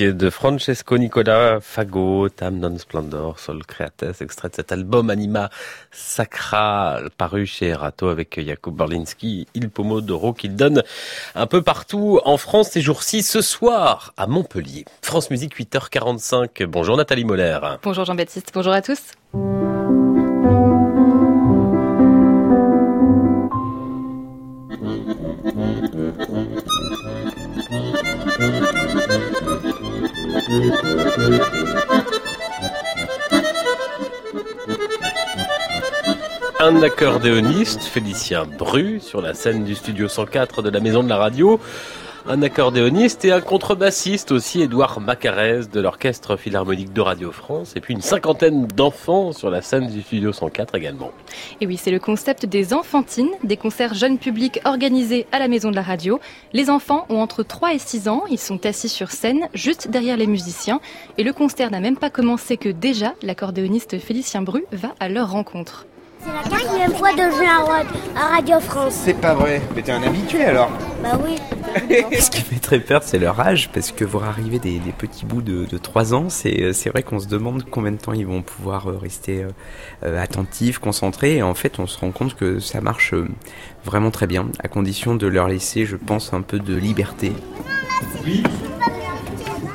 De 0.00 0.30
Francesco 0.30 0.96
Nicola 0.96 1.58
Fago, 1.60 2.30
Tam 2.30 2.58
non 2.58 2.78
splendor, 2.78 3.38
Sol 3.38 3.64
Creates, 3.66 4.22
extrait 4.22 4.48
de 4.48 4.54
cet 4.54 4.72
album 4.72 5.10
Anima 5.10 5.50
Sacra, 5.90 7.00
paru 7.18 7.44
chez 7.44 7.68
Erato 7.68 8.08
avec 8.08 8.40
Jakub 8.42 8.74
Berlinski, 8.74 9.46
Il 9.54 9.68
Pomodoro, 9.68 10.32
qu'il 10.32 10.56
donne 10.56 10.82
un 11.34 11.46
peu 11.46 11.60
partout 11.60 12.18
en 12.24 12.38
France 12.38 12.70
ces 12.70 12.80
jours-ci, 12.80 13.22
ce 13.22 13.42
soir 13.42 14.14
à 14.16 14.26
Montpellier. 14.26 14.86
France 15.02 15.30
Musique 15.30 15.58
8h45. 15.58 16.64
Bonjour 16.64 16.96
Nathalie 16.96 17.24
Moller. 17.24 17.58
Bonjour 17.82 18.06
Jean-Baptiste, 18.06 18.52
bonjour 18.54 18.72
à 18.72 18.80
tous. 18.80 19.12
Un 36.58 36.82
accordéoniste, 36.82 37.82
Félicien 37.84 38.46
Bru, 38.46 38.98
sur 39.00 39.22
la 39.22 39.34
scène 39.34 39.62
du 39.62 39.76
studio 39.76 40.08
104 40.08 40.62
de 40.62 40.70
la 40.70 40.80
Maison 40.80 41.04
de 41.04 41.08
la 41.08 41.18
Radio. 41.18 41.60
Un 42.28 42.42
accordéoniste 42.42 43.24
et 43.24 43.32
un 43.32 43.40
contrebassiste 43.40 44.30
aussi, 44.30 44.60
Édouard 44.60 45.00
Macarès 45.00 45.70
de 45.70 45.80
l'Orchestre 45.80 46.36
Philharmonique 46.36 46.92
de 46.92 47.00
Radio 47.00 47.32
France. 47.32 47.72
Et 47.76 47.80
puis 47.80 47.94
une 47.94 48.02
cinquantaine 48.02 48.66
d'enfants 48.66 49.32
sur 49.32 49.48
la 49.48 49.62
scène 49.62 49.86
du 49.86 50.02
studio 50.02 50.30
104 50.30 50.74
également. 50.74 51.12
Et 51.62 51.66
oui, 51.66 51.78
c'est 51.78 51.90
le 51.90 51.98
concept 51.98 52.44
des 52.44 52.74
enfantines, 52.74 53.30
des 53.42 53.56
concerts 53.56 53.94
jeunes 53.94 54.18
publics 54.18 54.60
organisés 54.66 55.26
à 55.32 55.38
la 55.38 55.48
Maison 55.48 55.70
de 55.70 55.76
la 55.76 55.82
Radio. 55.82 56.20
Les 56.52 56.68
enfants 56.68 57.06
ont 57.08 57.20
entre 57.20 57.42
3 57.42 57.74
et 57.74 57.78
6 57.78 58.08
ans, 58.08 58.24
ils 58.30 58.38
sont 58.38 58.66
assis 58.66 58.90
sur 58.90 59.10
scène, 59.10 59.48
juste 59.54 59.88
derrière 59.88 60.18
les 60.18 60.26
musiciens. 60.26 60.80
Et 61.16 61.24
le 61.24 61.32
concert 61.32 61.70
n'a 61.70 61.80
même 61.80 61.96
pas 61.96 62.10
commencé 62.10 62.58
que 62.58 62.68
déjà, 62.68 63.14
l'accordéoniste 63.22 63.98
Félicien 63.98 64.42
Bru 64.42 64.64
va 64.72 64.94
à 65.00 65.08
leur 65.08 65.30
rencontre. 65.30 65.86
C'est 66.22 66.32
la 66.32 66.42
quatrième 66.58 66.94
fois 66.94 67.12
de 67.12 67.30
jouer 67.34 67.46
à, 67.46 67.64
Ra- 67.64 67.82
à 68.16 68.34
Radio 68.36 68.60
France. 68.60 68.94
C'est 69.04 69.14
pas 69.18 69.34
vrai, 69.34 69.62
mais 69.74 69.82
t'es 69.82 69.92
un 69.92 70.02
habitué 70.02 70.44
alors 70.44 70.70
Bah 71.02 71.18
oui. 71.24 71.36
Ce 72.20 72.30
qui 72.30 72.42
fait 72.42 72.58
très 72.58 72.80
peur, 72.80 73.02
c'est 73.04 73.18
leur 73.18 73.38
âge, 73.40 73.70
parce 73.72 73.92
que 73.92 74.04
voir 74.04 74.24
arriver 74.24 74.58
des, 74.58 74.78
des 74.80 74.92
petits 74.92 75.24
bouts 75.24 75.40
de, 75.42 75.64
de 75.64 75.78
3 75.78 76.14
ans, 76.14 76.28
c'est 76.28 76.62
euh, 76.62 76.72
c'est 76.72 76.90
vrai 76.90 77.02
qu'on 77.04 77.20
se 77.20 77.28
demande 77.28 77.64
combien 77.70 77.92
de 77.92 77.96
temps 77.96 78.12
ils 78.12 78.26
vont 78.26 78.42
pouvoir 78.42 78.88
euh, 78.90 78.98
rester 78.98 79.46
euh, 80.04 80.20
attentifs, 80.22 80.78
concentrés, 80.78 81.36
et 81.36 81.42
en 81.42 81.54
fait 81.54 81.78
on 81.78 81.86
se 81.86 81.96
rend 81.98 82.10
compte 82.10 82.34
que 82.34 82.58
ça 82.58 82.80
marche 82.80 83.14
vraiment 83.84 84.10
très 84.10 84.26
bien, 84.26 84.48
à 84.58 84.68
condition 84.68 85.14
de 85.14 85.26
leur 85.28 85.46
laisser, 85.48 85.86
je 85.86 85.96
pense, 85.96 86.32
un 86.34 86.42
peu 86.42 86.58
de 86.58 86.74
liberté. 86.74 87.32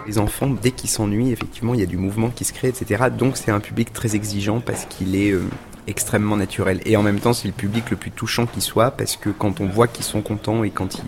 Les 0.05 0.19
enfants, 0.19 0.49
dès 0.61 0.72
qu'ils 0.72 0.89
s'ennuient, 0.89 1.31
effectivement, 1.31 1.73
il 1.73 1.80
y 1.80 1.84
a 1.84 1.88
du 1.88 1.97
mouvement 1.97 2.30
qui 2.30 2.43
se 2.43 2.53
crée, 2.53 2.67
etc. 2.67 3.05
Donc 3.17 3.38
c'est 3.38 3.51
un 3.51 3.59
public 3.61 3.91
très 3.93 4.15
exigeant 4.15 4.59
parce 4.59 4.85
qu'il 4.85 5.15
est 5.15 5.31
euh, 5.31 5.43
extrêmement 5.88 6.38
naturel. 6.38 6.82
Et 6.86 6.98
en 6.98 7.03
même 7.03 7.20
temps, 7.20 7.34
c'est 7.34 7.48
le 7.48 7.53
public 7.53 7.90
le 7.91 7.98
plus 7.98 8.12
touchant 8.12 8.45
qui 8.45 8.62
soit 8.62 8.91
parce 8.91 9.18
que 9.18 9.30
quand 9.30 9.62
on 9.62 9.68
voit 9.68 9.88
qu'ils 9.88 10.06
sont 10.06 10.22
contents 10.22 10.64
et 10.64 10.70
quand 10.70 11.02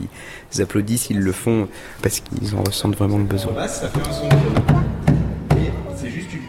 ils 0.53 0.61
applaudissent, 0.61 1.09
ils 1.09 1.19
le 1.19 1.31
font 1.31 1.67
parce 2.01 2.19
qu'ils 2.19 2.55
en 2.55 2.63
ressentent 2.63 2.95
vraiment 2.95 3.17
le 3.17 3.23
besoin. 3.23 3.53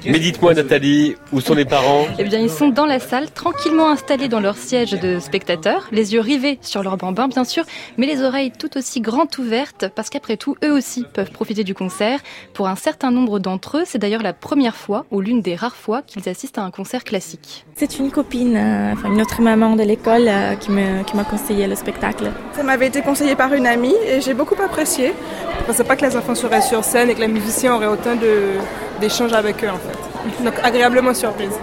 Mais 0.09 0.19
dites-moi 0.19 0.55
Nathalie, 0.55 1.17
où 1.33 1.41
sont 1.41 1.55
les 1.55 1.67
parents? 1.67 2.07
Eh 2.19 2.25
bien, 2.25 2.39
ils 2.39 2.49
sont 2.51 2.69
dans 2.69 2.87
la 2.87 2.99
salle, 2.99 3.31
tranquillement 3.31 3.91
installés 3.91 4.29
dans 4.29 4.41
leur 4.41 4.57
siège 4.57 4.93
de 4.93 5.19
spectateurs, 5.21 5.87
les 5.93 6.15
yeux 6.15 6.21
rivés 6.21 6.59
sur 6.63 6.83
leur 6.83 6.97
bambin, 6.97 7.29
bien 7.29 7.45
sûr, 7.45 7.65
mais 7.99 8.07
les 8.07 8.23
oreilles 8.23 8.51
tout 8.59 8.77
aussi 8.79 9.01
grandes 9.03 9.37
ouvertes, 9.39 9.87
parce 9.95 10.09
qu'après 10.09 10.37
tout, 10.39 10.57
eux 10.65 10.73
aussi 10.73 11.05
peuvent 11.13 11.31
profiter 11.31 11.63
du 11.63 11.75
concert. 11.75 12.21
Pour 12.55 12.69
un 12.69 12.77
certain 12.77 13.11
nombre 13.11 13.39
d'entre 13.39 13.79
eux, 13.79 13.83
c'est 13.85 13.99
d'ailleurs 13.99 14.23
la 14.23 14.33
première 14.33 14.77
fois, 14.77 15.05
ou 15.11 15.21
l'une 15.21 15.43
des 15.43 15.55
rares 15.57 15.77
fois, 15.77 16.01
qu'ils 16.03 16.27
assistent 16.29 16.59
à 16.59 16.63
un 16.63 16.71
concert 16.71 17.05
classique. 17.05 17.67
C'est 17.77 17.99
une 17.99 18.11
copine, 18.11 18.57
euh, 18.57 18.93
enfin 18.95 19.13
une 19.13 19.21
autre 19.21 19.43
maman 19.43 19.77
de 19.77 19.83
l'école 19.83 20.27
euh, 20.29 20.55
qui 20.55 20.71
me- 20.71 21.03
qui 21.05 21.17
m'a 21.17 21.25
conseillé 21.25 21.67
le 21.67 21.75
spectacle. 21.75 22.31
Ça 22.55 22.63
m'avait 22.63 22.87
été 22.87 23.03
conseillé 23.03 23.35
par 23.37 23.53
une 23.53 23.67
amie 23.67 23.95
et 24.07 24.21
j'ai 24.23 24.35
beaucoup 24.35 24.61
apprécié. 24.63 25.13
Je 25.61 25.65
pensais 25.67 25.85
pas 25.85 25.97
que 25.97 26.07
les 26.07 26.17
enfants 26.17 26.35
seraient 26.35 26.63
sur 26.63 26.83
scène 26.83 27.11
et 27.11 27.15
que 27.15 27.21
les 27.21 27.29
musiciens 27.29 27.75
auraient 27.75 27.87
autant 27.87 28.17
de- 28.17 28.55
d'échanges 29.01 29.33
avec 29.33 29.65
eux 29.65 29.71
en 29.71 29.79
fait. 29.79 30.45
Donc 30.45 30.55
agréablement 30.63 31.15
surprise. 31.15 31.55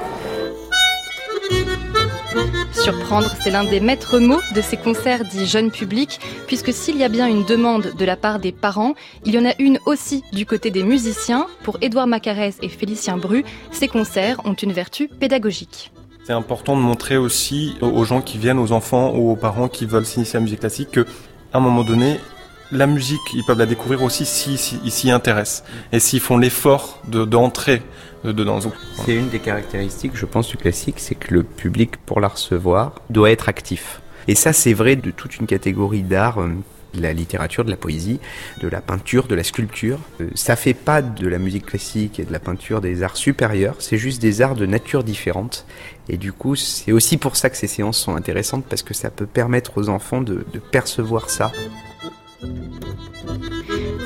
Surprendre, 2.74 3.34
c'est 3.42 3.50
l'un 3.52 3.64
des 3.64 3.80
maîtres 3.80 4.20
mots 4.20 4.42
de 4.54 4.62
ces 4.62 4.78
concerts 4.78 5.24
dits 5.24 5.48
jeunes 5.48 5.72
publics, 5.72 6.20
puisque 6.46 6.74
s'il 6.74 6.98
y 6.98 7.04
a 7.04 7.10
bien 7.10 7.28
une 7.28 7.44
demande 7.46 7.94
de 7.98 8.06
la 8.06 8.18
part 8.18 8.40
des 8.40 8.52
parents, 8.52 8.94
il 9.24 9.34
y 9.34 9.40
en 9.40 9.46
a 9.46 9.54
une 9.60 9.80
aussi 9.86 10.24
du 10.34 10.46
côté 10.46 10.72
des 10.72 10.84
musiciens. 10.84 11.48
Pour 11.64 11.78
Édouard 11.82 12.08
Macarès 12.08 12.58
et 12.62 12.70
Félicien 12.70 13.18
Bru, 13.18 13.44
ces 13.72 13.88
concerts 13.88 14.42
ont 14.46 14.54
une 14.54 14.74
vertu 14.74 15.08
pédagogique. 15.08 15.92
C'est 16.26 16.34
important 16.34 16.76
de 16.76 16.82
montrer 16.82 17.18
aussi 17.18 17.76
aux 17.82 18.04
gens 18.04 18.22
qui 18.22 18.38
viennent, 18.38 18.60
aux 18.60 18.72
enfants 18.72 19.14
ou 19.16 19.32
aux 19.32 19.36
parents 19.36 19.68
qui 19.68 19.86
veulent 19.86 20.06
s'initier 20.06 20.36
à 20.36 20.40
la 20.40 20.44
musique 20.44 20.60
classique 20.60 20.92
que, 20.92 21.08
à 21.54 21.58
un 21.58 21.62
moment 21.62 21.84
donné, 21.84 22.20
la 22.72 22.88
musique, 22.88 23.22
ils 23.34 23.44
peuvent 23.44 23.60
la 23.60 23.66
découvrir 23.66 24.02
aussi 24.04 24.26
s'ils 24.26 24.58
si, 24.58 24.80
ils 24.84 24.92
s'y 24.92 25.12
intéressent 25.12 25.64
et 25.92 26.00
s'ils 26.00 26.20
font 26.20 26.38
l'effort 26.38 27.02
de 27.08 27.26
d'entrer 27.26 27.82
dedans. 28.24 28.60
C'est 29.06 29.16
une 29.16 29.30
des 29.30 29.40
caractéristiques, 29.40 30.14
je 30.16 30.26
pense, 30.26 30.48
du 30.48 30.58
classique, 30.58 30.96
c'est 31.00 31.16
que 31.16 31.34
le 31.34 31.44
public, 31.44 31.98
pour 31.98 32.20
la 32.20 32.28
recevoir, 32.28 32.94
doit 33.10 33.32
être 33.32 33.50
actif. 33.50 34.02
Et 34.28 34.36
ça, 34.36 34.54
c'est 34.54 34.74
vrai 34.74 34.96
de 34.96 35.12
toute 35.12 35.38
une 35.38 35.46
catégorie 35.46 36.02
d'art, 36.02 36.40
euh, 36.42 36.50
de 36.96 37.02
la 37.02 37.14
littérature, 37.14 37.64
de 37.66 37.70
la 37.70 37.78
poésie, 37.78 38.20
de 38.62 38.68
la 38.68 38.82
peinture, 38.82 39.28
de 39.28 39.36
la 39.36 39.44
sculpture. 39.44 40.00
Euh, 40.22 40.30
Ça 40.34 40.56
fait 40.56 40.74
pas 40.74 41.04
de 41.04 41.28
la 41.28 41.38
musique 41.38 41.68
classique 41.68 42.20
et 42.20 42.24
de 42.24 42.32
la 42.32 42.40
peinture 42.40 42.82
des 42.82 43.04
arts 43.04 43.18
supérieurs, 43.18 43.76
c'est 43.80 43.98
juste 43.98 44.20
des 44.22 44.42
arts 44.42 44.56
de 44.56 44.66
nature 44.66 45.04
différente. 45.04 45.68
Et 46.10 46.18
du 46.18 46.34
coup, 46.34 46.56
c'est 46.56 46.92
aussi 46.92 47.18
pour 47.18 47.36
ça 47.36 47.52
que 47.52 47.58
ces 47.58 47.68
séances 47.68 48.00
sont 48.00 48.16
intéressantes, 48.16 48.66
parce 48.68 48.82
que 48.82 48.96
ça 48.96 49.12
peut 49.12 49.28
permettre 49.28 49.78
aux 49.78 49.90
enfants 49.90 50.22
de 50.22 50.44
percevoir 50.72 51.30
ça. 51.30 51.52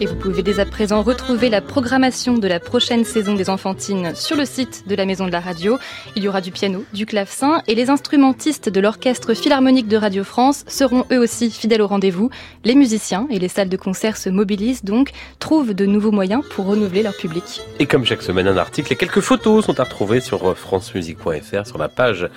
Et 0.02 0.06
vous 0.06 0.16
pouvez 0.16 0.44
dès 0.44 0.61
à 0.61 0.66
présent 0.66 1.02
retrouver 1.03 1.49
la 1.49 1.60
programmation 1.60 2.38
de 2.38 2.48
la 2.48 2.61
prochaine 2.61 3.03
saison 3.03 3.36
des 3.36 3.49
Enfantines 3.49 4.16
sur 4.16 4.38
le 4.38 4.45
site 4.45 4.86
de 4.88 4.95
la 4.95 5.06
Maison 5.06 5.26
de 5.26 5.32
la 5.32 5.41
Radio. 5.41 5.78
Il 6.16 6.24
y 6.24 6.30
aura 6.30 6.40
du 6.40 6.52
piano, 6.52 6.86
du 6.94 7.06
clavecin 7.06 7.61
et 7.68 7.76
les 7.76 7.90
instrumentistes 7.90 8.70
de 8.70 8.80
l'Orchestre 8.80 9.34
Philharmonique 9.34 9.90
de 9.90 9.98
Radio 9.98 10.24
France 10.24 10.64
seront 10.70 11.06
eux 11.11 11.20
aussi 11.20 11.52
fidèles 11.52 11.82
au 11.82 11.88
rendez-vous. 11.88 12.30
Les 12.64 12.76
musiciens 12.76 13.28
et 13.30 13.40
les 13.40 13.49
salles 13.49 13.68
de 13.68 13.76
concert 13.76 14.16
se 14.16 14.30
mobilisent 14.30 14.86
donc, 14.86 15.10
trouvent 15.40 15.74
de 15.74 15.86
nouveaux 15.86 16.11
moyens 16.11 16.44
pour 16.49 16.68
renouveler 16.68 17.03
leur 17.03 17.18
public. 17.18 17.61
Et 17.80 17.86
comme 17.86 18.06
chaque 18.06 18.22
semaine, 18.22 18.48
un 18.48 18.56
article 18.56 18.94
et 18.94 18.95
quelques 18.95 19.20
photos 19.20 19.66
sont 19.66 19.82
à 19.82 19.84
retrouver 19.84 20.22
sur 20.22 20.57
francemusique.fr 20.57 21.68
sur 21.68 21.78
la 21.78 21.90
page 21.90 22.30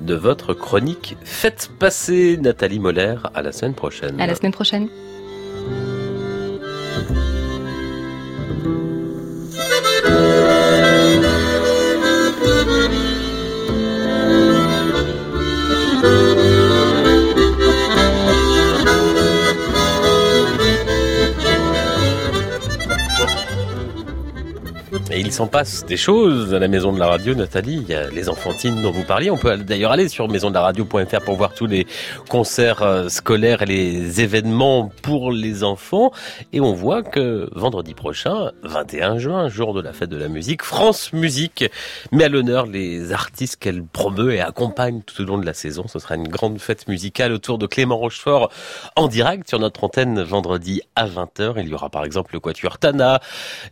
de 0.00 0.14
votre 0.14 0.54
chronique 0.54 1.18
Faites 1.24 1.70
passer 1.78 2.38
Nathalie 2.38 2.78
Moller 2.78 3.16
à 3.34 3.42
la 3.42 3.52
semaine 3.52 3.74
prochaine. 3.74 4.18
À 4.18 4.26
la 4.26 4.34
semaine 4.34 4.52
prochaine. 4.52 4.88
Thank 6.90 7.34
you. 7.34 7.39
Et 25.12 25.18
il 25.18 25.32
s'en 25.32 25.48
passe 25.48 25.84
des 25.86 25.96
choses 25.96 26.54
à 26.54 26.60
la 26.60 26.68
maison 26.68 26.92
de 26.92 27.00
la 27.00 27.08
radio, 27.08 27.34
Nathalie. 27.34 27.82
Il 27.82 27.88
y 27.88 27.94
a 27.94 28.08
les 28.10 28.28
enfantines 28.28 28.80
dont 28.80 28.92
vous 28.92 29.02
parliez. 29.02 29.28
On 29.28 29.36
peut 29.36 29.56
d'ailleurs 29.56 29.90
aller 29.90 30.08
sur 30.08 30.28
maisondeladradio.fr 30.28 31.24
pour 31.24 31.34
voir 31.34 31.52
tous 31.52 31.66
les 31.66 31.88
concerts 32.28 32.82
euh, 32.82 33.08
scolaires 33.08 33.62
et 33.62 33.66
les 33.66 34.20
événements 34.20 34.92
pour 35.02 35.32
les 35.32 35.64
enfants. 35.64 36.12
Et 36.52 36.60
on 36.60 36.74
voit 36.74 37.02
que 37.02 37.50
vendredi 37.56 37.94
prochain, 37.94 38.52
21 38.62 39.18
juin, 39.18 39.48
jour 39.48 39.74
de 39.74 39.82
la 39.82 39.92
fête 39.92 40.10
de 40.10 40.16
la 40.16 40.28
musique, 40.28 40.62
France 40.62 41.12
Musique 41.12 41.64
met 42.12 42.24
à 42.24 42.28
l'honneur 42.28 42.66
les 42.66 43.10
artistes 43.10 43.56
qu'elle 43.56 43.82
promeut 43.82 44.34
et 44.34 44.40
accompagne 44.40 45.02
tout 45.02 45.20
au 45.22 45.24
long 45.24 45.38
de 45.38 45.46
la 45.46 45.54
saison. 45.54 45.88
Ce 45.88 45.98
sera 45.98 46.14
une 46.14 46.28
grande 46.28 46.60
fête 46.60 46.86
musicale 46.86 47.32
autour 47.32 47.58
de 47.58 47.66
Clément 47.66 47.96
Rochefort 47.96 48.48
en 48.94 49.08
direct 49.08 49.48
sur 49.48 49.58
notre 49.58 49.82
antenne 49.82 50.22
vendredi 50.22 50.82
à 50.94 51.08
20h. 51.08 51.54
Il 51.56 51.68
y 51.68 51.74
aura 51.74 51.90
par 51.90 52.04
exemple 52.04 52.34
le 52.34 52.38
Quatuor 52.38 52.78
Tana, 52.78 53.20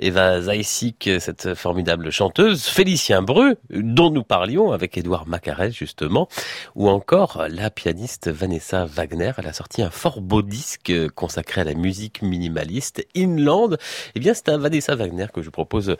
Eva 0.00 0.40
Zaïsik, 0.40 1.08
cette 1.28 1.54
formidable 1.54 2.10
chanteuse, 2.10 2.64
Félicien 2.64 3.20
Bru, 3.20 3.56
dont 3.68 4.10
nous 4.10 4.22
parlions 4.22 4.72
avec 4.72 4.96
Édouard 4.96 5.26
Macarès 5.26 5.74
justement, 5.74 6.26
ou 6.74 6.88
encore 6.88 7.44
la 7.50 7.68
pianiste 7.68 8.30
Vanessa 8.30 8.86
Wagner. 8.86 9.32
Elle 9.36 9.46
a 9.46 9.52
sorti 9.52 9.82
un 9.82 9.90
fort 9.90 10.22
beau 10.22 10.40
disque 10.40 10.90
consacré 11.14 11.60
à 11.60 11.64
la 11.64 11.74
musique 11.74 12.22
minimaliste, 12.22 13.06
Inland. 13.14 13.76
Eh 14.14 14.20
bien, 14.20 14.32
c'est 14.32 14.48
à 14.48 14.56
Vanessa 14.56 14.94
Wagner 14.94 15.26
que 15.30 15.42
je 15.42 15.50
propose 15.50 15.96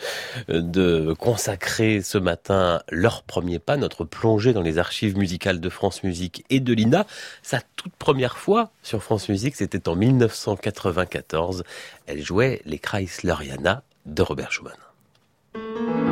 euh, 0.49 0.63
de 0.63 1.13
consacrer 1.19 2.01
ce 2.01 2.17
matin 2.17 2.81
leur 2.91 3.23
premier 3.23 3.59
pas, 3.59 3.77
notre 3.77 4.07
plongée 4.07 4.55
dans 4.55 4.63
les 4.63 4.79
archives 4.79 5.19
musicales 5.19 5.61
de 5.61 5.69
France 5.69 6.05
Musique 6.05 6.43
et 6.49 6.61
de 6.61 6.73
l'INA. 6.73 7.07
Sa 7.43 7.61
toute 7.77 7.95
première 7.97 8.39
fois 8.39 8.71
sur 8.83 9.03
France 9.03 9.29
Musique, 9.29 9.57
c'était 9.57 9.91
en 9.91 9.95
1994. 9.95 11.65
Elle 12.07 12.23
jouait 12.23 12.63
les 12.65 12.79
Chrysleriana 12.79 13.83
de 14.07 14.23
Robert 14.23 14.53
Schumann. 14.53 14.88
thank 15.59 15.89
you 15.89 16.08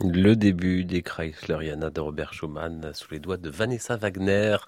Le 0.00 0.36
début 0.36 0.84
des 0.84 1.00
Chrysleriana 1.00 1.88
de 1.88 2.00
Robert 2.00 2.34
Schumann 2.34 2.90
sous 2.92 3.12
les 3.12 3.18
doigts 3.18 3.38
de 3.38 3.48
Vanessa 3.48 3.96
Wagner, 3.96 4.58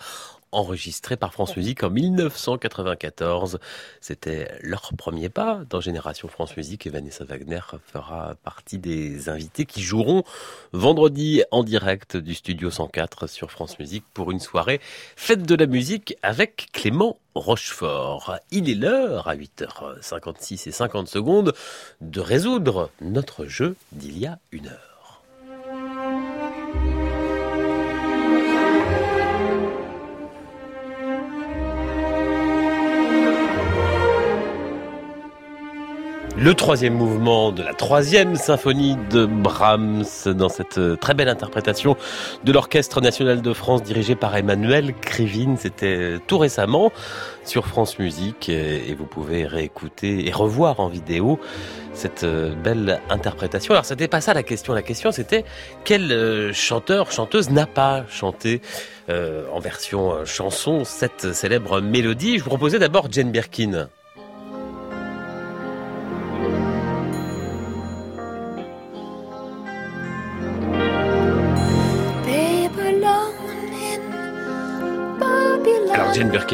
enregistré 0.52 1.18
par 1.18 1.34
France 1.34 1.54
Musique 1.54 1.82
en 1.82 1.90
1994. 1.90 3.58
C'était 4.00 4.50
leur 4.62 4.90
premier 4.96 5.28
pas 5.28 5.60
dans 5.68 5.82
Génération 5.82 6.28
France 6.28 6.56
Musique 6.56 6.86
et 6.86 6.90
Vanessa 6.90 7.24
Wagner 7.24 7.60
fera 7.92 8.36
partie 8.42 8.78
des 8.78 9.28
invités 9.28 9.66
qui 9.66 9.82
joueront 9.82 10.24
vendredi 10.72 11.42
en 11.50 11.62
direct 11.62 12.16
du 12.16 12.32
studio 12.32 12.70
104 12.70 13.26
sur 13.26 13.50
France 13.50 13.78
Musique 13.78 14.04
pour 14.14 14.30
une 14.30 14.40
soirée 14.40 14.80
fête 15.14 15.42
de 15.42 15.54
la 15.54 15.66
musique 15.66 16.16
avec 16.22 16.68
Clément 16.72 17.18
Rochefort. 17.34 18.36
Il 18.50 18.70
est 18.70 18.74
l'heure, 18.74 19.28
à 19.28 19.36
8h56 19.36 20.70
et 20.70 20.72
50 20.72 21.06
secondes, 21.06 21.52
de 22.00 22.20
résoudre 22.20 22.90
notre 23.02 23.44
jeu 23.44 23.76
d'il 23.92 24.18
y 24.18 24.24
a 24.24 24.38
une 24.52 24.68
heure. 24.68 24.97
Le 36.40 36.54
troisième 36.54 36.94
mouvement 36.94 37.50
de 37.50 37.64
la 37.64 37.74
troisième 37.74 38.36
symphonie 38.36 38.96
de 39.10 39.26
Brahms 39.26 40.04
dans 40.26 40.48
cette 40.48 40.78
euh, 40.78 40.94
très 40.94 41.12
belle 41.12 41.28
interprétation 41.28 41.96
de 42.44 42.52
l'Orchestre 42.52 43.00
national 43.00 43.42
de 43.42 43.52
France 43.52 43.82
dirigé 43.82 44.14
par 44.14 44.36
Emmanuel 44.36 44.94
Krivine. 44.94 45.56
C'était 45.56 46.18
tout 46.28 46.38
récemment 46.38 46.92
sur 47.44 47.66
France 47.66 47.98
Musique 47.98 48.48
et 48.48 48.94
vous 48.96 49.04
pouvez 49.04 49.46
réécouter 49.46 50.28
et 50.28 50.30
revoir 50.30 50.78
en 50.78 50.86
vidéo 50.86 51.40
cette 51.92 52.22
euh, 52.22 52.54
belle 52.54 53.00
interprétation. 53.10 53.74
Alors 53.74 53.84
c'était 53.84 54.06
pas 54.06 54.20
ça 54.20 54.32
la 54.32 54.44
question. 54.44 54.74
La 54.74 54.82
question 54.82 55.10
c'était 55.10 55.44
quel 55.82 56.12
euh, 56.12 56.52
chanteur, 56.52 57.10
chanteuse 57.10 57.50
n'a 57.50 57.66
pas 57.66 58.04
chanté 58.08 58.62
euh, 59.10 59.44
en 59.52 59.58
version 59.58 60.12
euh, 60.12 60.24
chanson 60.24 60.84
cette 60.84 61.34
célèbre 61.34 61.80
mélodie? 61.80 62.38
Je 62.38 62.44
vous 62.44 62.50
proposais 62.50 62.78
d'abord 62.78 63.10
Jane 63.10 63.32
Birkin. 63.32 63.88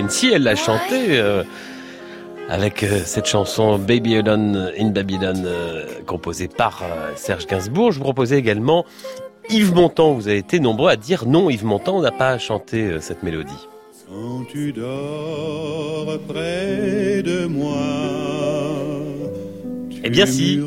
Si 0.09 0.33
elle 0.33 0.43
l'a 0.43 0.57
chanté 0.57 1.19
euh, 1.19 1.45
avec 2.49 2.83
euh, 2.83 3.01
cette 3.05 3.27
chanson 3.27 3.79
Baby 3.79 4.17
Alone 4.17 4.73
in 4.79 4.91
Babylon 4.91 5.45
euh, 5.47 5.85
composée 6.05 6.49
par 6.49 6.83
Serge 7.15 7.47
Gainsbourg, 7.47 7.93
je 7.93 7.99
vous 7.99 8.05
proposais 8.05 8.37
également 8.37 8.85
Yves 9.51 9.73
Montand. 9.73 10.13
Vous 10.15 10.27
avez 10.27 10.39
été 10.39 10.59
nombreux 10.59 10.91
à 10.91 10.97
dire 10.97 11.27
non, 11.27 11.49
Yves 11.49 11.65
Montand 11.65 12.03
n'a 12.03 12.11
pas 12.11 12.39
chanté 12.39 12.97
cette 13.01 13.23
mélodie. 13.23 13.69
Quand 14.09 14.45
tu 14.51 14.73
dors 14.73 16.19
près 16.27 17.23
de 17.23 17.47
moi. 17.47 17.79
Eh 20.03 20.11
bien 20.11 20.27
si. 20.27 20.61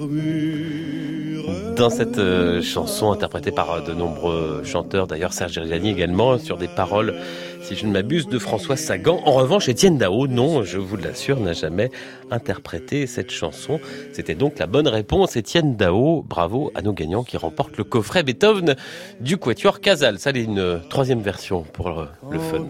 Dans 1.77 1.91
cette 1.91 2.17
euh, 2.17 2.61
chanson 2.63 3.11
interprétée 3.11 3.51
par 3.51 3.71
euh, 3.71 3.81
de 3.81 3.93
nombreux 3.93 4.63
chanteurs, 4.63 5.05
d'ailleurs 5.05 5.31
Serge 5.31 5.59
Reggiani 5.59 5.91
également, 5.91 6.39
sur 6.39 6.57
des 6.57 6.67
paroles, 6.67 7.13
si 7.61 7.75
je 7.75 7.85
ne 7.85 7.91
m'abuse, 7.91 8.27
de 8.27 8.39
François 8.39 8.75
Sagan. 8.75 9.21
En 9.25 9.33
revanche, 9.33 9.69
Étienne 9.69 9.99
Dao, 9.99 10.25
non, 10.27 10.63
je 10.63 10.79
vous 10.79 10.97
l'assure, 10.97 11.39
n'a 11.39 11.53
jamais 11.53 11.91
interprété 12.31 13.05
cette 13.05 13.29
chanson. 13.29 13.79
C'était 14.11 14.33
donc 14.33 14.57
la 14.57 14.65
bonne 14.65 14.87
réponse. 14.87 15.35
Étienne 15.35 15.75
Dao, 15.75 16.23
bravo 16.27 16.71
à 16.73 16.81
nos 16.81 16.93
gagnants 16.93 17.23
qui 17.23 17.37
remportent 17.37 17.77
le 17.77 17.83
coffret 17.83 18.23
Beethoven 18.23 18.75
du 19.19 19.37
Quatuor 19.37 19.79
Casal. 19.79 20.17
Ça, 20.17 20.31
c'est 20.33 20.41
une 20.41 20.81
troisième 20.89 21.21
version 21.21 21.63
pour 21.73 21.89
le, 22.31 22.39
fun. 22.39 22.65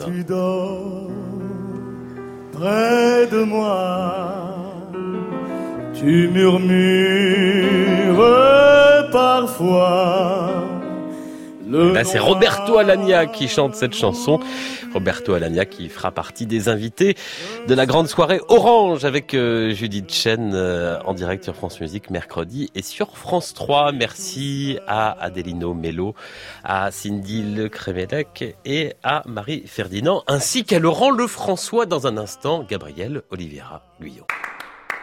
Tu 5.99 6.27
murmures 6.29 6.67
parfois. 9.11 10.63
Là, 11.69 12.05
c'est 12.05 12.19
Roberto 12.19 12.77
Alagna 12.77 13.25
qui 13.25 13.49
chante 13.49 13.75
cette 13.75 13.93
chanson. 13.93 14.39
Roberto 14.93 15.33
Alagna 15.33 15.65
qui 15.65 15.89
fera 15.89 16.11
partie 16.11 16.45
des 16.45 16.69
invités 16.69 17.15
de 17.67 17.73
la 17.73 17.85
grande 17.85 18.07
soirée 18.07 18.39
Orange 18.47 19.03
avec 19.03 19.33
euh, 19.33 19.71
Judith 19.71 20.09
Chen 20.11 20.53
euh, 20.53 20.97
en 21.03 21.13
direct 21.13 21.43
sur 21.43 21.55
France 21.55 21.81
Musique 21.81 22.09
mercredi 22.09 22.69
et 22.73 22.81
sur 22.81 23.17
France 23.17 23.53
3. 23.53 23.91
Merci 23.91 24.79
à 24.87 25.21
Adelino 25.21 25.73
Mello, 25.73 26.15
à 26.63 26.89
Cindy 26.91 27.43
Le 27.43 27.67
Crémélec 27.67 28.55
et 28.63 28.93
à 29.03 29.23
Marie 29.25 29.63
Ferdinand 29.65 30.23
ainsi 30.27 30.63
qu'à 30.63 30.79
Laurent 30.79 31.11
Lefrançois 31.11 31.85
dans 31.85 32.07
un 32.07 32.17
instant, 32.17 32.65
Gabriel 32.67 33.23
Oliveira 33.29 33.83
Guyot. 33.99 34.25